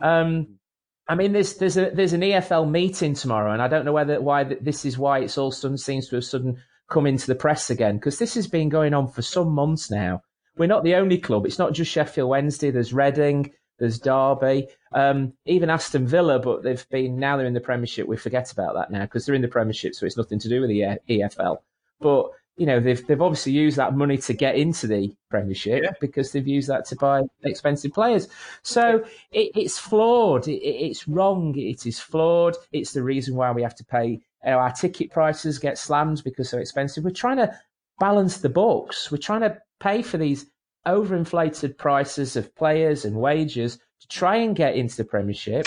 um, 0.00 0.58
I 1.06 1.14
mean, 1.14 1.34
there's 1.34 1.54
there's 1.54 1.76
a 1.76 1.90
there's 1.90 2.14
an 2.14 2.22
EFL 2.22 2.68
meeting 2.68 3.14
tomorrow, 3.14 3.52
and 3.52 3.62
I 3.62 3.68
don't 3.68 3.84
know 3.84 3.92
whether 3.92 4.20
why 4.20 4.42
this 4.42 4.84
is 4.84 4.98
why 4.98 5.20
it's 5.20 5.38
all 5.38 5.52
sudden 5.52 5.78
seems 5.78 6.08
to 6.08 6.16
have 6.16 6.24
sudden 6.24 6.60
come 6.90 7.06
into 7.06 7.28
the 7.28 7.36
press 7.36 7.70
again 7.70 7.98
because 7.98 8.18
this 8.18 8.34
has 8.34 8.48
been 8.48 8.68
going 8.68 8.92
on 8.92 9.06
for 9.06 9.22
some 9.22 9.52
months 9.52 9.88
now. 9.88 10.20
We're 10.56 10.66
not 10.66 10.82
the 10.82 10.96
only 10.96 11.18
club. 11.18 11.46
It's 11.46 11.60
not 11.60 11.74
just 11.74 11.92
Sheffield 11.92 12.28
Wednesday. 12.28 12.72
There's 12.72 12.92
Reading, 12.92 13.52
there's 13.78 13.98
Derby, 13.98 14.68
um, 14.92 15.32
even 15.44 15.70
Aston 15.70 16.06
Villa, 16.06 16.38
but 16.38 16.62
they've 16.62 16.88
been 16.90 17.18
now 17.18 17.36
they're 17.36 17.46
in 17.46 17.54
the 17.54 17.60
Premiership. 17.60 18.06
We 18.06 18.16
forget 18.16 18.52
about 18.52 18.74
that 18.74 18.90
now 18.90 19.02
because 19.02 19.24
they're 19.24 19.34
in 19.34 19.42
the 19.42 19.48
Premiership, 19.48 19.94
so 19.94 20.06
it's 20.06 20.16
nothing 20.16 20.38
to 20.40 20.48
do 20.48 20.60
with 20.60 20.70
the 20.70 20.98
EFL. 21.08 21.58
But 22.00 22.30
you 22.56 22.66
know 22.66 22.80
they've 22.80 23.06
they've 23.06 23.22
obviously 23.22 23.52
used 23.52 23.76
that 23.76 23.96
money 23.96 24.18
to 24.18 24.32
get 24.34 24.56
into 24.56 24.88
the 24.88 25.14
Premiership 25.30 25.84
yeah. 25.84 25.92
because 26.00 26.32
they've 26.32 26.46
used 26.46 26.68
that 26.68 26.84
to 26.86 26.96
buy 26.96 27.22
expensive 27.44 27.92
players. 27.92 28.28
So 28.62 29.04
it, 29.30 29.52
it's 29.54 29.78
flawed. 29.78 30.48
It, 30.48 30.60
it's 30.64 31.06
wrong. 31.06 31.56
It 31.56 31.86
is 31.86 32.00
flawed. 32.00 32.56
It's 32.72 32.92
the 32.92 33.02
reason 33.02 33.36
why 33.36 33.52
we 33.52 33.62
have 33.62 33.76
to 33.76 33.84
pay 33.84 34.20
you 34.44 34.50
know, 34.50 34.58
our 34.58 34.72
ticket 34.72 35.10
prices 35.10 35.58
get 35.58 35.78
slammed 35.78 36.22
because 36.24 36.50
they're 36.50 36.60
expensive. 36.60 37.04
We're 37.04 37.10
trying 37.10 37.38
to 37.38 37.54
balance 37.98 38.38
the 38.38 38.48
books. 38.48 39.10
We're 39.10 39.18
trying 39.18 39.42
to 39.42 39.58
pay 39.80 40.02
for 40.02 40.18
these 40.18 40.46
overinflated 40.86 41.76
prices 41.76 42.36
of 42.36 42.54
players 42.54 43.04
and 43.04 43.16
wages 43.16 43.78
to 44.00 44.08
try 44.08 44.36
and 44.36 44.56
get 44.56 44.76
into 44.76 44.96
the 44.96 45.04
Premiership, 45.04 45.66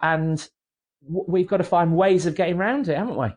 and 0.00 0.48
we've 1.02 1.48
got 1.48 1.58
to 1.58 1.64
find 1.64 1.96
ways 1.96 2.26
of 2.26 2.34
getting 2.34 2.58
around 2.58 2.88
it, 2.88 2.96
haven't 2.96 3.16
we? 3.16 3.28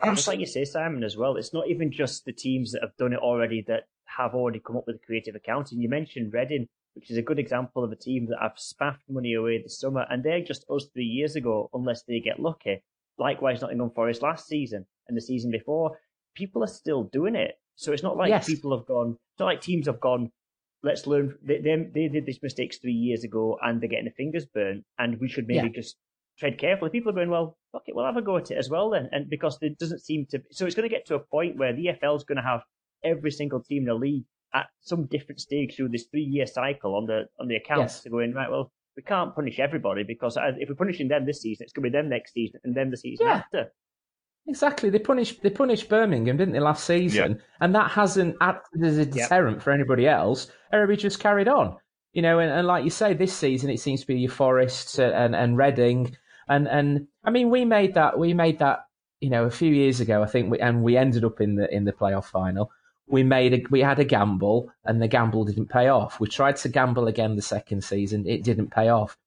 And 0.00 0.14
just 0.14 0.28
like 0.28 0.38
you 0.38 0.46
say, 0.46 0.64
Simon, 0.64 1.02
as 1.02 1.16
well, 1.16 1.36
it's 1.36 1.52
not 1.52 1.68
even 1.68 1.90
just 1.90 2.24
the 2.24 2.32
teams 2.32 2.72
that 2.72 2.82
have 2.82 2.96
done 2.98 3.12
it 3.12 3.18
already 3.18 3.64
that 3.66 3.84
have 4.04 4.34
already 4.34 4.60
come 4.60 4.76
up 4.76 4.84
with 4.86 4.96
a 4.96 5.06
creative 5.06 5.34
accounting. 5.34 5.80
You 5.80 5.88
mentioned 5.88 6.32
Reading, 6.32 6.68
which 6.94 7.10
is 7.10 7.16
a 7.16 7.22
good 7.22 7.38
example 7.38 7.82
of 7.82 7.90
a 7.90 7.96
team 7.96 8.26
that 8.26 8.38
have 8.40 8.52
spaffed 8.56 9.02
money 9.08 9.34
away 9.34 9.60
this 9.62 9.78
summer, 9.78 10.06
and 10.08 10.22
they're 10.22 10.44
just 10.44 10.64
us 10.70 10.86
three 10.92 11.04
years 11.04 11.34
ago, 11.34 11.68
unless 11.72 12.04
they 12.04 12.20
get 12.20 12.40
lucky. 12.40 12.82
Likewise, 13.18 13.60
Nottingham 13.60 13.90
Forest 13.90 14.22
last 14.22 14.46
season 14.46 14.86
and 15.08 15.16
the 15.16 15.20
season 15.20 15.50
before, 15.50 15.98
people 16.34 16.62
are 16.62 16.68
still 16.68 17.04
doing 17.04 17.34
it. 17.34 17.58
So 17.74 17.92
it's 17.92 18.02
not 18.02 18.16
like 18.16 18.28
yes. 18.28 18.46
people 18.46 18.76
have 18.76 18.86
gone. 18.86 19.16
It's 19.32 19.40
not 19.40 19.46
like 19.46 19.60
teams 19.60 19.86
have 19.86 20.00
gone. 20.00 20.30
Let's 20.82 21.06
learn. 21.06 21.36
They, 21.42 21.58
they, 21.58 21.76
they 21.92 22.08
did 22.08 22.26
these 22.26 22.42
mistakes 22.42 22.78
three 22.78 22.92
years 22.92 23.24
ago, 23.24 23.58
and 23.62 23.80
they're 23.80 23.88
getting 23.88 24.04
their 24.04 24.14
fingers 24.16 24.46
burnt, 24.46 24.84
and 24.98 25.18
we 25.20 25.28
should 25.28 25.46
maybe 25.46 25.68
yeah. 25.68 25.80
just 25.80 25.96
tread 26.38 26.58
carefully. 26.58 26.90
People 26.90 27.10
are 27.10 27.14
going, 27.14 27.30
well, 27.30 27.58
okay, 27.74 27.92
we'll 27.94 28.06
have 28.06 28.16
a 28.16 28.22
go 28.22 28.36
at 28.36 28.50
it 28.50 28.58
as 28.58 28.70
well 28.70 28.90
then, 28.90 29.08
and 29.12 29.28
because 29.28 29.58
it 29.60 29.78
doesn't 29.78 30.00
seem 30.00 30.26
to. 30.30 30.40
So 30.52 30.66
it's 30.66 30.74
going 30.74 30.88
to 30.88 30.94
get 30.94 31.06
to 31.06 31.16
a 31.16 31.20
point 31.20 31.56
where 31.56 31.74
the 31.74 31.86
EFL 31.86 32.16
is 32.16 32.24
going 32.24 32.36
to 32.36 32.42
have 32.42 32.60
every 33.04 33.30
single 33.30 33.62
team 33.62 33.82
in 33.82 33.88
the 33.88 33.94
league 33.94 34.24
at 34.54 34.66
some 34.80 35.06
different 35.06 35.40
stage 35.40 35.76
through 35.76 35.90
this 35.90 36.06
three-year 36.10 36.46
cycle 36.46 36.94
on 36.96 37.06
the 37.06 37.24
on 37.38 37.48
the 37.48 37.56
accounts 37.56 37.94
yes. 37.94 38.02
to 38.02 38.10
go 38.10 38.20
in 38.20 38.32
right. 38.32 38.50
Well, 38.50 38.72
we 38.96 39.02
can't 39.02 39.34
punish 39.34 39.58
everybody 39.58 40.02
because 40.02 40.36
uh, 40.36 40.52
if 40.58 40.68
we're 40.68 40.74
punishing 40.74 41.08
them 41.08 41.26
this 41.26 41.42
season, 41.42 41.64
it's 41.64 41.72
going 41.72 41.84
to 41.84 41.90
be 41.90 41.96
them 41.96 42.08
next 42.08 42.32
season 42.32 42.60
and 42.64 42.74
then 42.74 42.90
the 42.90 42.96
season 42.96 43.26
Yeah. 43.26 43.34
after. 43.34 43.72
Exactly. 44.48 44.88
They 44.88 44.98
punished 44.98 45.42
they 45.42 45.50
punished 45.50 45.90
Birmingham, 45.90 46.38
didn't 46.38 46.54
they, 46.54 46.60
last 46.60 46.84
season? 46.84 47.40
And 47.60 47.74
that 47.74 47.90
hasn't 47.90 48.34
acted 48.40 48.82
as 48.82 48.96
a 48.96 49.04
deterrent 49.04 49.62
for 49.62 49.72
anybody 49.72 50.08
else. 50.08 50.50
Everybody 50.72 50.96
just 51.02 51.20
carried 51.20 51.48
on. 51.48 51.76
You 52.14 52.22
know, 52.22 52.38
and, 52.38 52.50
and 52.50 52.66
like 52.66 52.82
you 52.82 52.90
say, 52.90 53.12
this 53.12 53.36
season 53.36 53.68
it 53.68 53.78
seems 53.78 54.00
to 54.00 54.06
be 54.06 54.18
your 54.18 54.30
Forests 54.30 54.98
and, 54.98 55.36
and 55.36 55.58
Reading. 55.58 56.16
And 56.48 56.66
and 56.66 57.06
I 57.24 57.30
mean 57.30 57.50
we 57.50 57.66
made 57.66 57.92
that 57.94 58.18
we 58.18 58.32
made 58.32 58.58
that, 58.60 58.86
you 59.20 59.28
know, 59.28 59.44
a 59.44 59.50
few 59.50 59.72
years 59.72 60.00
ago, 60.00 60.22
I 60.22 60.26
think 60.26 60.50
we, 60.50 60.58
and 60.60 60.82
we 60.82 60.96
ended 60.96 61.24
up 61.24 61.42
in 61.42 61.56
the 61.56 61.72
in 61.72 61.84
the 61.84 61.92
playoff 61.92 62.24
final. 62.24 62.70
We 63.06 63.22
made 63.22 63.52
a 63.52 63.62
we 63.70 63.80
had 63.80 63.98
a 63.98 64.04
gamble 64.04 64.72
and 64.86 65.02
the 65.02 65.08
gamble 65.08 65.44
didn't 65.44 65.68
pay 65.68 65.88
off. 65.88 66.20
We 66.20 66.28
tried 66.28 66.56
to 66.56 66.70
gamble 66.70 67.06
again 67.06 67.36
the 67.36 67.42
second 67.42 67.84
season, 67.84 68.26
it 68.26 68.44
didn't 68.44 68.70
pay 68.70 68.88
off. 68.88 69.18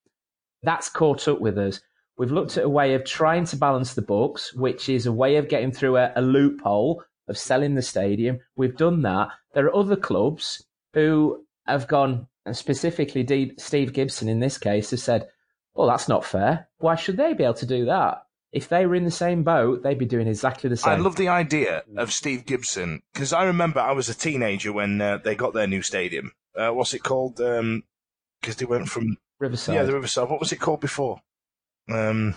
That's 0.64 0.90
caught 0.90 1.28
up 1.28 1.42
with 1.42 1.60
us. 1.60 1.80
We've 2.18 2.32
looked 2.32 2.58
at 2.58 2.66
a 2.66 2.70
way 2.70 2.94
of 2.94 3.04
trying 3.06 3.46
to 3.46 3.56
balance 3.56 3.94
the 3.94 4.02
books, 4.02 4.54
which 4.54 4.90
is 4.90 5.06
a 5.06 5.12
way 5.12 5.38
of 5.38 5.50
getting 5.50 5.72
through 5.72 5.98
a, 5.98 6.12
a 6.16 6.22
loophole 6.22 7.04
of 7.28 7.38
selling 7.38 7.76
the 7.76 7.82
stadium. 7.82 8.40
We've 8.56 8.76
done 8.78 9.02
that. 9.04 9.30
There 9.54 9.66
are 9.66 9.76
other 9.76 9.96
clubs 9.96 10.64
who 10.94 11.46
have 11.66 11.88
gone, 11.88 12.28
and 12.46 12.56
specifically 12.56 13.24
D- 13.24 13.54
Steve 13.58 13.94
Gibson 13.94 14.28
in 14.28 14.40
this 14.40 14.58
case, 14.58 14.92
has 14.92 15.02
said, 15.02 15.28
well, 15.74 15.88
that's 15.88 16.10
not 16.10 16.26
fair. 16.26 16.68
Why 16.80 16.96
should 16.96 17.18
they 17.18 17.34
be 17.34 17.44
able 17.44 17.54
to 17.56 17.66
do 17.66 17.86
that? 17.86 18.24
If 18.52 18.68
they 18.68 18.86
were 18.86 18.96
in 18.96 19.06
the 19.06 19.12
same 19.12 19.44
boat, 19.44 19.82
they'd 19.82 19.98
be 19.98 20.06
doing 20.06 20.28
exactly 20.28 20.70
the 20.70 20.76
same. 20.76 20.94
I 20.94 20.98
love 20.98 21.16
the 21.16 21.30
idea 21.30 21.84
of 21.96 22.12
Steve 22.12 22.46
Gibson 22.46 23.02
because 23.14 23.32
I 23.32 23.46
remember 23.46 23.80
I 23.80 23.94
was 23.94 24.10
a 24.10 24.14
teenager 24.14 24.74
when 24.74 25.00
uh, 25.00 25.18
they 25.24 25.36
got 25.36 25.54
their 25.54 25.68
new 25.68 25.82
stadium. 25.82 26.34
Uh, 26.54 26.72
what's 26.72 26.94
it 26.94 27.02
called? 27.02 27.38
Because 27.38 28.58
they 28.58 28.66
went 28.66 28.90
from 28.90 29.18
Riverside. 29.40 29.76
Yeah, 29.76 29.84
the 29.84 29.94
Riverside. 29.94 30.30
What 30.30 30.42
was 30.42 30.52
it 30.52 30.60
called 30.60 30.82
before? 30.82 31.22
Um, 31.90 32.36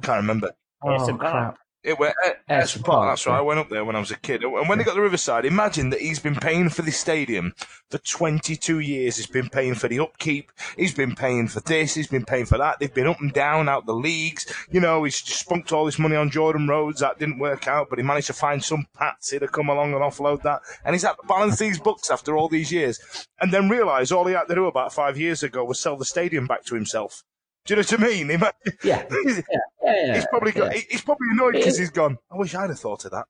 can't 0.00 0.22
remember. 0.22 0.52
Oh, 0.82 1.16
crap. 1.16 1.58
It 1.84 1.98
went 1.98 2.14
uh, 2.24 2.30
Ayresome 2.48 2.78
Ayresome 2.78 2.84
Park, 2.84 2.86
Park. 2.86 3.10
That's 3.10 3.26
right. 3.26 3.38
I 3.38 3.40
went 3.40 3.58
up 3.58 3.68
there 3.68 3.84
when 3.84 3.96
I 3.96 3.98
was 3.98 4.12
a 4.12 4.18
kid, 4.18 4.44
and 4.44 4.68
when 4.68 4.78
they 4.78 4.84
got 4.84 4.94
the 4.94 5.00
Riverside, 5.00 5.44
imagine 5.44 5.90
that 5.90 6.00
he's 6.00 6.20
been 6.20 6.36
paying 6.36 6.68
for 6.68 6.82
this 6.82 6.96
stadium 6.96 7.54
for 7.90 7.98
22 7.98 8.78
years. 8.78 9.16
He's 9.16 9.26
been 9.26 9.48
paying 9.48 9.74
for 9.74 9.88
the 9.88 9.98
upkeep. 9.98 10.52
He's 10.76 10.94
been 10.94 11.16
paying 11.16 11.48
for 11.48 11.58
this. 11.58 11.94
He's 11.94 12.06
been 12.06 12.24
paying 12.24 12.46
for 12.46 12.56
that. 12.56 12.78
They've 12.78 12.92
been 12.92 13.08
up 13.08 13.20
and 13.20 13.32
down 13.32 13.68
out 13.68 13.86
the 13.86 13.94
leagues. 13.94 14.46
You 14.70 14.80
know, 14.80 15.02
he's 15.02 15.20
just 15.20 15.40
spunked 15.40 15.72
all 15.72 15.84
this 15.84 15.98
money 15.98 16.14
on 16.14 16.30
Jordan 16.30 16.68
Rhodes. 16.68 17.00
That 17.00 17.18
didn't 17.18 17.40
work 17.40 17.66
out, 17.66 17.90
but 17.90 17.98
he 17.98 18.04
managed 18.04 18.28
to 18.28 18.32
find 18.32 18.62
some 18.62 18.86
patsy 18.96 19.40
to 19.40 19.48
come 19.48 19.68
along 19.68 19.92
and 19.92 20.02
offload 20.02 20.42
that. 20.42 20.60
And 20.84 20.94
he's 20.94 21.02
had 21.02 21.14
to 21.14 21.26
balance 21.26 21.58
these 21.58 21.80
books 21.80 22.12
after 22.12 22.36
all 22.36 22.48
these 22.48 22.70
years, 22.70 23.26
and 23.40 23.52
then 23.52 23.68
realise 23.68 24.12
all 24.12 24.26
he 24.26 24.34
had 24.34 24.44
to 24.44 24.54
do 24.54 24.66
about 24.66 24.94
five 24.94 25.18
years 25.18 25.42
ago 25.42 25.64
was 25.64 25.80
sell 25.80 25.96
the 25.96 26.04
stadium 26.04 26.46
back 26.46 26.64
to 26.66 26.76
himself. 26.76 27.24
Do 27.64 27.74
you 27.74 27.76
know 27.76 27.86
what 27.88 28.00
I 28.00 28.06
mean? 28.08 28.30
Ima- 28.30 28.52
Yeah. 28.82 29.04
he's, 29.24 29.36
Yeah, 29.38 29.58
yeah, 29.84 30.14
he's 30.16 30.26
probably 30.26 30.52
got, 30.52 30.74
yeah. 30.74 30.82
he's 30.90 31.02
probably 31.02 31.28
annoyed 31.32 31.54
because 31.54 31.78
he's 31.78 31.90
gone. 31.90 32.18
I 32.30 32.36
wish 32.36 32.54
I'd 32.54 32.70
have 32.70 32.78
thought 32.80 33.04
of 33.04 33.12
that. 33.12 33.26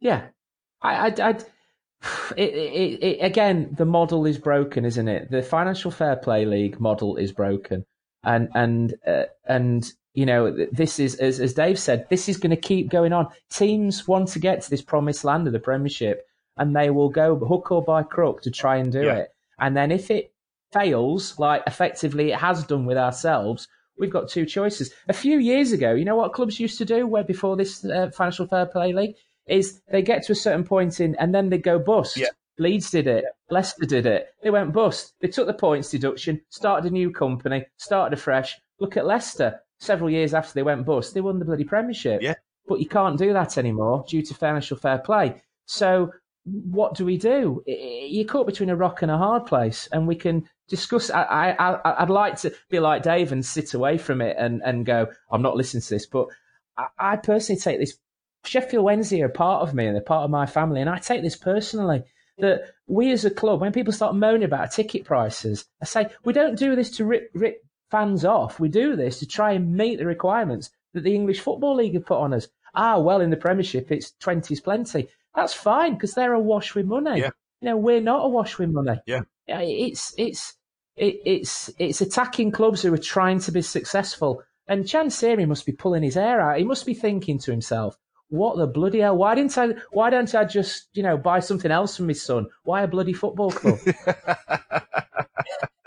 Yeah, 0.00 0.26
I, 0.80 0.94
I, 1.08 1.14
I 1.18 1.30
it, 2.36 2.54
it, 2.54 3.02
it, 3.04 3.18
again, 3.24 3.74
the 3.78 3.84
model 3.84 4.26
is 4.26 4.38
broken, 4.38 4.84
isn't 4.84 5.08
it? 5.08 5.30
The 5.30 5.42
financial 5.42 5.90
fair 5.90 6.16
play 6.16 6.44
league 6.44 6.80
model 6.80 7.16
is 7.16 7.30
broken, 7.32 7.84
and 8.24 8.48
and 8.54 8.94
uh, 9.06 9.24
and 9.46 9.90
you 10.14 10.26
know 10.26 10.50
this 10.72 10.98
is 10.98 11.14
as 11.16 11.38
as 11.38 11.54
Dave 11.54 11.78
said, 11.78 12.08
this 12.10 12.28
is 12.28 12.36
going 12.38 12.50
to 12.50 12.56
keep 12.56 12.90
going 12.90 13.12
on. 13.12 13.28
Teams 13.50 14.08
want 14.08 14.28
to 14.30 14.40
get 14.40 14.62
to 14.62 14.70
this 14.70 14.82
promised 14.82 15.24
land 15.24 15.46
of 15.46 15.52
the 15.52 15.60
Premiership, 15.60 16.26
and 16.56 16.74
they 16.74 16.90
will 16.90 17.08
go 17.08 17.36
hook 17.36 17.70
or 17.70 17.82
by 17.84 18.02
crook 18.02 18.42
to 18.42 18.50
try 18.50 18.76
and 18.76 18.90
do 18.90 19.04
Yeah. 19.04 19.14
it. 19.18 19.28
And 19.60 19.76
then 19.76 19.92
if 19.92 20.10
it 20.10 20.32
fails, 20.72 21.38
like 21.38 21.62
effectively 21.66 22.32
it 22.32 22.38
has 22.38 22.64
done 22.64 22.86
with 22.86 22.96
ourselves, 22.96 23.68
we've 23.98 24.10
got 24.10 24.28
two 24.28 24.46
choices. 24.46 24.92
A 25.08 25.12
few 25.12 25.38
years 25.38 25.72
ago, 25.72 25.94
you 25.94 26.04
know 26.04 26.16
what 26.16 26.32
clubs 26.32 26.60
used 26.60 26.78
to 26.78 26.84
do 26.84 27.06
where 27.06 27.24
before 27.24 27.56
this 27.56 27.84
uh, 27.84 28.10
financial 28.10 28.46
fair 28.46 28.66
play 28.66 28.92
league 28.92 29.14
is 29.46 29.80
they 29.90 30.02
get 30.02 30.22
to 30.24 30.32
a 30.32 30.36
certain 30.36 30.64
point 30.64 31.00
in 31.00 31.14
and 31.16 31.34
then 31.34 31.50
they 31.50 31.58
go 31.58 31.78
bust. 31.78 32.16
Yeah. 32.16 32.28
Leeds 32.58 32.90
did 32.90 33.06
it. 33.06 33.24
Leicester 33.50 33.86
did 33.86 34.06
it. 34.06 34.28
They 34.42 34.50
went 34.50 34.72
bust. 34.72 35.14
They 35.20 35.28
took 35.28 35.46
the 35.46 35.54
points 35.54 35.90
deduction, 35.90 36.40
started 36.50 36.90
a 36.90 36.92
new 36.92 37.10
company, 37.10 37.66
started 37.76 38.16
afresh. 38.16 38.58
Look 38.78 38.96
at 38.96 39.06
Leicester. 39.06 39.60
Several 39.78 40.10
years 40.10 40.32
after 40.32 40.54
they 40.54 40.62
went 40.62 40.86
bust, 40.86 41.12
they 41.12 41.20
won 41.20 41.38
the 41.38 41.44
bloody 41.44 41.64
Premiership. 41.64 42.22
Yeah. 42.22 42.34
But 42.68 42.78
you 42.78 42.86
can't 42.86 43.18
do 43.18 43.32
that 43.32 43.58
anymore 43.58 44.04
due 44.06 44.22
to 44.22 44.34
financial 44.34 44.76
fair 44.76 44.98
play. 44.98 45.42
So 45.66 46.12
what 46.44 46.94
do 46.94 47.04
we 47.04 47.16
do? 47.16 47.62
You're 47.66 48.26
caught 48.26 48.46
between 48.46 48.70
a 48.70 48.76
rock 48.76 49.02
and 49.02 49.10
a 49.10 49.18
hard 49.18 49.46
place, 49.46 49.88
and 49.92 50.06
we 50.06 50.14
can 50.14 50.48
discuss. 50.72 51.10
I, 51.10 51.54
I, 51.58 52.02
I'd 52.02 52.08
like 52.08 52.40
to 52.40 52.52
be 52.70 52.80
like 52.80 53.02
Dave 53.02 53.30
and 53.30 53.44
sit 53.44 53.74
away 53.74 53.98
from 53.98 54.22
it 54.22 54.36
and, 54.38 54.62
and 54.64 54.86
go, 54.86 55.06
I'm 55.30 55.42
not 55.42 55.54
listening 55.54 55.82
to 55.82 55.90
this. 55.90 56.06
But 56.06 56.28
I, 56.78 56.86
I 56.98 57.16
personally 57.16 57.60
take 57.60 57.78
this. 57.78 57.98
Sheffield 58.44 58.82
Wednesday 58.82 59.20
are 59.20 59.28
part 59.28 59.62
of 59.62 59.74
me 59.74 59.86
and 59.86 59.94
they're 59.94 60.02
part 60.02 60.24
of 60.24 60.30
my 60.30 60.46
family, 60.46 60.80
and 60.80 60.90
I 60.90 60.98
take 60.98 61.22
this 61.22 61.36
personally. 61.36 62.02
That 62.38 62.72
we 62.86 63.12
as 63.12 63.26
a 63.26 63.30
club, 63.30 63.60
when 63.60 63.72
people 63.72 63.92
start 63.92 64.16
moaning 64.16 64.44
about 64.44 64.72
ticket 64.72 65.04
prices, 65.04 65.66
I 65.82 65.84
say 65.84 66.08
we 66.24 66.32
don't 66.32 66.58
do 66.58 66.74
this 66.74 66.90
to 66.96 67.04
rip, 67.04 67.30
rip 67.34 67.62
fans 67.90 68.24
off. 68.24 68.58
We 68.58 68.68
do 68.70 68.96
this 68.96 69.18
to 69.18 69.26
try 69.26 69.52
and 69.52 69.74
meet 69.74 69.98
the 69.98 70.06
requirements 70.06 70.70
that 70.94 71.04
the 71.04 71.14
English 71.14 71.40
Football 71.40 71.76
League 71.76 71.92
have 71.92 72.06
put 72.06 72.18
on 72.18 72.32
us. 72.32 72.48
Ah, 72.74 72.98
well, 72.98 73.20
in 73.20 73.28
the 73.28 73.36
Premiership, 73.36 73.92
it's 73.92 74.14
20's 74.22 74.62
plenty. 74.62 75.08
That's 75.34 75.52
fine 75.52 75.94
because 75.94 76.14
they're 76.14 76.32
awash 76.32 76.74
with 76.74 76.86
money. 76.86 77.20
Yeah. 77.20 77.30
You 77.60 77.68
know, 77.68 77.76
we're 77.76 78.00
not 78.00 78.24
awash 78.24 78.58
with 78.58 78.70
money. 78.70 78.98
Yeah. 79.06 79.20
Yeah, 79.46 79.60
It's 79.60 80.14
it's 80.16 80.56
it, 80.96 81.20
it's 81.24 81.70
it's 81.78 82.00
attacking 82.00 82.52
clubs 82.52 82.82
who 82.82 82.92
are 82.92 82.98
trying 82.98 83.38
to 83.40 83.52
be 83.52 83.62
successful. 83.62 84.42
And 84.68 84.84
Chansiri 84.84 85.46
must 85.46 85.66
be 85.66 85.72
pulling 85.72 86.02
his 86.02 86.14
hair 86.14 86.40
out. 86.40 86.58
He 86.58 86.64
must 86.64 86.86
be 86.86 86.94
thinking 86.94 87.38
to 87.38 87.50
himself, 87.50 87.96
"What 88.28 88.56
the 88.56 88.66
bloody 88.66 89.00
hell? 89.00 89.16
Why 89.16 89.34
didn't 89.34 89.56
I? 89.58 89.74
Why 89.90 90.10
don't 90.10 90.34
I 90.34 90.44
just 90.44 90.88
you 90.94 91.02
know 91.02 91.16
buy 91.16 91.40
something 91.40 91.70
else 91.70 91.96
from 91.96 92.08
his 92.08 92.22
son? 92.22 92.46
Why 92.64 92.82
a 92.82 92.88
bloody 92.88 93.12
football 93.12 93.50
club? 93.50 93.78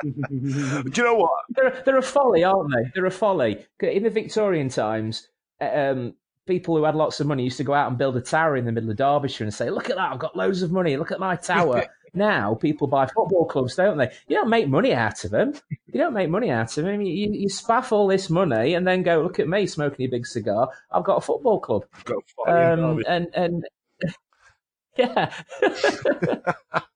Do 0.04 0.12
you 0.12 1.04
know 1.04 1.16
what? 1.16 1.32
they're 1.50 1.82
they're 1.86 1.98
a 1.98 2.04
folly, 2.04 2.44
aren't 2.44 2.72
they? 2.72 2.92
They're 2.94 3.06
a 3.06 3.12
folly. 3.12 3.66
In 3.80 4.04
the 4.04 4.10
Victorian 4.10 4.70
times, 4.70 5.30
um, 5.60 6.14
people 6.46 6.78
who 6.78 6.84
had 6.84 6.96
lots 6.96 7.20
of 7.20 7.28
money 7.28 7.44
used 7.44 7.58
to 7.58 7.64
go 7.64 7.74
out 7.74 7.90
and 7.90 7.98
build 7.98 8.16
a 8.18 8.22
tower 8.22 8.56
in 8.56 8.66
the 8.66 8.72
middle 8.72 8.92
of 8.92 8.98
Derbyshire 8.98 9.46
and 9.46 9.54
say, 9.54 9.70
"Look 9.70 9.90
at 9.90 9.96
that! 9.96 10.12
I've 10.12 10.20
got 10.20 10.36
loads 10.36 10.62
of 10.62 10.72
money. 10.72 10.98
Look 10.98 11.12
at 11.12 11.20
my 11.20 11.36
tower." 11.36 11.86
now 12.16 12.56
people 12.56 12.88
buy 12.88 13.06
football 13.06 13.46
clubs, 13.46 13.76
don't 13.76 13.98
they? 13.98 14.12
You 14.28 14.38
don't 14.38 14.50
make 14.50 14.68
money 14.68 14.94
out 14.94 15.24
of 15.24 15.32
them. 15.32 15.54
You 15.70 16.00
don't 16.00 16.14
make 16.14 16.30
money 16.30 16.50
out 16.50 16.78
of 16.78 16.86
them. 16.86 17.02
You, 17.02 17.14
you, 17.14 17.32
you 17.34 17.48
spaff 17.48 17.92
all 17.92 18.08
this 18.08 18.30
money 18.30 18.74
and 18.74 18.88
then 18.88 19.04
go, 19.04 19.22
"Look 19.22 19.40
at 19.40 19.48
me 19.48 19.68
smoking 19.68 20.06
a 20.06 20.10
big 20.10 20.26
cigar. 20.26 20.70
I've 20.92 21.04
got 21.04 21.18
a 21.18 21.22
football 21.22 21.60
club." 21.60 21.86
Got 22.06 22.18
a 22.18 22.46
fire 22.46 22.72
Um, 22.74 23.04
and 23.08 23.28
and 23.34 23.66
yeah, 24.98 25.32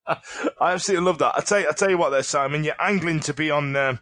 I 0.08 0.74
absolutely 0.74 1.06
love 1.06 1.20
that. 1.20 1.34
I 1.38 1.42
tell 1.42 1.60
you, 1.60 1.68
I 1.70 1.74
tell 1.74 1.90
you 1.90 1.98
what, 1.98 2.10
there, 2.10 2.24
Simon, 2.24 2.64
you're 2.64 2.76
angling 2.80 3.20
to 3.22 3.34
be 3.34 3.52
on 3.52 3.76
uh, 3.76 3.98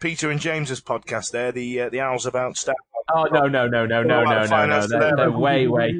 Peter 0.00 0.30
and 0.30 0.40
James's 0.40 0.80
podcast. 0.80 1.32
There, 1.32 1.52
the 1.52 1.82
uh, 1.82 1.88
the 1.88 2.00
Owls 2.00 2.26
About 2.26 2.56
Stat. 2.56 2.76
oh 3.14 3.24
no 3.24 3.46
no 3.46 3.66
no 3.66 3.86
no 3.86 4.02
no 4.02 4.24
no 4.24 4.44
no 4.44 4.66
no. 4.66 4.86
They're, 4.86 5.16
they're 5.16 5.30
way 5.30 5.66
way 5.66 5.92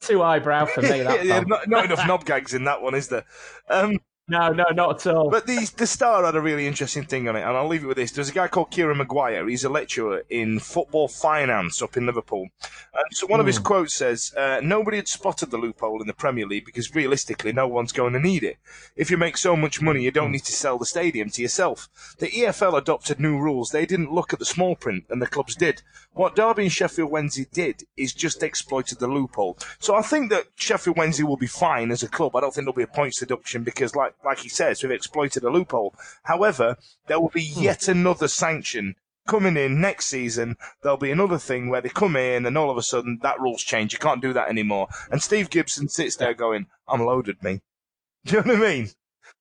too 0.00 0.22
eyebrow 0.22 0.66
for 0.66 0.82
me. 0.82 1.02
That 1.02 1.24
yeah, 1.26 1.40
not, 1.40 1.68
not 1.68 1.84
enough 1.84 2.06
knob 2.06 2.24
gags 2.24 2.54
in 2.54 2.64
that 2.64 2.82
one, 2.82 2.94
is 2.94 3.08
there? 3.08 3.24
Um, 3.68 3.98
No, 4.30 4.50
no, 4.50 4.64
not 4.72 5.06
at 5.06 5.14
all. 5.14 5.30
But 5.30 5.46
the 5.46 5.70
the 5.78 5.86
Star 5.86 6.22
had 6.24 6.36
a 6.36 6.40
really 6.40 6.66
interesting 6.66 7.04
thing 7.04 7.28
on 7.28 7.36
it, 7.36 7.40
and 7.40 7.56
I'll 7.56 7.66
leave 7.66 7.82
it 7.82 7.86
with 7.86 7.96
this. 7.96 8.12
There's 8.12 8.28
a 8.28 8.34
guy 8.34 8.46
called 8.46 8.70
Kieran 8.70 8.98
Maguire. 8.98 9.48
He's 9.48 9.64
a 9.64 9.70
lecturer 9.70 10.22
in 10.28 10.58
football 10.58 11.08
finance 11.08 11.80
up 11.80 11.96
in 11.96 12.04
Liverpool. 12.04 12.48
And 12.62 13.04
so 13.12 13.26
one 13.26 13.40
of 13.40 13.46
his 13.46 13.58
quotes 13.58 13.94
says, 13.94 14.34
uh, 14.36 14.60
"Nobody 14.62 14.98
had 14.98 15.08
spotted 15.08 15.50
the 15.50 15.56
loophole 15.56 16.02
in 16.02 16.06
the 16.06 16.12
Premier 16.12 16.46
League 16.46 16.66
because 16.66 16.94
realistically, 16.94 17.52
no 17.52 17.66
one's 17.66 17.92
going 17.92 18.12
to 18.12 18.20
need 18.20 18.42
it. 18.42 18.58
If 18.96 19.10
you 19.10 19.16
make 19.16 19.38
so 19.38 19.56
much 19.56 19.80
money, 19.80 20.02
you 20.02 20.10
don't 20.10 20.32
need 20.32 20.44
to 20.44 20.52
sell 20.52 20.76
the 20.76 20.84
stadium 20.84 21.30
to 21.30 21.40
yourself. 21.40 21.88
The 22.18 22.28
EFL 22.28 22.76
adopted 22.76 23.18
new 23.18 23.38
rules. 23.38 23.70
They 23.70 23.86
didn't 23.86 24.12
look 24.12 24.34
at 24.34 24.38
the 24.38 24.44
small 24.44 24.76
print, 24.76 25.04
and 25.08 25.22
the 25.22 25.26
clubs 25.26 25.56
did. 25.56 25.80
What 26.12 26.36
Derby 26.36 26.64
and 26.64 26.72
Sheffield 26.72 27.10
Wednesday 27.10 27.46
did 27.50 27.84
is 27.96 28.12
just 28.12 28.42
exploited 28.42 28.98
the 28.98 29.08
loophole. 29.08 29.56
So 29.78 29.94
I 29.94 30.02
think 30.02 30.28
that 30.30 30.48
Sheffield 30.56 30.98
Wednesday 30.98 31.22
will 31.22 31.36
be 31.36 31.46
fine 31.46 31.90
as 31.90 32.02
a 32.02 32.08
club. 32.08 32.36
I 32.36 32.40
don't 32.40 32.52
think 32.52 32.64
there'll 32.66 32.74
be 32.74 32.82
a 32.82 32.88
points 32.88 33.20
deduction 33.20 33.62
because, 33.62 33.94
like 33.96 34.14
like 34.24 34.38
he 34.38 34.48
says, 34.48 34.82
we've 34.82 34.92
exploited 34.92 35.44
a 35.44 35.50
loophole. 35.50 35.94
However, 36.24 36.76
there 37.06 37.20
will 37.20 37.28
be 37.28 37.46
hmm. 37.46 37.62
yet 37.62 37.88
another 37.88 38.28
sanction 38.28 38.96
coming 39.26 39.56
in 39.56 39.80
next 39.80 40.06
season. 40.06 40.56
There'll 40.82 40.98
be 40.98 41.12
another 41.12 41.38
thing 41.38 41.68
where 41.68 41.80
they 41.80 41.90
come 41.90 42.16
in 42.16 42.46
and 42.46 42.58
all 42.58 42.70
of 42.70 42.76
a 42.76 42.82
sudden 42.82 43.18
that 43.22 43.40
rules 43.40 43.62
change. 43.62 43.92
You 43.92 43.98
can't 43.98 44.22
do 44.22 44.32
that 44.32 44.48
anymore. 44.48 44.88
And 45.10 45.22
Steve 45.22 45.50
Gibson 45.50 45.88
sits 45.88 46.16
there 46.16 46.34
going, 46.34 46.66
"I'm 46.88 47.04
loaded, 47.04 47.42
me." 47.42 47.60
Do 48.24 48.36
you 48.36 48.42
know 48.42 48.54
what 48.54 48.66
I 48.66 48.74
mean? 48.74 48.88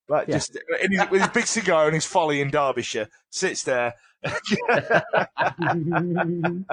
Like 0.07 0.27
Yeah. 0.27 0.35
just 0.35 0.55
uh, 0.55 0.77
in 0.81 0.91
his, 0.91 1.09
with 1.09 1.21
his 1.21 1.31
big 1.31 1.47
cigar 1.47 1.85
and 1.85 1.95
his 1.95 2.05
folly 2.05 2.41
in 2.41 2.51
Derbyshire, 2.51 3.09
sits 3.29 3.63
there. 3.63 3.95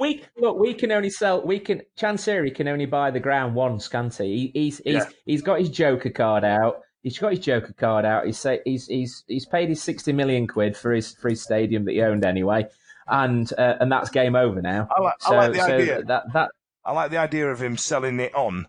We 0.00 0.22
look. 0.36 0.56
We 0.58 0.74
can 0.74 0.92
only 0.92 1.10
sell. 1.10 1.44
We 1.44 1.58
can. 1.58 1.82
Chansiri 1.98 2.54
can 2.54 2.68
only 2.68 2.86
buy 2.86 3.10
the 3.10 3.18
ground 3.18 3.56
once, 3.56 3.88
can't 3.88 4.14
he? 4.14 4.52
he 4.52 4.54
he's 4.54 4.78
he's 4.84 4.94
Yeah. 4.94 5.08
he's 5.26 5.42
got 5.42 5.58
his 5.58 5.70
Joker 5.70 6.10
card 6.10 6.44
out. 6.44 6.82
He's 7.08 7.18
got 7.18 7.30
his 7.30 7.40
Joker 7.40 7.72
card 7.72 8.04
out. 8.04 8.26
He's 8.26 8.38
say, 8.38 8.60
he's 8.64 8.86
he's 8.86 9.24
he's 9.26 9.46
paid 9.46 9.68
his 9.70 9.82
sixty 9.82 10.12
million 10.12 10.46
quid 10.46 10.76
for 10.76 10.92
his 10.92 11.14
for 11.14 11.30
his 11.30 11.42
stadium 11.42 11.84
that 11.86 11.92
he 11.92 12.02
owned 12.02 12.24
anyway, 12.24 12.66
and 13.06 13.50
uh, 13.58 13.76
and 13.80 13.90
that's 13.90 14.10
game 14.10 14.36
over 14.36 14.60
now. 14.60 14.88
I 14.96 15.00
like, 15.00 15.14
so, 15.20 15.34
I 15.34 15.36
like 15.38 15.52
the 15.52 15.58
so 15.58 15.74
idea. 15.74 16.02
that 16.04 16.32
that 16.32 16.50
I 16.84 16.92
like 16.92 17.10
the 17.10 17.16
idea 17.18 17.50
of 17.50 17.62
him 17.62 17.76
selling 17.76 18.20
it 18.20 18.34
on 18.34 18.66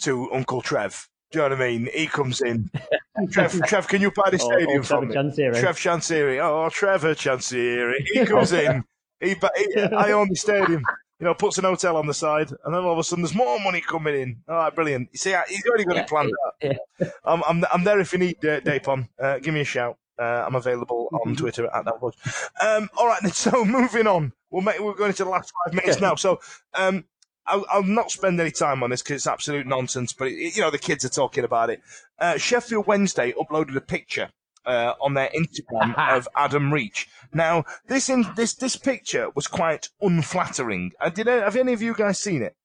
to 0.00 0.32
Uncle 0.32 0.62
Trev. 0.62 1.08
Do 1.32 1.38
you 1.38 1.48
know 1.48 1.54
what 1.56 1.62
I 1.62 1.68
mean? 1.68 1.88
He 1.92 2.06
comes 2.06 2.40
in. 2.40 2.70
Trev, 3.30 3.60
Trev, 3.66 3.88
can 3.88 4.00
you 4.02 4.10
buy 4.12 4.30
the 4.30 4.36
Or- 4.36 4.52
stadium 4.52 4.80
or 4.80 4.82
for 4.82 4.88
Trevor 4.88 5.06
me? 5.06 5.14
Chansiri. 5.14 5.60
Trev 5.60 5.76
Chansiri. 5.76 6.38
Oh, 6.40 6.68
Trevor 6.70 7.14
Chansiri. 7.14 8.04
He 8.12 8.24
comes 8.26 8.52
in. 8.52 8.82
He, 9.18 9.28
he, 9.30 9.80
I 9.80 10.12
own 10.12 10.28
the 10.28 10.36
stadium. 10.36 10.82
You 11.18 11.24
know, 11.24 11.34
puts 11.34 11.56
an 11.56 11.64
hotel 11.64 11.96
on 11.96 12.06
the 12.06 12.14
side, 12.14 12.50
and 12.50 12.74
then 12.74 12.82
all 12.82 12.92
of 12.92 12.98
a 12.98 13.04
sudden 13.04 13.22
there's 13.22 13.34
more 13.34 13.58
money 13.60 13.80
coming 13.80 14.14
in. 14.14 14.42
All 14.48 14.56
right, 14.56 14.74
brilliant. 14.74 15.08
You 15.12 15.18
see, 15.18 15.34
he's 15.48 15.64
already 15.66 15.84
got 15.84 15.96
it 15.96 16.08
planned 16.08 16.30
out. 16.46 16.76
I'm, 17.24 17.42
I'm, 17.48 17.64
I'm 17.72 17.84
there 17.84 18.00
if 18.00 18.12
you 18.12 18.18
need 18.18 18.36
uh, 18.44 18.60
Dejphon. 18.60 19.08
Uh, 19.18 19.38
give 19.38 19.54
me 19.54 19.60
a 19.60 19.64
shout. 19.64 19.96
Uh, 20.18 20.44
I'm 20.46 20.54
available 20.54 21.08
on 21.24 21.36
Twitter 21.36 21.66
at 21.66 21.84
that 21.84 22.00
watch. 22.00 22.16
Um, 22.60 22.88
all 22.96 23.06
right, 23.06 23.20
then, 23.22 23.32
so 23.32 23.64
moving 23.64 24.06
on. 24.06 24.32
We'll 24.50 24.62
make, 24.62 24.78
we're 24.78 24.94
going 24.94 25.10
into 25.10 25.24
the 25.24 25.30
last 25.30 25.52
five 25.64 25.74
minutes 25.74 26.00
now. 26.00 26.14
So 26.14 26.40
um, 26.74 27.04
I'll, 27.46 27.64
I'll 27.70 27.82
not 27.82 28.10
spend 28.10 28.40
any 28.40 28.50
time 28.50 28.82
on 28.82 28.90
this 28.90 29.02
because 29.02 29.16
it's 29.16 29.26
absolute 29.26 29.66
nonsense. 29.66 30.12
But 30.12 30.28
it, 30.28 30.56
you 30.56 30.62
know, 30.62 30.70
the 30.70 30.78
kids 30.78 31.04
are 31.04 31.10
talking 31.10 31.44
about 31.44 31.70
it. 31.70 31.80
Uh, 32.18 32.38
Sheffield 32.38 32.86
Wednesday 32.86 33.32
uploaded 33.32 33.76
a 33.76 33.80
picture 33.80 34.30
uh, 34.66 34.94
on 35.00 35.14
their 35.14 35.30
Instagram 35.36 35.96
of 36.16 36.28
Adam 36.36 36.72
Reach. 36.72 37.08
Now, 37.32 37.64
this 37.86 38.08
in, 38.08 38.26
this 38.36 38.54
this 38.54 38.76
picture 38.76 39.30
was 39.34 39.46
quite 39.46 39.88
unflattering. 40.00 40.92
Uh, 41.00 41.10
did 41.10 41.28
I, 41.28 41.36
have 41.36 41.56
any 41.56 41.72
of 41.72 41.82
you 41.82 41.94
guys 41.94 42.18
seen 42.18 42.42
it? 42.42 42.56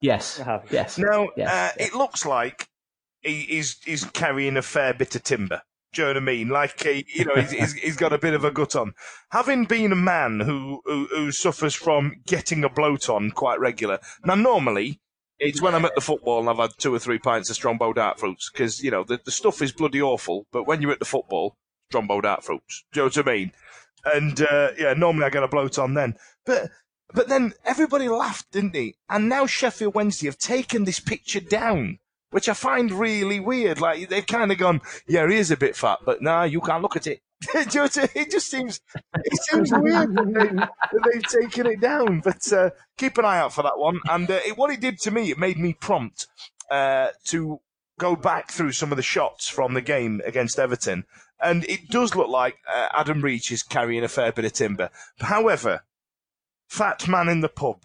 yes, 0.00 0.40
yes. 0.70 0.98
Now, 0.98 1.28
yes. 1.36 1.50
uh, 1.50 1.82
it 1.82 1.94
looks 1.94 2.26
like 2.26 2.68
he, 3.20 3.42
he's 3.42 3.78
he's 3.84 4.04
carrying 4.04 4.56
a 4.56 4.62
fair 4.62 4.94
bit 4.94 5.14
of 5.14 5.22
timber. 5.22 5.62
Do 5.92 6.02
you 6.02 6.08
know 6.08 6.14
what 6.14 6.22
I 6.22 6.24
mean? 6.24 6.48
Like 6.48 6.82
he, 6.82 7.04
you 7.14 7.26
know, 7.26 7.34
he's, 7.34 7.50
he's, 7.50 7.72
he's 7.74 7.96
got 7.96 8.14
a 8.14 8.18
bit 8.18 8.32
of 8.32 8.44
a 8.44 8.50
gut 8.50 8.74
on. 8.74 8.94
Having 9.30 9.66
been 9.66 9.92
a 9.92 9.96
man 9.96 10.40
who, 10.40 10.80
who 10.86 11.06
who 11.10 11.30
suffers 11.30 11.74
from 11.74 12.22
getting 12.26 12.64
a 12.64 12.70
bloat 12.70 13.10
on 13.10 13.30
quite 13.30 13.60
regular. 13.60 13.98
Now, 14.24 14.34
normally 14.34 15.00
it's 15.42 15.60
when 15.60 15.74
I'm 15.74 15.84
at 15.84 15.94
the 15.94 16.00
football 16.00 16.38
and 16.40 16.48
I've 16.48 16.56
had 16.56 16.78
two 16.78 16.94
or 16.94 16.98
three 17.00 17.18
pints 17.18 17.50
of 17.50 17.56
Strongbow 17.56 17.92
dark 17.92 18.18
fruits 18.18 18.48
because 18.50 18.82
you 18.82 18.90
know 18.90 19.02
the, 19.02 19.20
the 19.22 19.32
stuff 19.32 19.60
is 19.60 19.72
bloody 19.72 20.00
awful. 20.00 20.46
But 20.52 20.66
when 20.66 20.80
you're 20.80 20.92
at 20.92 21.00
the 21.00 21.04
football, 21.04 21.56
Strongbow 21.90 22.20
dark 22.20 22.42
fruits. 22.42 22.84
Do 22.92 23.00
you 23.00 23.02
know 23.02 23.10
what 23.14 23.28
I 23.28 23.32
mean? 23.32 23.52
And 24.04 24.40
uh, 24.40 24.70
yeah, 24.78 24.94
normally 24.94 25.26
I 25.26 25.30
get 25.30 25.42
a 25.42 25.48
bloat 25.48 25.78
on 25.78 25.94
then. 25.94 26.16
But 26.46 26.70
but 27.12 27.28
then 27.28 27.54
everybody 27.64 28.08
laughed, 28.08 28.52
didn't 28.52 28.72
they? 28.72 28.94
And 29.10 29.28
now 29.28 29.46
Sheffield 29.46 29.94
Wednesday 29.94 30.28
have 30.28 30.38
taken 30.38 30.84
this 30.84 31.00
picture 31.00 31.40
down, 31.40 31.98
which 32.30 32.48
I 32.48 32.54
find 32.54 32.92
really 32.92 33.40
weird. 33.40 33.80
Like 33.80 34.08
they've 34.08 34.26
kind 34.26 34.52
of 34.52 34.58
gone, 34.58 34.80
yeah, 35.08 35.28
he 35.28 35.36
is 35.36 35.50
a 35.50 35.56
bit 35.56 35.76
fat, 35.76 35.98
but 36.04 36.22
nah, 36.22 36.44
you 36.44 36.60
can't 36.60 36.82
look 36.82 36.96
at 36.96 37.06
it. 37.06 37.20
It 37.54 38.30
just 38.30 38.50
seems 38.50 38.80
it 39.14 39.42
seems 39.42 39.72
weird 39.72 40.14
that, 40.14 40.68
they, 40.92 41.10
they've 41.10 41.22
taken 41.22 41.66
it 41.66 41.80
down. 41.80 42.20
But 42.20 42.52
uh, 42.52 42.70
keep 42.96 43.18
an 43.18 43.24
eye 43.24 43.38
out 43.38 43.52
for 43.52 43.62
that 43.62 43.78
one. 43.78 44.00
And 44.08 44.30
uh, 44.30 44.40
it, 44.46 44.56
what 44.56 44.70
it 44.70 44.80
did 44.80 44.98
to 45.00 45.10
me, 45.10 45.30
it 45.30 45.38
made 45.38 45.58
me 45.58 45.74
prompt 45.74 46.26
uh, 46.70 47.08
to 47.26 47.60
go 47.98 48.16
back 48.16 48.50
through 48.50 48.72
some 48.72 48.90
of 48.90 48.96
the 48.96 49.02
shots 49.02 49.48
from 49.48 49.74
the 49.74 49.82
game 49.82 50.20
against 50.24 50.58
Everton, 50.58 51.04
and 51.40 51.64
it 51.64 51.88
does 51.88 52.14
look 52.14 52.28
like 52.28 52.56
uh, 52.72 52.88
Adam 52.92 53.22
Reach 53.22 53.52
is 53.52 53.62
carrying 53.62 54.04
a 54.04 54.08
fair 54.08 54.32
bit 54.32 54.44
of 54.44 54.52
timber. 54.52 54.90
However, 55.20 55.84
fat 56.68 57.06
man 57.06 57.28
in 57.28 57.40
the 57.40 57.48
pub, 57.48 57.82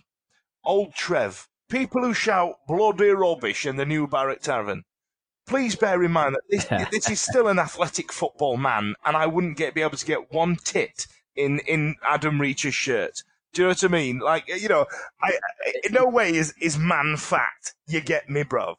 old 0.63 0.93
Trev, 0.93 1.47
people 1.69 2.01
who 2.01 2.13
shout 2.13 2.55
bloody 2.67 3.09
rubbish 3.09 3.65
in 3.65 3.75
the 3.75 3.85
new 3.85 4.07
Barrack 4.07 4.41
Tavern. 4.41 4.83
Please 5.47 5.75
bear 5.75 6.03
in 6.03 6.11
mind 6.11 6.35
that 6.35 6.43
this, 6.49 6.89
this 6.91 7.09
is 7.09 7.21
still 7.21 7.47
an 7.47 7.57
athletic 7.57 8.11
football 8.11 8.57
man, 8.57 8.95
and 9.05 9.15
I 9.15 9.27
wouldn't 9.27 9.57
get 9.57 9.73
be 9.73 9.81
able 9.81 9.97
to 9.97 10.05
get 10.05 10.31
one 10.31 10.57
tit 10.57 11.07
in 11.35 11.59
in 11.59 11.95
Adam 12.05 12.39
Reach's 12.41 12.75
shirt. 12.75 13.23
Do 13.53 13.61
you 13.61 13.67
know 13.67 13.69
what 13.69 13.83
I 13.83 13.87
mean? 13.87 14.19
Like, 14.19 14.47
you 14.47 14.67
know, 14.67 14.85
I, 15.21 15.29
I 15.31 15.71
in 15.85 15.93
no 15.93 16.05
way 16.07 16.35
is 16.35 16.53
is 16.61 16.77
man 16.77 17.15
fat. 17.17 17.73
You 17.87 18.01
get 18.01 18.29
me, 18.29 18.43
bruv. 18.43 18.75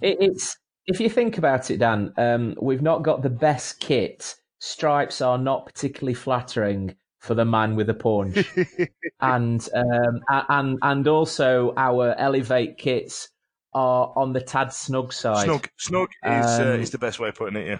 It, 0.00 0.16
it's 0.20 0.56
if 0.86 1.00
you 1.00 1.10
think 1.10 1.36
about 1.36 1.70
it, 1.70 1.78
Dan. 1.78 2.12
Um, 2.16 2.54
we've 2.60 2.82
not 2.82 3.02
got 3.02 3.22
the 3.22 3.30
best 3.30 3.80
kit. 3.80 4.36
Stripes 4.58 5.20
are 5.20 5.38
not 5.38 5.66
particularly 5.66 6.14
flattering 6.14 6.96
for 7.18 7.34
the 7.34 7.44
man 7.44 7.76
with 7.76 7.90
a 7.90 7.94
paunch, 7.94 8.38
and 9.20 9.68
um, 9.74 10.20
and 10.48 10.78
and 10.80 11.08
also 11.08 11.74
our 11.76 12.14
elevate 12.14 12.78
kits 12.78 13.28
are 13.76 14.10
on 14.16 14.32
the 14.32 14.40
tad 14.40 14.72
snug 14.72 15.12
side. 15.12 15.44
Snug, 15.44 15.68
snug 15.76 16.08
is 16.24 16.46
uh, 16.46 16.72
Um, 16.74 16.80
is 16.80 16.90
the 16.90 16.98
best 16.98 17.20
way 17.20 17.28
of 17.28 17.34
putting 17.34 17.60
it. 17.60 17.68
Yeah. 17.68 17.78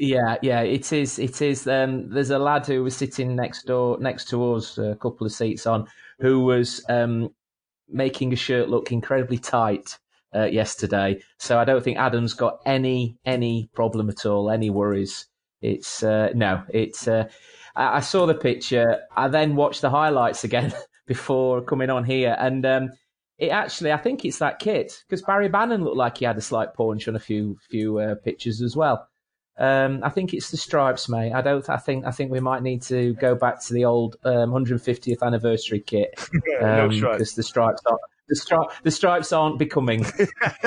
Yeah, 0.00 0.36
yeah, 0.42 0.60
it 0.60 0.92
is. 0.92 1.18
It 1.18 1.42
is. 1.42 1.66
Um, 1.66 2.08
there's 2.10 2.30
a 2.30 2.38
lad 2.38 2.64
who 2.64 2.84
was 2.84 2.96
sitting 2.96 3.34
next 3.34 3.64
door, 3.64 3.98
next 3.98 4.28
to 4.28 4.54
us, 4.54 4.78
a 4.78 4.94
couple 4.94 5.26
of 5.26 5.32
seats 5.32 5.66
on, 5.66 5.88
who 6.20 6.44
was 6.44 6.84
um, 6.88 7.34
making 7.88 8.32
a 8.32 8.36
shirt 8.36 8.68
look 8.68 8.92
incredibly 8.92 9.38
tight 9.38 9.98
uh, 10.32 10.44
yesterday. 10.44 11.20
So 11.38 11.58
I 11.58 11.64
don't 11.64 11.82
think 11.82 11.98
Adam's 11.98 12.34
got 12.34 12.60
any 12.64 13.18
any 13.24 13.70
problem 13.74 14.08
at 14.08 14.24
all, 14.24 14.50
any 14.50 14.70
worries. 14.70 15.26
It's 15.62 16.04
uh, 16.04 16.30
no, 16.32 16.62
it's. 16.68 17.08
Uh, 17.08 17.28
I, 17.74 17.96
I 17.96 18.00
saw 18.00 18.26
the 18.26 18.34
picture. 18.34 19.00
I 19.16 19.26
then 19.26 19.56
watched 19.56 19.80
the 19.80 19.90
highlights 19.90 20.44
again 20.44 20.72
before 21.06 21.62
coming 21.62 21.90
on 21.90 22.04
here, 22.04 22.36
and 22.38 22.64
um, 22.64 22.90
it 23.38 23.50
actually, 23.50 23.92
I 23.92 23.96
think 23.96 24.24
it's 24.24 24.38
that 24.38 24.58
kit 24.58 25.04
because 25.08 25.22
Barry 25.22 25.48
Bannan 25.48 25.84
looked 25.84 25.96
like 25.96 26.18
he 26.18 26.24
had 26.24 26.36
a 26.36 26.42
slight 26.42 26.74
paunch 26.74 27.06
on 27.08 27.16
a 27.16 27.20
few 27.20 27.56
few 27.70 27.98
uh, 27.98 28.14
pictures 28.16 28.60
as 28.60 28.76
well. 28.76 29.08
Um, 29.58 30.00
I 30.04 30.08
think 30.08 30.34
it's 30.34 30.50
the 30.50 30.56
stripes, 30.56 31.08
mate. 31.08 31.32
I 31.32 31.40
don't. 31.40 31.68
I 31.68 31.76
think. 31.76 32.06
I 32.06 32.10
think 32.10 32.30
we 32.30 32.40
might 32.40 32.62
need 32.62 32.82
to 32.82 33.14
go 33.14 33.34
back 33.34 33.62
to 33.66 33.74
the 33.74 33.84
old 33.84 34.16
um, 34.24 34.50
150th 34.50 35.22
anniversary 35.22 35.80
kit 35.80 36.14
No 36.60 36.84
um, 36.84 36.90
because 36.90 37.34
the 37.34 37.42
stripes 37.42 37.82
aren't 37.86 38.00
the, 38.28 38.34
stri- 38.34 38.70
the 38.82 38.90
stripes 38.90 39.32
aren't 39.32 39.58
becoming. 39.58 40.02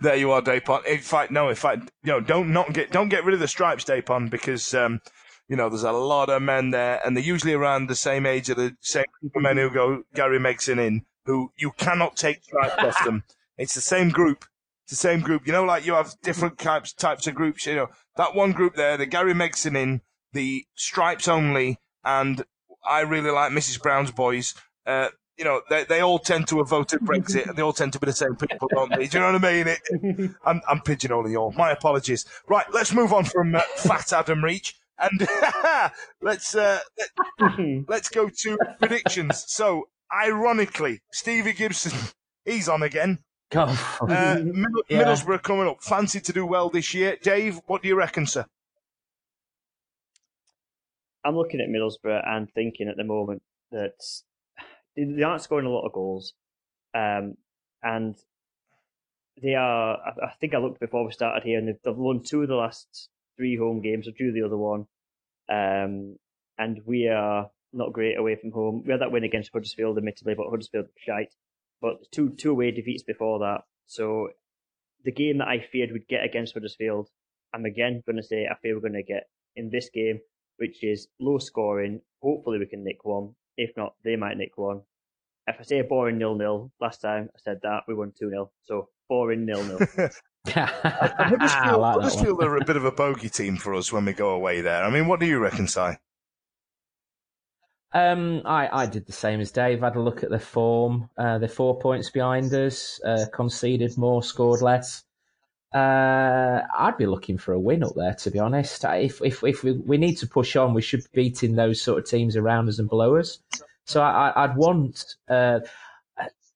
there 0.00 0.16
you 0.16 0.30
are, 0.30 0.42
Dejphon. 0.42 0.84
In 0.86 0.98
fact, 0.98 1.32
no. 1.32 1.48
In 1.48 1.54
fact, 1.54 1.90
you 2.04 2.12
know, 2.12 2.20
don't 2.20 2.52
not 2.52 2.72
get 2.72 2.92
don't 2.92 3.08
get 3.08 3.24
rid 3.24 3.34
of 3.34 3.40
the 3.40 3.48
stripes, 3.48 3.84
Dejphon, 3.84 4.30
because 4.30 4.74
um, 4.74 5.00
you 5.48 5.56
know 5.56 5.68
there's 5.68 5.84
a 5.84 5.92
lot 5.92 6.28
of 6.28 6.42
men 6.42 6.70
there, 6.70 7.00
and 7.04 7.16
they're 7.16 7.24
usually 7.24 7.54
around 7.54 7.88
the 7.88 7.96
same 7.96 8.26
age 8.26 8.50
of 8.50 8.56
the 8.56 8.76
same 8.80 9.04
men 9.36 9.56
who 9.56 9.70
go 9.70 10.02
Gary 10.14 10.38
Megson 10.38 10.78
in, 10.78 11.04
who 11.24 11.52
you 11.56 11.72
cannot 11.76 12.16
take 12.16 12.42
stripes 12.42 12.74
off 12.78 13.04
them. 13.04 13.24
It's 13.58 13.74
the 13.74 13.82
same 13.82 14.08
group. 14.08 14.46
It's 14.84 14.92
the 14.92 15.08
same 15.08 15.20
group. 15.20 15.46
You 15.46 15.52
know, 15.52 15.62
like 15.62 15.84
you 15.84 15.92
have 15.92 16.14
different 16.22 16.58
types 16.58 16.92
types 16.92 17.26
of 17.26 17.34
groups. 17.34 17.66
You 17.66 17.76
know, 17.76 17.88
that 18.16 18.34
one 18.34 18.52
group 18.52 18.74
there, 18.74 18.96
the 18.96 19.04
Gary 19.06 19.34
Megson 19.34 19.76
in, 19.76 20.00
the 20.32 20.64
stripes 20.74 21.28
only, 21.28 21.78
and 22.02 22.44
I 22.84 23.00
really 23.00 23.30
like 23.30 23.52
Mrs. 23.52 23.80
Brown's 23.80 24.10
boys. 24.10 24.54
Uh, 24.86 25.08
you 25.38 25.44
know, 25.44 25.62
they, 25.70 25.84
they 25.84 26.00
all 26.00 26.18
tend 26.18 26.46
to 26.48 26.58
have 26.58 26.68
voted 26.68 27.00
Brexit, 27.00 27.46
and 27.48 27.56
they 27.56 27.62
all 27.62 27.72
tend 27.72 27.92
to 27.94 27.98
be 27.98 28.06
the 28.06 28.12
same 28.12 28.36
people, 28.36 28.68
don't 28.72 28.90
they? 28.90 29.06
Do 29.06 29.18
you 29.18 29.20
know 29.24 29.32
what 29.32 29.44
I 29.44 29.52
mean? 29.52 29.66
It, 29.68 30.34
I'm, 30.46 30.60
I'm 30.68 30.80
pigeonholing 30.80 31.30
you 31.30 31.38
all. 31.38 31.52
My 31.52 31.70
apologies. 31.70 32.26
Right, 32.48 32.66
let's 32.72 32.92
move 32.92 33.12
on 33.12 33.24
from 33.24 33.54
uh, 33.54 33.60
Fat 33.76 34.12
Adam 34.12 34.44
Reach, 34.44 34.76
and 34.98 35.28
let's 36.22 36.54
uh, 36.54 36.80
let, 37.38 37.88
let's 37.88 38.08
go 38.08 38.28
to 38.28 38.58
predictions. 38.78 39.44
So, 39.48 39.88
ironically, 40.12 41.00
Stevie 41.12 41.52
Gibson, 41.52 41.92
he's 42.44 42.68
on 42.68 42.82
again. 42.82 43.18
God. 43.50 43.78
Uh, 44.00 44.40
Middle- 44.44 44.82
Yeah. 44.88 45.04
Middlesbrough 45.04 45.42
coming 45.42 45.68
up. 45.68 45.82
Fancy 45.82 46.20
to 46.20 46.32
do 46.32 46.46
well 46.46 46.70
this 46.70 46.94
year. 46.94 47.16
Dave, 47.22 47.60
what 47.66 47.82
do 47.82 47.88
you 47.88 47.94
reckon, 47.96 48.26
sir? 48.26 48.46
I'm 51.24 51.36
looking 51.36 51.60
at 51.60 51.68
Middlesbrough 51.68 52.26
and 52.26 52.50
thinking 52.52 52.88
at 52.88 52.96
the 52.96 53.04
moment 53.04 53.42
that 53.70 53.94
they 54.96 55.04
they 55.04 55.22
aren't 55.22 55.42
scoring 55.42 55.66
a 55.66 55.70
lot 55.70 55.86
of 55.86 55.92
goals, 55.92 56.34
um, 56.94 57.34
and 57.82 58.16
they 59.42 59.54
are. 59.54 59.96
I, 59.98 60.26
I 60.26 60.32
think 60.40 60.54
I 60.54 60.58
looked 60.58 60.80
before 60.80 61.04
we 61.06 61.12
started 61.12 61.44
here, 61.44 61.58
and 61.58 61.68
they've, 61.68 61.78
they've 61.84 61.96
won 61.96 62.22
two 62.24 62.42
of 62.42 62.48
the 62.48 62.54
last 62.54 63.08
three 63.36 63.56
home 63.56 63.80
games. 63.82 64.06
They 64.06 64.12
drew 64.12 64.32
the 64.32 64.42
other 64.46 64.56
one, 64.56 64.86
um, 65.48 66.16
and 66.58 66.80
we 66.86 67.08
are 67.08 67.50
not 67.72 67.92
great 67.92 68.18
away 68.18 68.36
from 68.36 68.52
home. 68.52 68.82
We 68.84 68.92
had 68.92 69.00
that 69.00 69.12
win 69.12 69.24
against 69.24 69.50
Huddersfield, 69.52 69.98
admittedly, 69.98 70.34
but 70.34 70.48
Huddersfield 70.48 70.86
shite. 70.96 71.34
But 71.80 72.10
two 72.12 72.30
two 72.30 72.50
away 72.50 72.70
defeats 72.70 73.02
before 73.02 73.40
that. 73.40 73.62
So 73.86 74.28
the 75.04 75.12
game 75.12 75.38
that 75.38 75.48
I 75.48 75.60
feared 75.60 75.92
we'd 75.92 76.08
get 76.08 76.24
against 76.24 76.54
Huddersfield, 76.54 77.08
I'm 77.54 77.64
again 77.64 78.02
going 78.06 78.16
to 78.16 78.22
say 78.22 78.46
I 78.46 78.54
fear 78.62 78.74
we're 78.74 78.80
going 78.80 78.92
to 78.94 79.02
get 79.02 79.28
in 79.56 79.70
this 79.70 79.90
game, 79.92 80.20
which 80.58 80.82
is 80.84 81.08
low 81.20 81.38
scoring. 81.38 82.00
Hopefully 82.22 82.58
we 82.58 82.66
can 82.66 82.84
nick 82.84 83.04
one. 83.04 83.34
If 83.56 83.76
not, 83.76 83.94
they 84.04 84.16
might 84.16 84.36
nick 84.36 84.56
one. 84.56 84.82
If 85.46 85.56
I 85.58 85.62
say 85.64 85.80
a 85.80 85.84
boring 85.84 86.18
nil 86.18 86.36
nil, 86.36 86.70
last 86.80 87.00
time 87.00 87.28
I 87.34 87.38
said 87.42 87.58
that 87.62 87.82
we 87.88 87.94
won 87.94 88.12
two 88.16 88.30
0 88.30 88.50
so 88.62 88.88
boring 89.08 89.44
nil 89.44 89.64
nil. 89.64 89.78
Huddersfield, 90.46 90.56
I 90.56 91.72
like 91.72 91.72
that 91.72 91.78
one. 91.78 92.02
Huddersfield 92.02 92.42
are 92.42 92.56
a 92.56 92.64
bit 92.64 92.76
of 92.76 92.84
a 92.84 92.92
bogey 92.92 93.28
team 93.28 93.56
for 93.56 93.74
us 93.74 93.92
when 93.92 94.04
we 94.04 94.12
go 94.12 94.30
away 94.30 94.60
there. 94.60 94.84
I 94.84 94.90
mean, 94.90 95.08
what 95.08 95.18
do 95.18 95.26
you 95.26 95.38
reckon, 95.38 95.66
Si? 95.66 95.94
Um, 97.94 98.42
I, 98.44 98.68
I 98.72 98.86
did 98.86 99.06
the 99.06 99.12
same 99.12 99.40
as 99.40 99.50
Dave. 99.50 99.82
I 99.82 99.86
Had 99.86 99.96
a 99.96 100.00
look 100.00 100.22
at 100.22 100.30
the 100.30 100.38
form. 100.38 101.10
Uh, 101.16 101.38
they're 101.38 101.48
four 101.48 101.78
points 101.78 102.10
behind 102.10 102.52
us. 102.54 103.00
Uh, 103.04 103.26
conceded 103.32 103.98
more, 103.98 104.22
scored 104.22 104.62
less. 104.62 105.04
Uh, 105.74 106.62
I'd 106.78 106.98
be 106.98 107.06
looking 107.06 107.38
for 107.38 107.52
a 107.52 107.60
win 107.60 107.82
up 107.82 107.94
there, 107.94 108.14
to 108.14 108.30
be 108.30 108.38
honest. 108.38 108.84
If 108.84 109.22
if 109.22 109.42
if 109.42 109.62
we, 109.62 109.72
we 109.72 109.96
need 109.96 110.16
to 110.16 110.26
push 110.26 110.54
on, 110.56 110.74
we 110.74 110.82
should 110.82 111.00
be 111.12 111.24
beating 111.24 111.54
those 111.54 111.80
sort 111.80 111.98
of 111.98 112.08
teams 112.08 112.36
around 112.36 112.68
us 112.68 112.78
and 112.78 112.88
below 112.88 113.16
us. 113.16 113.38
So 113.84 114.02
I, 114.02 114.46
would 114.46 114.56
want. 114.56 115.16
Uh, 115.28 115.60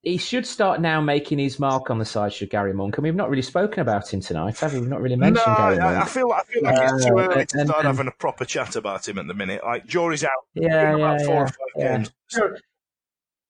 he 0.07 0.19
should 0.19 0.47
start 0.47 0.81
now 0.81 1.01
making 1.01 1.37
his 1.41 1.59
mark 1.59 1.91
on 1.91 1.99
the 1.99 2.05
side, 2.05 2.33
should 2.33 2.49
Gary 2.49 2.73
Monk. 2.73 2.97
And 2.97 3.03
we've 3.03 3.17
not 3.17 3.29
really 3.29 3.43
spoken 3.43 3.81
about 3.81 4.15
him 4.15 4.21
tonight, 4.21 4.57
have 4.61 4.73
we? 4.73 4.79
We've 4.79 4.89
not 4.89 5.01
really 5.01 5.17
mentioned 5.17 5.45
no, 5.49 5.57
Gary 5.57 5.81
I, 5.81 5.95
Monk. 5.95 6.05
I 6.05 6.09
feel, 6.09 6.31
I 6.31 6.43
feel 6.45 6.63
like 6.63 6.79
it's 6.79 7.05
too 7.07 7.19
uh, 7.19 7.23
early 7.23 7.47
to 7.47 7.65
start 7.65 7.79
and, 7.79 7.87
having 7.89 8.07
a 8.07 8.13
proper 8.13 8.45
chat 8.45 8.77
about 8.77 9.09
him 9.09 9.19
at 9.19 9.27
the 9.27 9.35
minute. 9.35 9.65
Like, 9.65 9.85
jury's 9.85 10.23
out. 10.23 10.31
Yeah, 10.55 10.97
yeah, 10.97 11.19
four 11.19 11.35
yeah, 11.35 11.41
or 11.41 11.47
five 11.49 11.57
yeah. 11.75 11.97
games. 11.97 12.13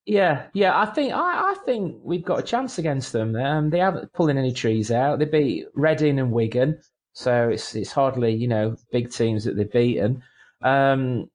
Yeah, 0.07 0.46
yeah. 0.54 0.80
I 0.80 0.86
think 0.86 1.12
I, 1.12 1.52
I 1.52 1.57
think 1.66 1.96
we've 2.02 2.24
got 2.24 2.38
a 2.38 2.42
chance 2.42 2.78
against 2.78 3.12
them. 3.12 3.36
Um, 3.36 3.68
they 3.68 3.80
haven't 3.80 4.14
pulling 4.14 4.38
any 4.38 4.52
trees 4.52 4.90
out. 4.90 5.18
They 5.18 5.26
beat 5.26 5.66
Reading 5.74 6.18
and 6.18 6.32
Wigan, 6.32 6.80
so 7.12 7.50
it's 7.50 7.74
it's 7.74 7.92
hardly 7.92 8.32
you 8.32 8.48
know 8.48 8.76
big 8.92 9.11
teams 9.11 9.44
that 9.44 9.57
they've 9.57 9.70
beaten. 9.70 10.22
Um, 10.62 11.28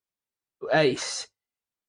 it's 0.74 1.28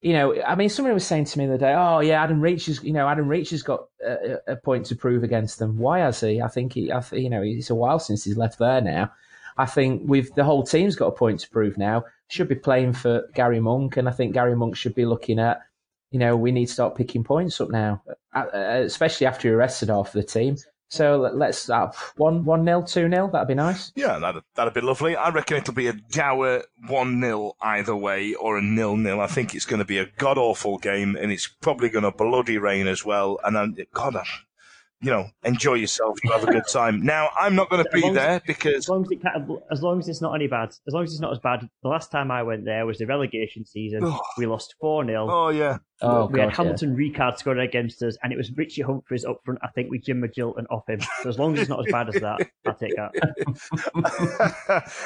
you 0.02 0.12
know, 0.12 0.42
I 0.42 0.56
mean, 0.56 0.68
somebody 0.68 0.94
was 0.94 1.06
saying 1.06 1.26
to 1.26 1.38
me 1.38 1.46
the 1.46 1.54
other 1.54 1.66
day, 1.66 1.74
"Oh, 1.74 2.00
yeah, 2.00 2.22
Adam 2.22 2.40
Reach 2.40 2.68
is, 2.68 2.82
you 2.82 2.92
know, 2.92 3.08
Adam 3.08 3.28
Reach 3.28 3.50
has 3.50 3.62
got 3.62 3.86
a, 4.04 4.38
a 4.48 4.56
point 4.56 4.86
to 4.86 4.96
prove 4.96 5.22
against 5.22 5.58
them. 5.58 5.78
Why 5.78 6.00
has 6.00 6.20
he? 6.20 6.42
I 6.42 6.48
think 6.48 6.72
he, 6.72 6.92
I 6.92 7.00
th- 7.00 7.22
you 7.22 7.30
know, 7.30 7.42
it's 7.42 7.70
a 7.70 7.74
while 7.74 8.00
since 8.00 8.24
he's 8.24 8.36
left 8.36 8.58
there 8.58 8.80
now. 8.80 9.12
I 9.56 9.66
think 9.66 10.02
we've 10.04 10.34
the 10.34 10.44
whole 10.44 10.64
team's 10.64 10.96
got 10.96 11.06
a 11.06 11.12
point 11.12 11.40
to 11.40 11.50
prove 11.50 11.78
now. 11.78 12.04
Should 12.28 12.48
be 12.48 12.56
playing 12.56 12.94
for 12.94 13.28
Gary 13.34 13.60
Monk, 13.60 13.96
and 13.96 14.08
I 14.08 14.12
think 14.12 14.34
Gary 14.34 14.56
Monk 14.56 14.76
should 14.76 14.94
be 14.94 15.06
looking 15.06 15.38
at 15.38 15.60
you 16.12 16.18
know, 16.18 16.36
we 16.36 16.52
need 16.52 16.66
to 16.66 16.72
start 16.72 16.94
picking 16.94 17.24
points 17.24 17.60
up 17.60 17.70
now, 17.70 18.02
uh, 18.34 18.44
uh, 18.54 18.82
especially 18.84 19.26
after 19.26 19.48
he 19.48 19.54
arrested 19.54 19.88
half 19.88 20.08
of 20.08 20.12
the 20.12 20.22
team. 20.22 20.56
So 20.92 21.16
let's 21.16 21.68
have 21.68 21.96
one 22.16 22.44
one 22.44 22.66
nil, 22.66 22.82
two 22.82 23.08
nil. 23.08 23.26
That'd 23.28 23.48
be 23.48 23.54
nice. 23.54 23.92
Yeah, 23.96 24.18
that'd 24.18 24.42
that'd 24.54 24.74
be 24.74 24.82
lovely. 24.82 25.16
I 25.16 25.30
reckon 25.30 25.56
it'll 25.56 25.72
be 25.72 25.86
a 25.86 25.94
dour 25.94 26.64
one 26.86 27.18
0 27.18 27.54
either 27.62 27.96
way, 27.96 28.34
or 28.34 28.58
a 28.58 28.62
nil 28.62 28.98
nil. 28.98 29.18
I 29.18 29.26
think 29.26 29.54
it's 29.54 29.64
going 29.64 29.78
to 29.78 29.86
be 29.86 29.96
a 29.96 30.04
god 30.18 30.36
awful 30.36 30.76
game, 30.76 31.16
and 31.16 31.32
it's 31.32 31.46
probably 31.46 31.88
going 31.88 32.04
to 32.04 32.10
bloody 32.10 32.58
rain 32.58 32.88
as 32.88 33.06
well. 33.06 33.40
And 33.42 33.56
then, 33.56 33.74
God, 33.94 34.22
you 35.00 35.10
know, 35.10 35.30
enjoy 35.44 35.74
yourself. 35.74 36.18
You 36.22 36.30
have 36.32 36.44
a 36.44 36.52
good 36.52 36.68
time. 36.70 37.02
Now, 37.02 37.30
I'm 37.38 37.54
not 37.56 37.70
going 37.70 37.82
to 37.82 37.90
be 37.90 38.10
there 38.10 38.42
because 38.46 38.84
as 38.84 38.88
long 38.90 39.04
as, 39.04 39.10
it 39.10 39.20
as 39.70 39.82
long 39.82 39.98
as 39.98 40.08
it's 40.08 40.20
not 40.20 40.34
any 40.34 40.46
bad, 40.46 40.68
as 40.86 40.92
long 40.92 41.04
as 41.04 41.12
it's 41.12 41.22
not 41.22 41.32
as 41.32 41.38
bad. 41.38 41.66
The 41.82 41.88
last 41.88 42.12
time 42.12 42.30
I 42.30 42.42
went 42.42 42.66
there 42.66 42.84
was 42.84 42.98
the 42.98 43.06
relegation 43.06 43.64
season. 43.64 44.00
Oh. 44.04 44.20
we 44.36 44.44
lost 44.44 44.74
four 44.78 45.06
0 45.06 45.26
Oh 45.30 45.48
yeah. 45.48 45.78
Oh, 46.02 46.26
we 46.26 46.36
God, 46.36 46.44
had 46.46 46.56
Hamilton 46.56 46.96
yeah. 46.96 47.08
Ricard 47.10 47.38
scoring 47.38 47.66
against 47.66 48.02
us, 48.02 48.16
and 48.22 48.32
it 48.32 48.36
was 48.36 48.50
Richie 48.56 48.82
Humphreys 48.82 49.24
up 49.24 49.40
front. 49.44 49.60
I 49.62 49.68
think 49.68 49.90
with 49.90 50.02
Jim 50.02 50.20
McGilton 50.22 50.66
off 50.70 50.88
him. 50.88 51.00
So 51.22 51.28
as 51.28 51.38
long 51.38 51.54
as 51.54 51.60
it's 51.60 51.68
not 51.68 51.86
as 51.86 51.92
bad 51.92 52.08
as 52.08 52.20
that, 52.20 52.50
I'll 52.66 52.74
take 52.74 52.96
that. 52.96 53.12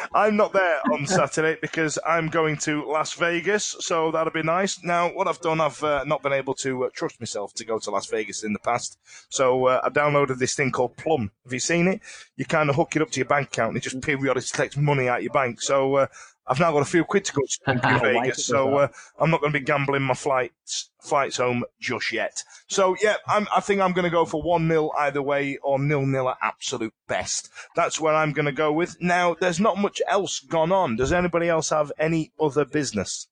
I'm 0.14 0.36
not 0.36 0.52
there 0.52 0.80
on 0.92 1.06
Saturday 1.06 1.58
because 1.60 1.98
I'm 2.06 2.28
going 2.28 2.56
to 2.58 2.84
Las 2.84 3.14
Vegas, 3.14 3.76
so 3.80 4.10
that'll 4.10 4.32
be 4.32 4.42
nice. 4.42 4.82
Now, 4.82 5.08
what 5.08 5.28
I've 5.28 5.40
done, 5.40 5.60
I've 5.60 5.82
uh, 5.82 6.04
not 6.04 6.22
been 6.22 6.32
able 6.32 6.54
to 6.54 6.84
uh, 6.84 6.90
trust 6.94 7.20
myself 7.20 7.52
to 7.54 7.64
go 7.64 7.78
to 7.78 7.90
Las 7.90 8.06
Vegas 8.06 8.42
in 8.44 8.52
the 8.52 8.58
past, 8.58 8.98
so 9.28 9.66
uh, 9.66 9.80
I 9.84 9.90
downloaded 9.90 10.38
this 10.38 10.54
thing 10.54 10.70
called 10.72 10.96
Plum. 10.96 11.30
Have 11.44 11.52
you 11.52 11.60
seen 11.60 11.88
it? 11.88 12.00
You 12.36 12.44
kind 12.44 12.70
of 12.70 12.76
hook 12.76 12.96
it 12.96 13.02
up 13.02 13.10
to 13.10 13.20
your 13.20 13.28
bank 13.28 13.48
account, 13.48 13.70
and 13.70 13.78
it 13.78 13.82
just 13.82 14.00
periodically 14.00 14.42
takes 14.42 14.76
money 14.76 15.08
out 15.08 15.18
of 15.18 15.24
your 15.24 15.32
bank. 15.32 15.60
So 15.60 15.96
uh, 15.96 16.06
I've 16.48 16.60
now 16.60 16.70
got 16.72 16.82
a 16.82 16.84
few 16.84 17.04
quid 17.04 17.24
to 17.24 17.32
go 17.34 17.42
to 17.42 17.98
Vegas, 18.00 18.46
so 18.46 18.78
uh, 18.78 18.88
I'm 19.18 19.30
not 19.30 19.40
going 19.40 19.52
to 19.52 19.58
be 19.58 19.64
gambling 19.64 20.02
my 20.02 20.14
flights 20.14 20.90
flights 21.00 21.36
home 21.36 21.64
just 21.80 22.12
yet. 22.12 22.42
So 22.68 22.96
yeah, 23.02 23.14
I'm, 23.28 23.46
i 23.54 23.60
think 23.60 23.80
I'm 23.80 23.92
going 23.92 24.04
to 24.04 24.10
go 24.10 24.24
for 24.24 24.42
one 24.42 24.68
0 24.68 24.90
either 24.98 25.22
way, 25.22 25.58
or 25.62 25.78
nil 25.78 26.04
nil 26.04 26.28
at 26.28 26.38
absolute 26.42 26.94
best. 27.06 27.50
That's 27.74 28.00
where 28.00 28.14
I'm 28.14 28.32
going 28.32 28.46
to 28.46 28.52
go 28.52 28.72
with. 28.72 29.00
Now, 29.00 29.34
there's 29.34 29.60
not 29.60 29.78
much 29.78 30.02
else 30.08 30.40
gone 30.40 30.72
on. 30.72 30.96
Does 30.96 31.12
anybody 31.12 31.48
else 31.48 31.70
have 31.70 31.92
any 31.98 32.32
other 32.40 32.64
business? 32.64 33.28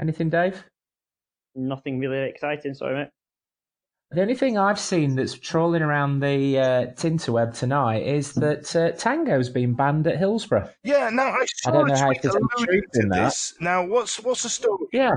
Anything, 0.00 0.30
Dave? 0.30 0.64
Nothing 1.54 1.98
really 1.98 2.28
exciting. 2.28 2.74
Sorry, 2.74 2.94
mate. 2.94 3.10
The 4.12 4.22
only 4.22 4.34
thing 4.34 4.58
I've 4.58 4.80
seen 4.80 5.14
that's 5.14 5.34
trolling 5.38 5.82
around 5.82 6.18
the 6.18 6.58
uh, 6.58 6.86
Tinterweb 6.94 7.56
tonight 7.56 8.02
is 8.02 8.32
that 8.34 8.74
uh, 8.74 8.90
Tango's 8.92 9.48
been 9.48 9.74
banned 9.74 10.08
at 10.08 10.18
Hillsborough. 10.18 10.68
Yeah, 10.82 11.10
now 11.10 11.28
I 11.28 11.46
I 11.64 11.70
don't 11.70 11.86
know 11.86 11.94
how 11.96 12.08
any 12.10 12.18
alluding 12.24 12.82
to 12.94 13.00
in 13.02 13.08
that. 13.10 13.26
this. 13.26 13.54
Now, 13.60 13.86
what's 13.86 14.18
what's 14.18 14.42
the 14.42 14.48
story? 14.48 14.86
Yeah. 14.92 15.12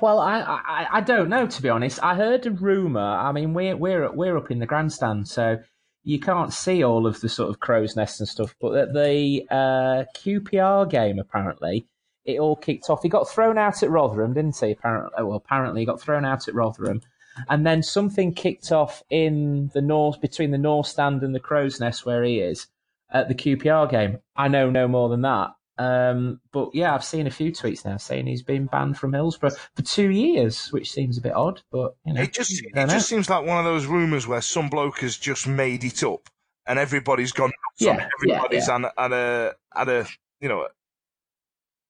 Well, 0.00 0.18
I, 0.18 0.40
I 0.40 0.86
I 0.92 1.00
don't 1.02 1.28
know 1.28 1.46
to 1.46 1.62
be 1.62 1.68
honest. 1.68 2.02
I 2.02 2.14
heard 2.14 2.46
a 2.46 2.50
rumor. 2.50 3.00
I 3.00 3.32
mean, 3.32 3.52
we're 3.52 3.76
we're 3.76 4.10
we're 4.10 4.38
up 4.38 4.50
in 4.50 4.58
the 4.58 4.66
grandstand, 4.66 5.28
so 5.28 5.58
you 6.04 6.18
can't 6.18 6.54
see 6.54 6.82
all 6.82 7.06
of 7.06 7.20
the 7.20 7.28
sort 7.28 7.50
of 7.50 7.60
crow's 7.60 7.96
nests 7.96 8.18
and 8.20 8.28
stuff. 8.28 8.54
But 8.58 8.76
at 8.76 8.94
the 8.94 9.46
uh, 9.50 10.04
QPR 10.16 10.88
game, 10.88 11.18
apparently, 11.18 11.86
it 12.24 12.38
all 12.38 12.56
kicked 12.56 12.88
off. 12.88 13.02
He 13.02 13.08
got 13.08 13.28
thrown 13.28 13.58
out 13.58 13.82
at 13.82 13.90
Rotherham, 13.90 14.34
didn't 14.34 14.58
he? 14.58 14.72
Apparently, 14.72 15.22
well, 15.22 15.36
apparently 15.36 15.82
he 15.82 15.86
got 15.86 16.00
thrown 16.00 16.24
out 16.24 16.48
at 16.48 16.54
Rotherham, 16.54 17.02
and 17.48 17.66
then 17.66 17.82
something 17.82 18.32
kicked 18.32 18.72
off 18.72 19.02
in 19.10 19.70
the 19.74 19.82
north 19.82 20.20
between 20.20 20.50
the 20.50 20.58
north 20.58 20.86
stand 20.86 21.22
and 21.22 21.34
the 21.34 21.40
crow's 21.40 21.80
nest 21.80 22.06
where 22.06 22.22
he 22.22 22.40
is 22.40 22.66
at 23.10 23.28
the 23.28 23.34
QPR 23.34 23.90
game. 23.90 24.18
I 24.36 24.48
know 24.48 24.70
no 24.70 24.88
more 24.88 25.08
than 25.08 25.22
that. 25.22 25.50
Um, 25.76 26.40
but 26.52 26.70
yeah, 26.72 26.94
I've 26.94 27.04
seen 27.04 27.26
a 27.26 27.32
few 27.32 27.50
tweets 27.50 27.84
now 27.84 27.96
saying 27.96 28.26
he's 28.26 28.42
been 28.42 28.66
banned 28.66 28.96
from 28.96 29.12
Hillsborough 29.12 29.56
for 29.74 29.82
two 29.82 30.10
years, 30.10 30.68
which 30.72 30.92
seems 30.92 31.18
a 31.18 31.20
bit 31.20 31.34
odd. 31.34 31.62
But 31.72 31.96
you 32.06 32.14
know, 32.14 32.22
it 32.22 32.32
just 32.32 32.52
it 32.52 32.74
know. 32.74 32.86
just 32.86 33.08
seems 33.08 33.28
like 33.28 33.44
one 33.44 33.58
of 33.58 33.64
those 33.64 33.86
rumours 33.86 34.26
where 34.26 34.40
some 34.40 34.68
bloke 34.68 35.00
has 35.00 35.16
just 35.16 35.48
made 35.48 35.82
it 35.82 36.02
up, 36.04 36.28
and 36.66 36.78
everybody's 36.78 37.32
gone. 37.32 37.52
Yeah, 37.78 38.08
everybody's 38.20 38.68
yeah, 38.68 38.78
yeah. 38.78 38.90
Had, 38.96 39.12
a 39.12 39.54
had 39.74 39.88
a 39.88 40.06
you 40.40 40.48
know 40.48 40.68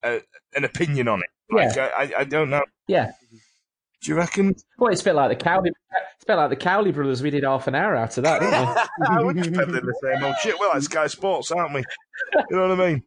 a, 0.05 0.21
an 0.55 0.65
opinion 0.65 1.09
on 1.09 1.21
it. 1.21 1.31
Like, 1.51 1.77
yeah. 1.77 1.91
I, 1.97 2.13
I 2.19 2.25
don't 2.25 2.51
know. 2.51 2.65
Yeah. 2.87 3.13
Do 4.03 4.11
you 4.11 4.17
reckon? 4.17 4.55
Well, 4.79 4.93
it's 4.93 5.01
a 5.01 5.05
bit 5.05 5.15
like 5.15 5.31
the 5.31 5.43
Cowley. 5.43 5.71
It's 5.71 6.25
a 6.25 6.27
bit 6.27 6.35
like 6.35 6.51
the 6.51 6.57
Cowley 6.57 6.93
brothers. 6.93 7.23
We 7.23 7.31
did 7.31 7.43
half 7.43 7.67
an 7.67 7.75
hour 7.75 7.97
out 7.97 8.17
of 8.19 8.25
that, 8.25 8.41
didn't 8.41 9.19
we? 9.19 9.25
We're 9.25 9.33
just 9.33 9.55
peddling 9.55 9.87
the 9.87 9.95
same 10.03 10.23
old 10.23 10.37
shit. 10.43 10.61
Well, 10.61 10.71
like 10.75 10.83
Sky 10.83 11.07
Sports, 11.07 11.51
aren't 11.51 11.73
we? 11.73 11.85
You 12.51 12.57
know 12.57 12.69
what 12.69 12.81
I 12.81 12.87
mean? 12.87 13.03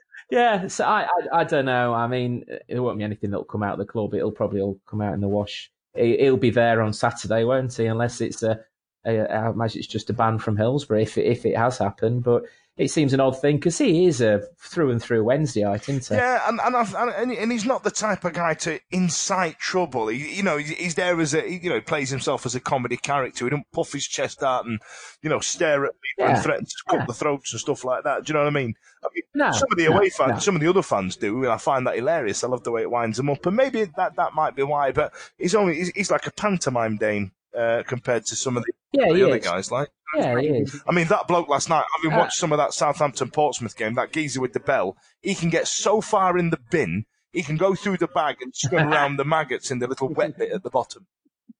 yeah. 0.30 0.68
So 0.68 0.84
I, 0.84 1.02
I, 1.02 1.40
I, 1.40 1.44
don't 1.44 1.64
know. 1.64 1.92
I 1.92 2.06
mean, 2.06 2.44
it 2.68 2.78
won't 2.78 2.98
be 2.98 3.04
anything 3.04 3.30
that'll 3.30 3.44
come 3.44 3.64
out 3.64 3.72
of 3.72 3.78
the 3.80 3.84
club. 3.84 4.14
It'll 4.14 4.30
probably 4.30 4.60
all 4.60 4.78
come 4.86 5.00
out 5.00 5.14
in 5.14 5.20
the 5.20 5.28
wash. 5.28 5.72
It, 5.94 6.30
will 6.30 6.36
be 6.36 6.50
there 6.50 6.80
on 6.80 6.92
Saturday, 6.92 7.42
won't 7.42 7.74
he? 7.74 7.86
Unless 7.86 8.20
it's 8.20 8.44
a, 8.44 8.60
a, 9.04 9.20
I 9.32 9.50
imagine 9.50 9.80
it's 9.80 9.88
just 9.88 10.10
a 10.10 10.12
ban 10.12 10.38
from 10.38 10.56
Hillsborough 10.56 11.00
if 11.00 11.18
it, 11.18 11.26
if 11.26 11.44
it 11.44 11.56
has 11.56 11.78
happened. 11.78 12.22
But 12.22 12.44
it 12.76 12.88
seems 12.90 13.12
an 13.12 13.20
odd 13.20 13.40
thing 13.40 13.56
because 13.56 13.78
he 13.78 14.06
is 14.06 14.20
a 14.20 14.42
through 14.58 14.90
and 14.90 15.00
through 15.00 15.22
Wednesdayite, 15.24 15.88
isn't 15.88 16.08
he? 16.08 16.14
Yeah, 16.14 16.48
and 16.48 16.58
and, 16.60 16.74
and 16.74 17.32
and 17.32 17.52
he's 17.52 17.64
not 17.64 17.84
the 17.84 17.90
type 17.90 18.24
of 18.24 18.32
guy 18.32 18.54
to 18.54 18.80
incite 18.90 19.58
trouble. 19.58 20.08
He, 20.08 20.36
you 20.36 20.42
know, 20.42 20.56
he's 20.56 20.94
there 20.96 21.20
as 21.20 21.34
a 21.34 21.48
you 21.48 21.70
know, 21.70 21.80
plays 21.80 22.10
himself 22.10 22.44
as 22.46 22.54
a 22.54 22.60
comedy 22.60 22.96
character. 22.96 23.44
He 23.44 23.50
don't 23.50 23.70
puff 23.72 23.92
his 23.92 24.06
chest 24.06 24.42
out 24.42 24.66
and 24.66 24.80
you 25.22 25.30
know 25.30 25.40
stare 25.40 25.84
at 25.86 25.92
people 26.00 26.24
Yeah. 26.30 26.34
and 26.34 26.42
threaten 26.42 26.64
to 26.64 26.74
cut 26.88 26.98
Yeah. 27.00 27.06
the 27.06 27.14
throats 27.14 27.52
and 27.52 27.60
stuff 27.60 27.84
like 27.84 28.04
that. 28.04 28.24
Do 28.24 28.30
you 28.30 28.34
know 28.34 28.40
what 28.44 28.48
I 28.48 28.58
mean? 28.62 28.74
I 29.04 29.08
mean, 29.14 29.22
No, 29.34 29.52
some 29.52 29.68
of 29.70 29.78
the 29.78 29.88
no, 29.88 29.96
away 29.96 30.10
fans, 30.10 30.32
no. 30.32 30.38
some 30.38 30.54
of 30.56 30.60
the 30.60 30.68
other 30.68 30.82
fans 30.82 31.16
do, 31.16 31.44
and 31.44 31.52
I 31.52 31.58
find 31.58 31.86
that 31.86 31.94
hilarious. 31.96 32.42
I 32.42 32.48
love 32.48 32.64
the 32.64 32.70
way 32.72 32.82
it 32.82 32.90
winds 32.90 33.16
them 33.18 33.30
up, 33.30 33.44
and 33.46 33.56
maybe 33.56 33.84
that 33.96 34.16
that 34.16 34.34
might 34.34 34.56
be 34.56 34.62
why. 34.64 34.90
But 34.92 35.12
he's 35.38 35.54
only 35.54 35.76
he's, 35.76 35.88
he's 35.90 36.10
like 36.10 36.26
a 36.26 36.32
pantomime 36.32 36.96
Dane 36.96 37.30
uh, 37.56 37.82
compared 37.86 38.24
to 38.26 38.34
some 38.36 38.56
of 38.56 38.64
the, 38.64 38.72
Yeah, 38.92 39.12
the 39.12 39.24
other 39.26 39.36
is. 39.36 39.44
guys. 39.44 39.70
Like, 39.70 39.88
Yeah, 40.16 40.40
he 40.40 40.48
is. 40.48 40.82
I 40.86 40.92
mean, 40.92 41.08
that 41.08 41.26
bloke 41.28 41.48
last 41.48 41.68
night, 41.68 41.84
having 41.96 42.16
Uh, 42.16 42.20
watched 42.20 42.36
some 42.36 42.52
of 42.52 42.58
that 42.58 42.72
Southampton 42.74 43.30
Portsmouth 43.30 43.76
game, 43.76 43.94
that 43.94 44.12
geezer 44.12 44.40
with 44.40 44.52
the 44.52 44.60
bell, 44.60 44.96
he 45.22 45.34
can 45.34 45.50
get 45.50 45.66
so 45.68 46.00
far 46.00 46.38
in 46.38 46.50
the 46.50 46.60
bin, 46.70 47.04
he 47.32 47.42
can 47.42 47.56
go 47.56 47.74
through 47.74 47.96
the 47.98 48.06
bag 48.08 48.36
and 48.40 48.54
swim 48.54 48.88
around 48.92 49.16
the 49.16 49.24
maggots 49.24 49.70
in 49.70 49.78
the 49.78 49.86
little 49.86 50.08
wet 50.08 50.36
bit 50.38 50.52
at 50.52 50.62
the 50.62 50.70
bottom. 50.70 51.06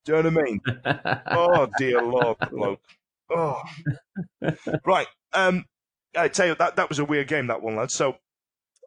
Do 0.05 0.17
you 0.17 0.23
know 0.23 0.31
what 0.31 0.39
I 0.39 0.45
mean? 0.45 0.61
Oh, 1.27 1.69
dear 1.79 2.03
Lord, 2.03 2.37
bloke. 2.51 2.81
Oh. 3.31 3.61
Right. 4.85 5.07
Um, 5.33 5.65
I 6.17 6.29
tell 6.29 6.47
you, 6.47 6.55
that, 6.57 6.77
that 6.77 6.89
was 6.89 6.99
a 6.99 7.05
weird 7.05 7.27
game, 7.29 7.49
that 7.49 7.63
one, 7.63 7.77
lad. 7.77 7.91
So, 7.91 8.17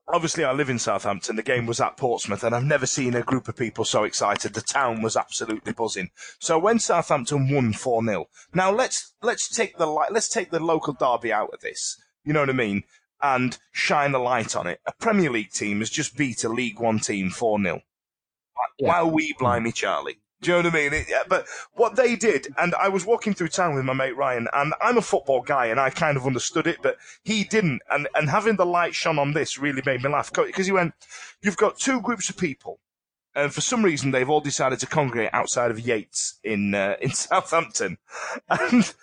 obviously, 0.08 0.44
I 0.44 0.52
live 0.52 0.70
in 0.70 0.80
Southampton. 0.80 1.36
The 1.36 1.44
game 1.44 1.66
was 1.66 1.80
at 1.80 1.98
Portsmouth, 1.98 2.44
and 2.44 2.56
I've 2.56 2.64
never 2.64 2.86
seen 2.86 3.16
a 3.16 3.22
group 3.22 3.48
of 3.48 3.56
people 3.56 3.86
so 3.86 4.04
excited. 4.04 4.54
The 4.54 4.62
town 4.62 5.02
was 5.02 5.18
absolutely 5.18 5.74
buzzing. 5.74 6.10
So 6.40 6.58
when 6.58 6.80
Southampton 6.80 7.54
won 7.54 7.74
four 7.74 8.04
0 8.04 8.26
now 8.54 8.72
let's 8.72 9.14
let's 9.22 9.50
take 9.50 9.78
the 9.78 9.88
li- 9.88 10.08
let's 10.12 10.30
take 10.30 10.52
the 10.52 10.60
local 10.60 10.94
derby 10.94 11.32
out 11.32 11.54
of 11.54 11.62
this. 11.62 11.98
You 12.24 12.34
know 12.34 12.42
what 12.42 12.50
I 12.50 12.54
mean? 12.54 12.84
And 13.22 13.58
shine 13.72 14.14
a 14.14 14.20
light 14.20 14.56
on 14.56 14.68
it. 14.68 14.80
A 14.86 14.94
Premier 14.94 15.32
League 15.32 15.52
team 15.52 15.80
has 15.80 15.90
just 15.90 16.16
beat 16.16 16.44
a 16.44 16.50
League 16.50 16.80
One 16.80 17.00
team 17.00 17.30
four 17.30 17.62
0 17.62 17.82
Yeah. 18.80 18.88
Wow, 18.88 19.08
we 19.08 19.34
blimey, 19.40 19.72
Charlie. 19.72 20.20
Do 20.42 20.52
you 20.52 20.58
know 20.58 20.70
what 20.70 20.76
I 20.76 20.78
mean? 20.78 20.94
It, 20.94 21.08
yeah, 21.10 21.24
but 21.28 21.48
what 21.74 21.96
they 21.96 22.16
did, 22.16 22.48
and 22.58 22.76
I 22.76 22.90
was 22.90 23.06
walking 23.06 23.34
through 23.34 23.48
town 23.48 23.74
with 23.74 23.86
my 23.86 23.94
mate 23.94 24.16
Ryan, 24.16 24.48
and 24.54 24.74
I'm 24.82 24.98
a 24.98 25.02
football 25.02 25.42
guy, 25.42 25.68
and 25.68 25.80
I 25.80 25.90
kind 25.90 26.16
of 26.16 26.28
understood 26.28 26.68
it, 26.68 26.78
but 26.84 26.98
he 27.24 27.44
didn't. 27.44 27.82
And 27.90 28.08
and 28.14 28.30
having 28.30 28.56
the 28.56 28.66
light 28.66 28.94
shone 28.94 29.18
on 29.18 29.34
this 29.34 29.58
really 29.58 29.82
made 29.86 30.04
me 30.04 30.10
laugh 30.10 30.32
because 30.32 30.68
he 30.68 30.72
went, 30.72 30.94
"You've 31.42 31.58
got 31.58 31.80
two 31.80 32.02
groups 32.02 32.30
of 32.30 32.38
people, 32.38 32.80
and 33.34 33.52
for 33.52 33.62
some 33.62 33.84
reason 33.84 34.12
they've 34.12 34.30
all 34.30 34.42
decided 34.42 34.80
to 34.80 34.86
congregate 34.86 35.32
outside 35.34 35.72
of 35.72 35.80
Yates 35.80 36.40
in 36.44 36.76
uh, 36.76 36.98
in 37.02 37.12
Southampton, 37.12 37.98
and 38.48 38.94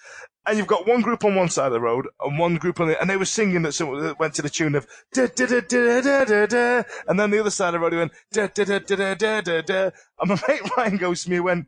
and 0.46 0.58
you've 0.58 0.66
got 0.66 0.86
one 0.86 1.00
group 1.00 1.24
on 1.24 1.34
one 1.34 1.48
side 1.48 1.66
of 1.66 1.72
the 1.72 1.80
road 1.80 2.06
and 2.20 2.38
one 2.38 2.56
group 2.56 2.80
on 2.80 2.88
the, 2.88 3.00
and 3.00 3.08
they 3.08 3.16
were 3.16 3.24
singing 3.24 3.62
that 3.62 3.72
some 3.72 4.00
that 4.00 4.18
went 4.18 4.34
to 4.34 4.42
the 4.42 4.50
tune 4.50 4.74
of 4.74 4.86
da 5.12 5.26
da 5.26 5.46
da 5.46 5.60
da 5.60 6.00
da 6.00 6.24
da 6.24 6.46
da, 6.46 6.82
and 7.08 7.18
then 7.18 7.30
the 7.30 7.40
other 7.40 7.50
side 7.50 7.74
of 7.74 7.74
the 7.74 7.78
road 7.80 7.94
went 7.94 8.12
da 8.32 8.46
da 8.48 8.64
da 8.64 8.78
da 8.78 9.14
da 9.14 9.40
da 9.40 9.60
da, 9.62 9.90
and 10.20 10.28
my 10.28 10.38
mate 10.48 10.70
Ryan 10.76 10.96
goes 10.96 11.24
to 11.24 11.30
me 11.30 11.40
went, 11.40 11.66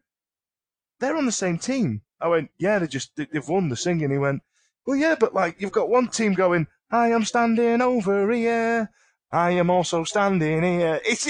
they're 1.01 1.17
on 1.17 1.27
the 1.27 1.33
same 1.33 1.59
team. 1.59 2.03
I 2.21 2.29
went, 2.29 2.51
yeah, 2.59 2.79
they 2.79 2.87
just 2.87 3.13
they've 3.17 3.49
won 3.49 3.69
the 3.69 3.77
singing. 3.77 4.11
He 4.11 4.19
went, 4.19 4.43
well, 4.87 4.97
yeah, 4.97 5.17
but 5.19 5.35
like 5.35 5.61
you've 5.61 5.73
got 5.73 5.89
one 5.91 6.09
team 6.09 6.33
going, 6.35 6.67
I 6.91 7.09
am 7.09 7.25
standing 7.25 7.81
over 7.83 8.31
here. 8.33 8.91
I 9.37 9.51
am 9.51 9.69
also 9.69 10.05
standing 10.05 10.63
here. 10.63 10.99
It's 11.05 11.27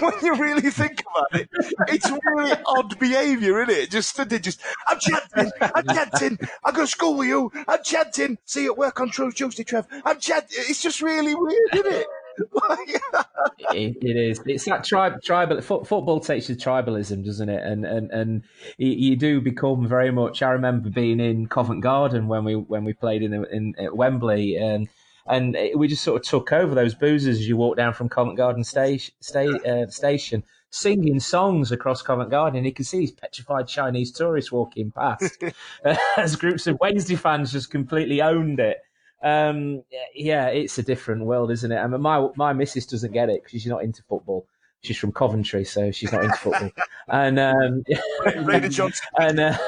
when 0.00 0.12
you 0.22 0.36
really 0.36 0.70
think 0.70 1.00
about 1.00 1.40
it, 1.40 1.48
it's 1.88 2.08
really 2.10 2.54
odd 2.64 2.98
behaviour, 2.98 3.62
isn't 3.62 3.76
it? 3.76 3.90
Just 3.90 4.16
they 4.28 4.38
just 4.38 4.60
I'm 4.86 4.98
chanting, 5.00 5.52
I'm 5.60 5.86
chanting, 5.86 6.38
I 6.64 6.70
go 6.70 6.82
to 6.82 6.86
school 6.86 7.16
with 7.16 7.28
you, 7.28 7.50
I'm 7.66 7.82
chanting, 7.82 8.38
see 8.44 8.64
you 8.64 8.72
at 8.72 8.78
work 8.78 9.00
on 9.00 9.10
True 9.10 9.32
Tuesday, 9.32 9.64
Trev. 9.64 9.86
I'm 10.04 10.20
chanting. 10.20 10.58
It's 10.68 10.80
just 10.80 11.02
really 11.02 11.34
weird, 11.34 11.74
isn't 11.74 11.92
it? 11.92 12.06
it, 13.72 13.96
it 14.00 14.16
is. 14.16 14.40
It's 14.46 14.64
that 14.66 14.84
tribe, 14.84 15.20
tribal 15.22 15.60
football 15.60 16.20
takes 16.20 16.48
you 16.48 16.56
tribalism, 16.56 17.24
doesn't 17.24 17.48
it? 17.48 17.62
And 17.62 17.84
and 17.84 18.10
and 18.10 18.42
you 18.78 19.16
do 19.16 19.40
become 19.40 19.88
very 19.88 20.10
much. 20.10 20.40
I 20.40 20.50
remember 20.50 20.88
being 20.88 21.20
in 21.20 21.48
Covent 21.48 21.82
Garden 21.82 22.28
when 22.28 22.44
we 22.44 22.54
when 22.54 22.84
we 22.84 22.92
played 22.92 23.22
in 23.22 23.34
in 23.46 23.74
at 23.78 23.96
Wembley, 23.96 24.56
and 24.56 24.88
and 25.30 25.56
we 25.76 25.86
just 25.86 26.02
sort 26.02 26.20
of 26.20 26.28
took 26.28 26.52
over 26.52 26.74
those 26.74 26.94
boozers 26.94 27.28
as 27.28 27.48
you 27.48 27.56
walk 27.56 27.76
down 27.76 27.94
from 27.94 28.08
Covent 28.08 28.36
Garden 28.36 28.64
station, 28.64 29.14
uh, 29.36 29.86
station 29.86 30.42
singing 30.70 31.20
songs 31.20 31.70
across 31.70 32.02
Covent 32.02 32.30
Garden. 32.30 32.58
And 32.58 32.66
you 32.66 32.72
can 32.72 32.84
see 32.84 32.98
these 32.98 33.12
petrified 33.12 33.68
Chinese 33.68 34.10
tourists 34.10 34.50
walking 34.50 34.90
past 34.90 35.42
as 36.16 36.36
groups 36.36 36.66
of 36.66 36.78
Wednesday 36.80 37.14
fans 37.14 37.52
just 37.52 37.70
completely 37.70 38.20
owned 38.20 38.58
it. 38.58 38.78
Um, 39.22 39.82
yeah, 40.14 40.46
it's 40.46 40.78
a 40.78 40.82
different 40.82 41.26
world, 41.26 41.50
isn't 41.50 41.70
it? 41.70 41.76
I 41.76 41.86
mean, 41.86 42.00
my 42.00 42.28
my 42.36 42.52
missus 42.52 42.86
doesn't 42.86 43.12
get 43.12 43.28
it 43.28 43.42
because 43.42 43.60
she's 43.62 43.66
not 43.66 43.84
into 43.84 44.02
football. 44.04 44.46
She's 44.82 44.96
from 44.96 45.12
Coventry, 45.12 45.64
so 45.64 45.90
she's 45.90 46.10
not 46.10 46.24
into 46.24 46.36
football. 46.38 46.70
and 47.08 47.38
um, 47.38 47.84
Johnson. 48.70 49.06
and 49.18 49.40
uh, 49.40 49.58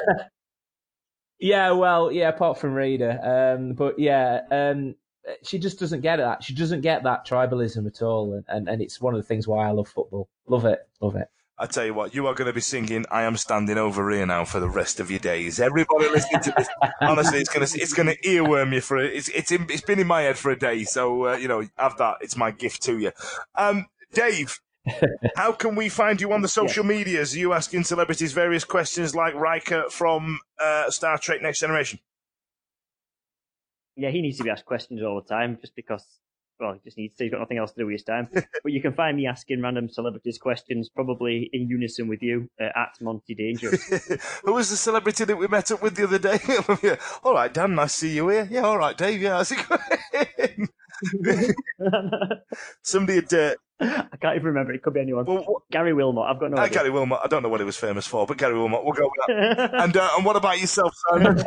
yeah, 1.39 1.71
well, 1.71 2.11
yeah, 2.11 2.29
apart 2.29 2.57
from 2.57 2.73
Raider, 2.73 3.19
um, 3.21 3.73
but 3.73 3.99
yeah, 3.99 4.41
um, 4.49 4.95
she 5.43 5.57
just 5.57 5.79
doesn't 5.79 6.01
get 6.01 6.17
that. 6.17 6.43
She 6.43 6.53
doesn't 6.53 6.81
get 6.81 7.03
that 7.03 7.25
tribalism 7.25 7.87
at 7.87 8.01
all, 8.01 8.33
and, 8.33 8.45
and, 8.47 8.67
and 8.67 8.81
it's 8.81 8.99
one 8.99 9.13
of 9.13 9.21
the 9.21 9.27
things 9.27 9.47
why 9.47 9.67
I 9.67 9.71
love 9.71 9.87
football. 9.87 10.27
Love 10.47 10.65
it, 10.65 10.79
love 11.01 11.15
it. 11.15 11.27
I 11.57 11.67
tell 11.67 11.85
you 11.85 11.93
what, 11.93 12.15
you 12.15 12.25
are 12.27 12.33
going 12.33 12.47
to 12.47 12.53
be 12.53 12.61
singing 12.61 13.05
"I 13.11 13.23
Am 13.23 13.37
Standing 13.37 13.77
Over 13.77 14.09
Here" 14.11 14.25
now 14.25 14.43
for 14.43 14.59
the 14.59 14.69
rest 14.69 14.99
of 14.99 15.09
your 15.09 15.19
days. 15.19 15.59
Everybody 15.59 16.09
listening 16.09 16.41
to 16.41 16.53
this, 16.57 16.67
honestly, 17.01 17.39
it's 17.39 17.49
going 17.49 17.65
to 17.65 17.79
it's 17.79 17.93
going 17.93 18.07
to 18.07 18.17
earworm 18.21 18.73
you 18.73 18.81
for 18.81 18.97
it. 18.97 19.13
It's 19.13 19.29
it's 19.29 19.51
in, 19.51 19.67
it's 19.69 19.81
been 19.81 19.99
in 19.99 20.07
my 20.07 20.23
head 20.23 20.37
for 20.37 20.51
a 20.51 20.59
day, 20.59 20.83
so 20.83 21.27
uh, 21.27 21.35
you 21.37 21.47
know, 21.47 21.65
have 21.77 21.97
that. 21.97 22.17
It's 22.21 22.35
my 22.35 22.51
gift 22.51 22.81
to 22.83 22.97
you, 22.97 23.11
um, 23.55 23.87
Dave. 24.13 24.59
how 25.37 25.53
can 25.53 25.75
we 25.75 25.87
find 25.87 26.19
you 26.19 26.33
on 26.33 26.41
the 26.41 26.47
social 26.49 26.83
yeah. 26.83 26.97
medias? 26.97 27.33
Are 27.33 27.39
you 27.39 27.53
asking 27.53 27.85
celebrities 27.85 28.33
various 28.33 28.65
questions 28.65 29.15
like 29.15 29.33
Riker 29.33 29.85
from 29.89 30.39
uh, 30.59 30.89
Star 30.89 31.17
Trek: 31.17 31.41
Next 31.41 31.59
Generation? 31.59 31.99
Yeah, 33.95 34.09
he 34.09 34.21
needs 34.21 34.37
to 34.37 34.43
be 34.43 34.49
asked 34.49 34.65
questions 34.65 35.01
all 35.03 35.21
the 35.21 35.27
time, 35.27 35.57
just 35.61 35.75
because 35.75 36.19
well, 36.59 36.73
he 36.73 36.79
just 36.83 36.97
needs 36.97 37.15
to. 37.15 37.23
He's 37.23 37.31
got 37.31 37.39
nothing 37.39 37.57
else 37.57 37.71
to 37.73 37.81
do 37.81 37.85
with 37.85 37.93
his 37.93 38.03
time. 38.03 38.27
but 38.33 38.71
you 38.71 38.81
can 38.81 38.93
find 38.93 39.17
me 39.17 39.27
asking 39.27 39.61
random 39.61 39.89
celebrities 39.89 40.37
questions, 40.37 40.89
probably 40.89 41.49
in 41.51 41.67
unison 41.67 42.07
with 42.07 42.21
you, 42.21 42.49
uh, 42.61 42.65
at 42.75 42.93
Monty 43.01 43.35
Danger. 43.35 43.69
Who 44.43 44.53
was 44.53 44.69
the 44.69 44.77
celebrity 44.77 45.25
that 45.25 45.35
we 45.35 45.47
met 45.47 45.71
up 45.71 45.81
with 45.81 45.95
the 45.95 46.03
other 46.05 46.19
day? 46.19 46.39
yeah. 46.83 46.95
All 47.23 47.33
right, 47.33 47.53
Dan, 47.53 47.75
nice 47.75 47.93
to 47.93 47.99
see 47.99 48.15
you 48.15 48.29
here. 48.29 48.47
Yeah, 48.49 48.61
all 48.61 48.77
right, 48.77 48.97
Dave. 48.97 49.21
Yeah, 49.21 49.37
how's 49.37 49.51
it 49.51 49.59
going? 49.67 50.67
Somebody 52.81 53.15
had. 53.15 53.33
Uh, 53.33 53.55
I 53.79 54.17
can't 54.21 54.35
even 54.35 54.45
remember. 54.45 54.73
It 54.73 54.81
could 54.81 54.93
be 54.93 55.01
anyone. 55.01 55.25
Well, 55.25 55.63
Gary 55.71 55.93
Wilmot. 55.93 56.25
I've 56.29 56.39
got 56.39 56.51
no 56.51 56.57
uh, 56.57 56.61
idea. 56.61 56.79
Gary 56.79 56.89
Wilmot. 56.91 57.19
I 57.23 57.27
don't 57.27 57.43
know 57.43 57.49
what 57.49 57.59
he 57.59 57.65
was 57.65 57.77
famous 57.77 58.07
for, 58.07 58.25
but 58.25 58.37
Gary 58.37 58.53
Wilmot. 58.53 58.83
We'll 58.83 58.93
go 58.93 59.09
with 59.09 59.57
that. 59.57 59.73
and 59.73 59.97
uh, 59.97 60.09
and 60.15 60.25
what 60.25 60.35
about 60.35 60.59
yourself, 60.59 60.93
Simon? 61.09 61.43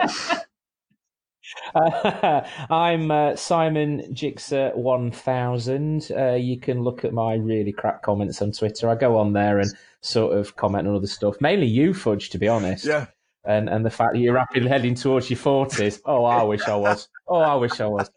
Uh, 1.74 2.42
I'm 2.70 3.11
uh, 3.11 3.36
Simon 3.36 4.03
Jixer 4.12 4.74
1000. 4.74 6.11
Uh, 6.11 6.32
you 6.34 6.59
can 6.59 6.82
look 6.82 7.05
at 7.05 7.12
my 7.12 7.34
really 7.34 7.72
crap 7.72 8.03
comments 8.03 8.42
on 8.42 8.53
Twitter. 8.53 8.88
I 8.88 8.94
go 8.94 9.16
on 9.16 9.32
there 9.32 9.59
and 9.59 9.70
sort 10.01 10.36
of 10.36 10.57
comment 10.57 10.88
on 10.88 10.94
other 10.94 11.07
stuff. 11.07 11.36
Mainly 11.40 11.66
you, 11.66 11.94
Fudge, 11.94 12.30
to 12.30 12.38
be 12.38 12.49
honest. 12.49 12.84
Yeah. 12.84 13.07
And 13.44 13.68
and 13.68 13.86
the 13.86 13.90
fact 13.90 14.14
that 14.14 14.18
you're 14.18 14.34
rapidly 14.34 14.68
heading 14.68 14.97
towards 14.97 15.30
your 15.30 15.38
40s. 15.38 16.01
Oh, 16.05 16.24
I 16.24 16.42
wish 16.42 16.62
I 16.62 16.74
was. 16.74 17.09
Oh, 17.28 17.38
I 17.38 17.55
wish 17.55 17.80
I 17.80 17.86
was. 17.86 18.11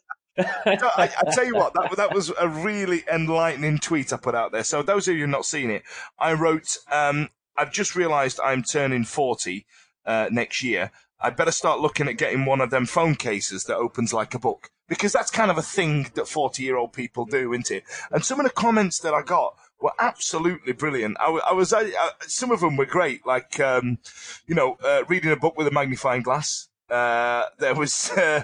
I, 0.66 0.78
I, 1.18 1.32
tell 1.32 1.46
you 1.46 1.56
what, 1.56 1.74
that 1.74 1.96
that 1.98 2.14
was 2.14 2.32
a 2.40 2.48
really 2.48 3.04
enlightening 3.12 3.78
tweet 3.78 4.14
I 4.14 4.18
put 4.18 4.36
out 4.36 4.52
there. 4.52 4.64
So 4.64 4.82
those 4.82 5.08
of 5.08 5.16
you 5.16 5.22
who've 5.22 5.30
not 5.30 5.46
seen 5.46 5.70
it, 5.70 5.84
I 6.18 6.34
wrote, 6.34 6.78
um, 6.92 7.30
I've 7.58 7.72
just 7.72 7.96
realised 7.96 8.40
I'm 8.44 8.64
turning 8.64 9.04
40 9.04 9.66
uh, 10.06 10.30
next 10.32 10.64
year, 10.64 10.92
I'd 11.22 11.36
better 11.36 11.52
start 11.52 11.80
looking 11.80 12.08
at 12.08 12.18
getting 12.18 12.46
one 12.46 12.62
of 12.62 12.70
them 12.70 12.86
phone 12.86 13.16
cases 13.16 13.66
that 13.66 13.76
opens 13.76 14.14
like 14.14 14.34
a 14.34 14.40
book 14.40 14.72
because 14.88 15.14
that's 15.14 15.32
kind 15.32 15.52
of 15.52 15.58
a 15.58 15.62
thing 15.62 16.12
that 16.16 16.28
40 16.28 16.64
year 16.64 16.78
old 16.78 16.94
people 16.94 17.26
do, 17.26 17.54
isn't 17.54 17.72
it? 17.72 17.84
And 18.12 18.24
some 18.24 18.40
of 18.40 18.46
the 18.46 18.52
comments 18.52 19.00
that 19.00 19.14
I 19.14 19.22
got 19.22 19.56
were 19.80 19.94
absolutely 20.00 20.74
brilliant. 20.74 21.18
I, 21.20 21.40
I 21.48 21.54
was, 21.54 21.74
I, 21.74 21.82
I, 21.82 22.12
some 22.22 22.52
of 22.52 22.60
them 22.62 22.78
were 22.78 22.86
great, 22.86 23.26
like, 23.26 23.60
um, 23.60 24.00
you 24.48 24.56
know, 24.56 24.78
uh, 24.84 25.04
reading 25.08 25.32
a 25.32 25.38
book 25.38 25.58
with 25.58 25.68
a 25.68 25.72
magnifying 25.72 26.24
glass. 26.24 26.68
Uh, 26.90 27.46
there 27.60 27.76
was, 27.76 28.12
uh, 28.18 28.44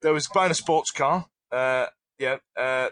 there 0.00 0.12
was 0.12 0.28
buying 0.28 0.50
a 0.50 0.54
sports 0.54 0.90
car. 0.90 1.26
Uh, 1.52 1.86
yeah, 2.18 2.36
uh, 2.56 2.88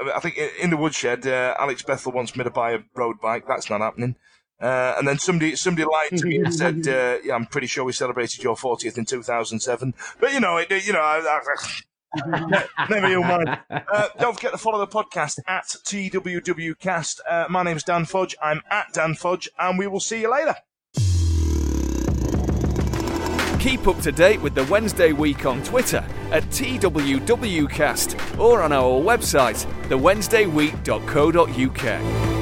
I 0.00 0.20
think 0.20 0.38
in 0.60 0.70
the 0.70 0.76
woodshed, 0.76 1.26
uh, 1.26 1.54
Alex 1.58 1.82
Bethel 1.82 2.12
wants 2.12 2.34
me 2.34 2.44
to 2.44 2.50
buy 2.50 2.72
a 2.72 2.80
road 2.94 3.20
bike. 3.20 3.44
That's 3.46 3.70
not 3.70 3.80
happening. 3.80 4.16
Uh, 4.62 4.94
and 4.96 5.08
then 5.08 5.18
somebody 5.18 5.56
somebody 5.56 5.84
lied 5.84 6.16
to 6.16 6.24
me 6.24 6.36
and 6.36 6.54
said, 6.54 6.86
uh, 6.88 7.18
"Yeah, 7.24 7.34
I'm 7.34 7.46
pretty 7.46 7.66
sure 7.66 7.84
we 7.84 7.92
celebrated 7.92 8.44
your 8.44 8.54
40th 8.54 8.96
in 8.96 9.04
2007." 9.04 9.92
But 10.20 10.32
you 10.32 10.40
know, 10.40 10.58
it, 10.58 10.70
you 10.86 10.92
know, 10.92 11.00
I, 11.00 11.18
I, 11.18 11.40
never 12.90 13.08
you 13.08 13.22
mind. 13.22 13.58
Uh, 13.70 14.08
don't 14.20 14.34
forget 14.34 14.52
to 14.52 14.58
follow 14.58 14.78
the 14.78 14.86
podcast 14.86 15.38
at 15.48 15.64
TWWcast. 15.64 17.20
Uh, 17.28 17.46
my 17.50 17.62
name's 17.62 17.82
Dan 17.82 18.04
Fudge. 18.04 18.36
I'm 18.42 18.60
at 18.70 18.92
Dan 18.92 19.14
Fudge, 19.14 19.48
and 19.58 19.78
we 19.78 19.86
will 19.86 20.00
see 20.00 20.20
you 20.20 20.30
later. 20.30 20.54
Keep 23.58 23.86
up 23.86 24.00
to 24.00 24.12
date 24.12 24.42
with 24.42 24.54
the 24.54 24.64
Wednesday 24.64 25.12
Week 25.12 25.46
on 25.46 25.62
Twitter 25.62 26.04
at 26.32 26.42
TWWcast 26.44 28.38
or 28.38 28.60
on 28.60 28.72
our 28.72 29.00
website, 29.00 29.64
thewednesdayweek.co.uk. 29.88 32.41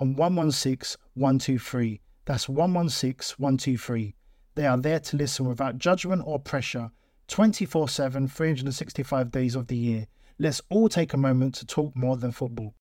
on 0.00 0.16
116 0.16 1.00
123. 1.14 2.00
That's 2.24 2.48
116 2.48 3.36
123. 3.38 4.14
They 4.54 4.66
are 4.66 4.76
there 4.76 5.00
to 5.00 5.16
listen 5.16 5.46
without 5.46 5.78
judgment 5.78 6.22
or 6.24 6.38
pressure 6.38 6.90
24 7.28 7.88
7, 7.88 8.28
365 8.28 9.30
days 9.30 9.54
of 9.54 9.68
the 9.68 9.76
year. 9.76 10.06
Let's 10.38 10.60
all 10.70 10.88
take 10.88 11.12
a 11.12 11.16
moment 11.16 11.54
to 11.56 11.66
talk 11.66 11.94
more 11.94 12.16
than 12.16 12.32
football. 12.32 12.74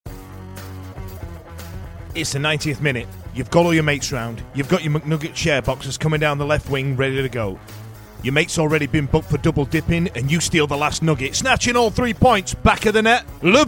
It's 2.16 2.32
the 2.32 2.40
90th 2.40 2.82
minute. 2.82 3.08
You've 3.36 3.52
got 3.52 3.66
all 3.66 3.74
your 3.74 3.84
mates 3.84 4.12
round. 4.12 4.42
You've 4.56 4.70
got 4.70 4.84
your 4.84 4.94
McNugget 4.94 5.36
share 5.36 5.62
boxes 5.62 5.98
coming 5.98 6.20
down 6.20 6.38
the 6.38 6.46
left 6.46 6.70
wing 6.70 6.96
ready 6.96 7.22
to 7.22 7.30
go. 7.30 7.60
Your 8.24 8.34
mate's 8.34 8.58
already 8.58 8.88
been 8.88 9.06
booked 9.06 9.30
for 9.30 9.38
double 9.38 9.66
dipping, 9.66 10.10
and 10.10 10.30
you 10.30 10.42
steal 10.42 10.68
the 10.68 10.76
last 10.76 11.04
nugget, 11.04 11.36
snatching 11.36 11.78
all 11.78 11.90
three 11.90 12.14
points 12.14 12.54
back 12.54 12.86
of 12.86 12.94
the 12.94 13.02
net. 13.02 13.26
Le 13.42 13.66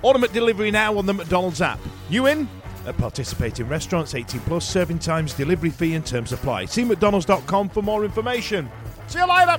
Bosch! 0.00 0.08
Automatic 0.08 0.34
delivery 0.34 0.70
now 0.70 0.96
on 0.96 1.06
the 1.06 1.14
McDonald's 1.14 1.60
app. 1.60 1.80
You 2.08 2.26
in? 2.26 2.48
At 2.86 2.96
participating 2.96 3.68
restaurants, 3.68 4.14
18 4.14 4.40
plus, 4.42 4.68
serving 4.68 4.98
times, 5.00 5.34
delivery 5.34 5.70
fee 5.70 5.94
and 5.94 6.04
terms 6.04 6.32
apply. 6.32 6.66
See 6.66 6.82
mcdonalds.com 6.82 7.68
for 7.68 7.82
more 7.82 8.04
information. 8.04 8.70
See 9.06 9.18
you 9.18 9.28
later! 9.28 9.58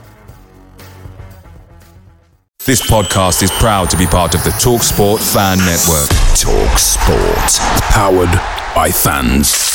This 2.66 2.82
podcast 2.88 3.42
is 3.42 3.52
proud 3.52 3.90
to 3.90 3.98
be 3.98 4.06
part 4.06 4.36
of 4.36 4.44
the 4.44 4.52
TalkSport 4.52 5.20
Fan 5.34 5.58
Network. 5.58 6.10
Talk 6.38 6.78
Sport. 6.78 7.82
Powered 7.92 8.30
by 8.76 8.92
fans. 8.92 9.71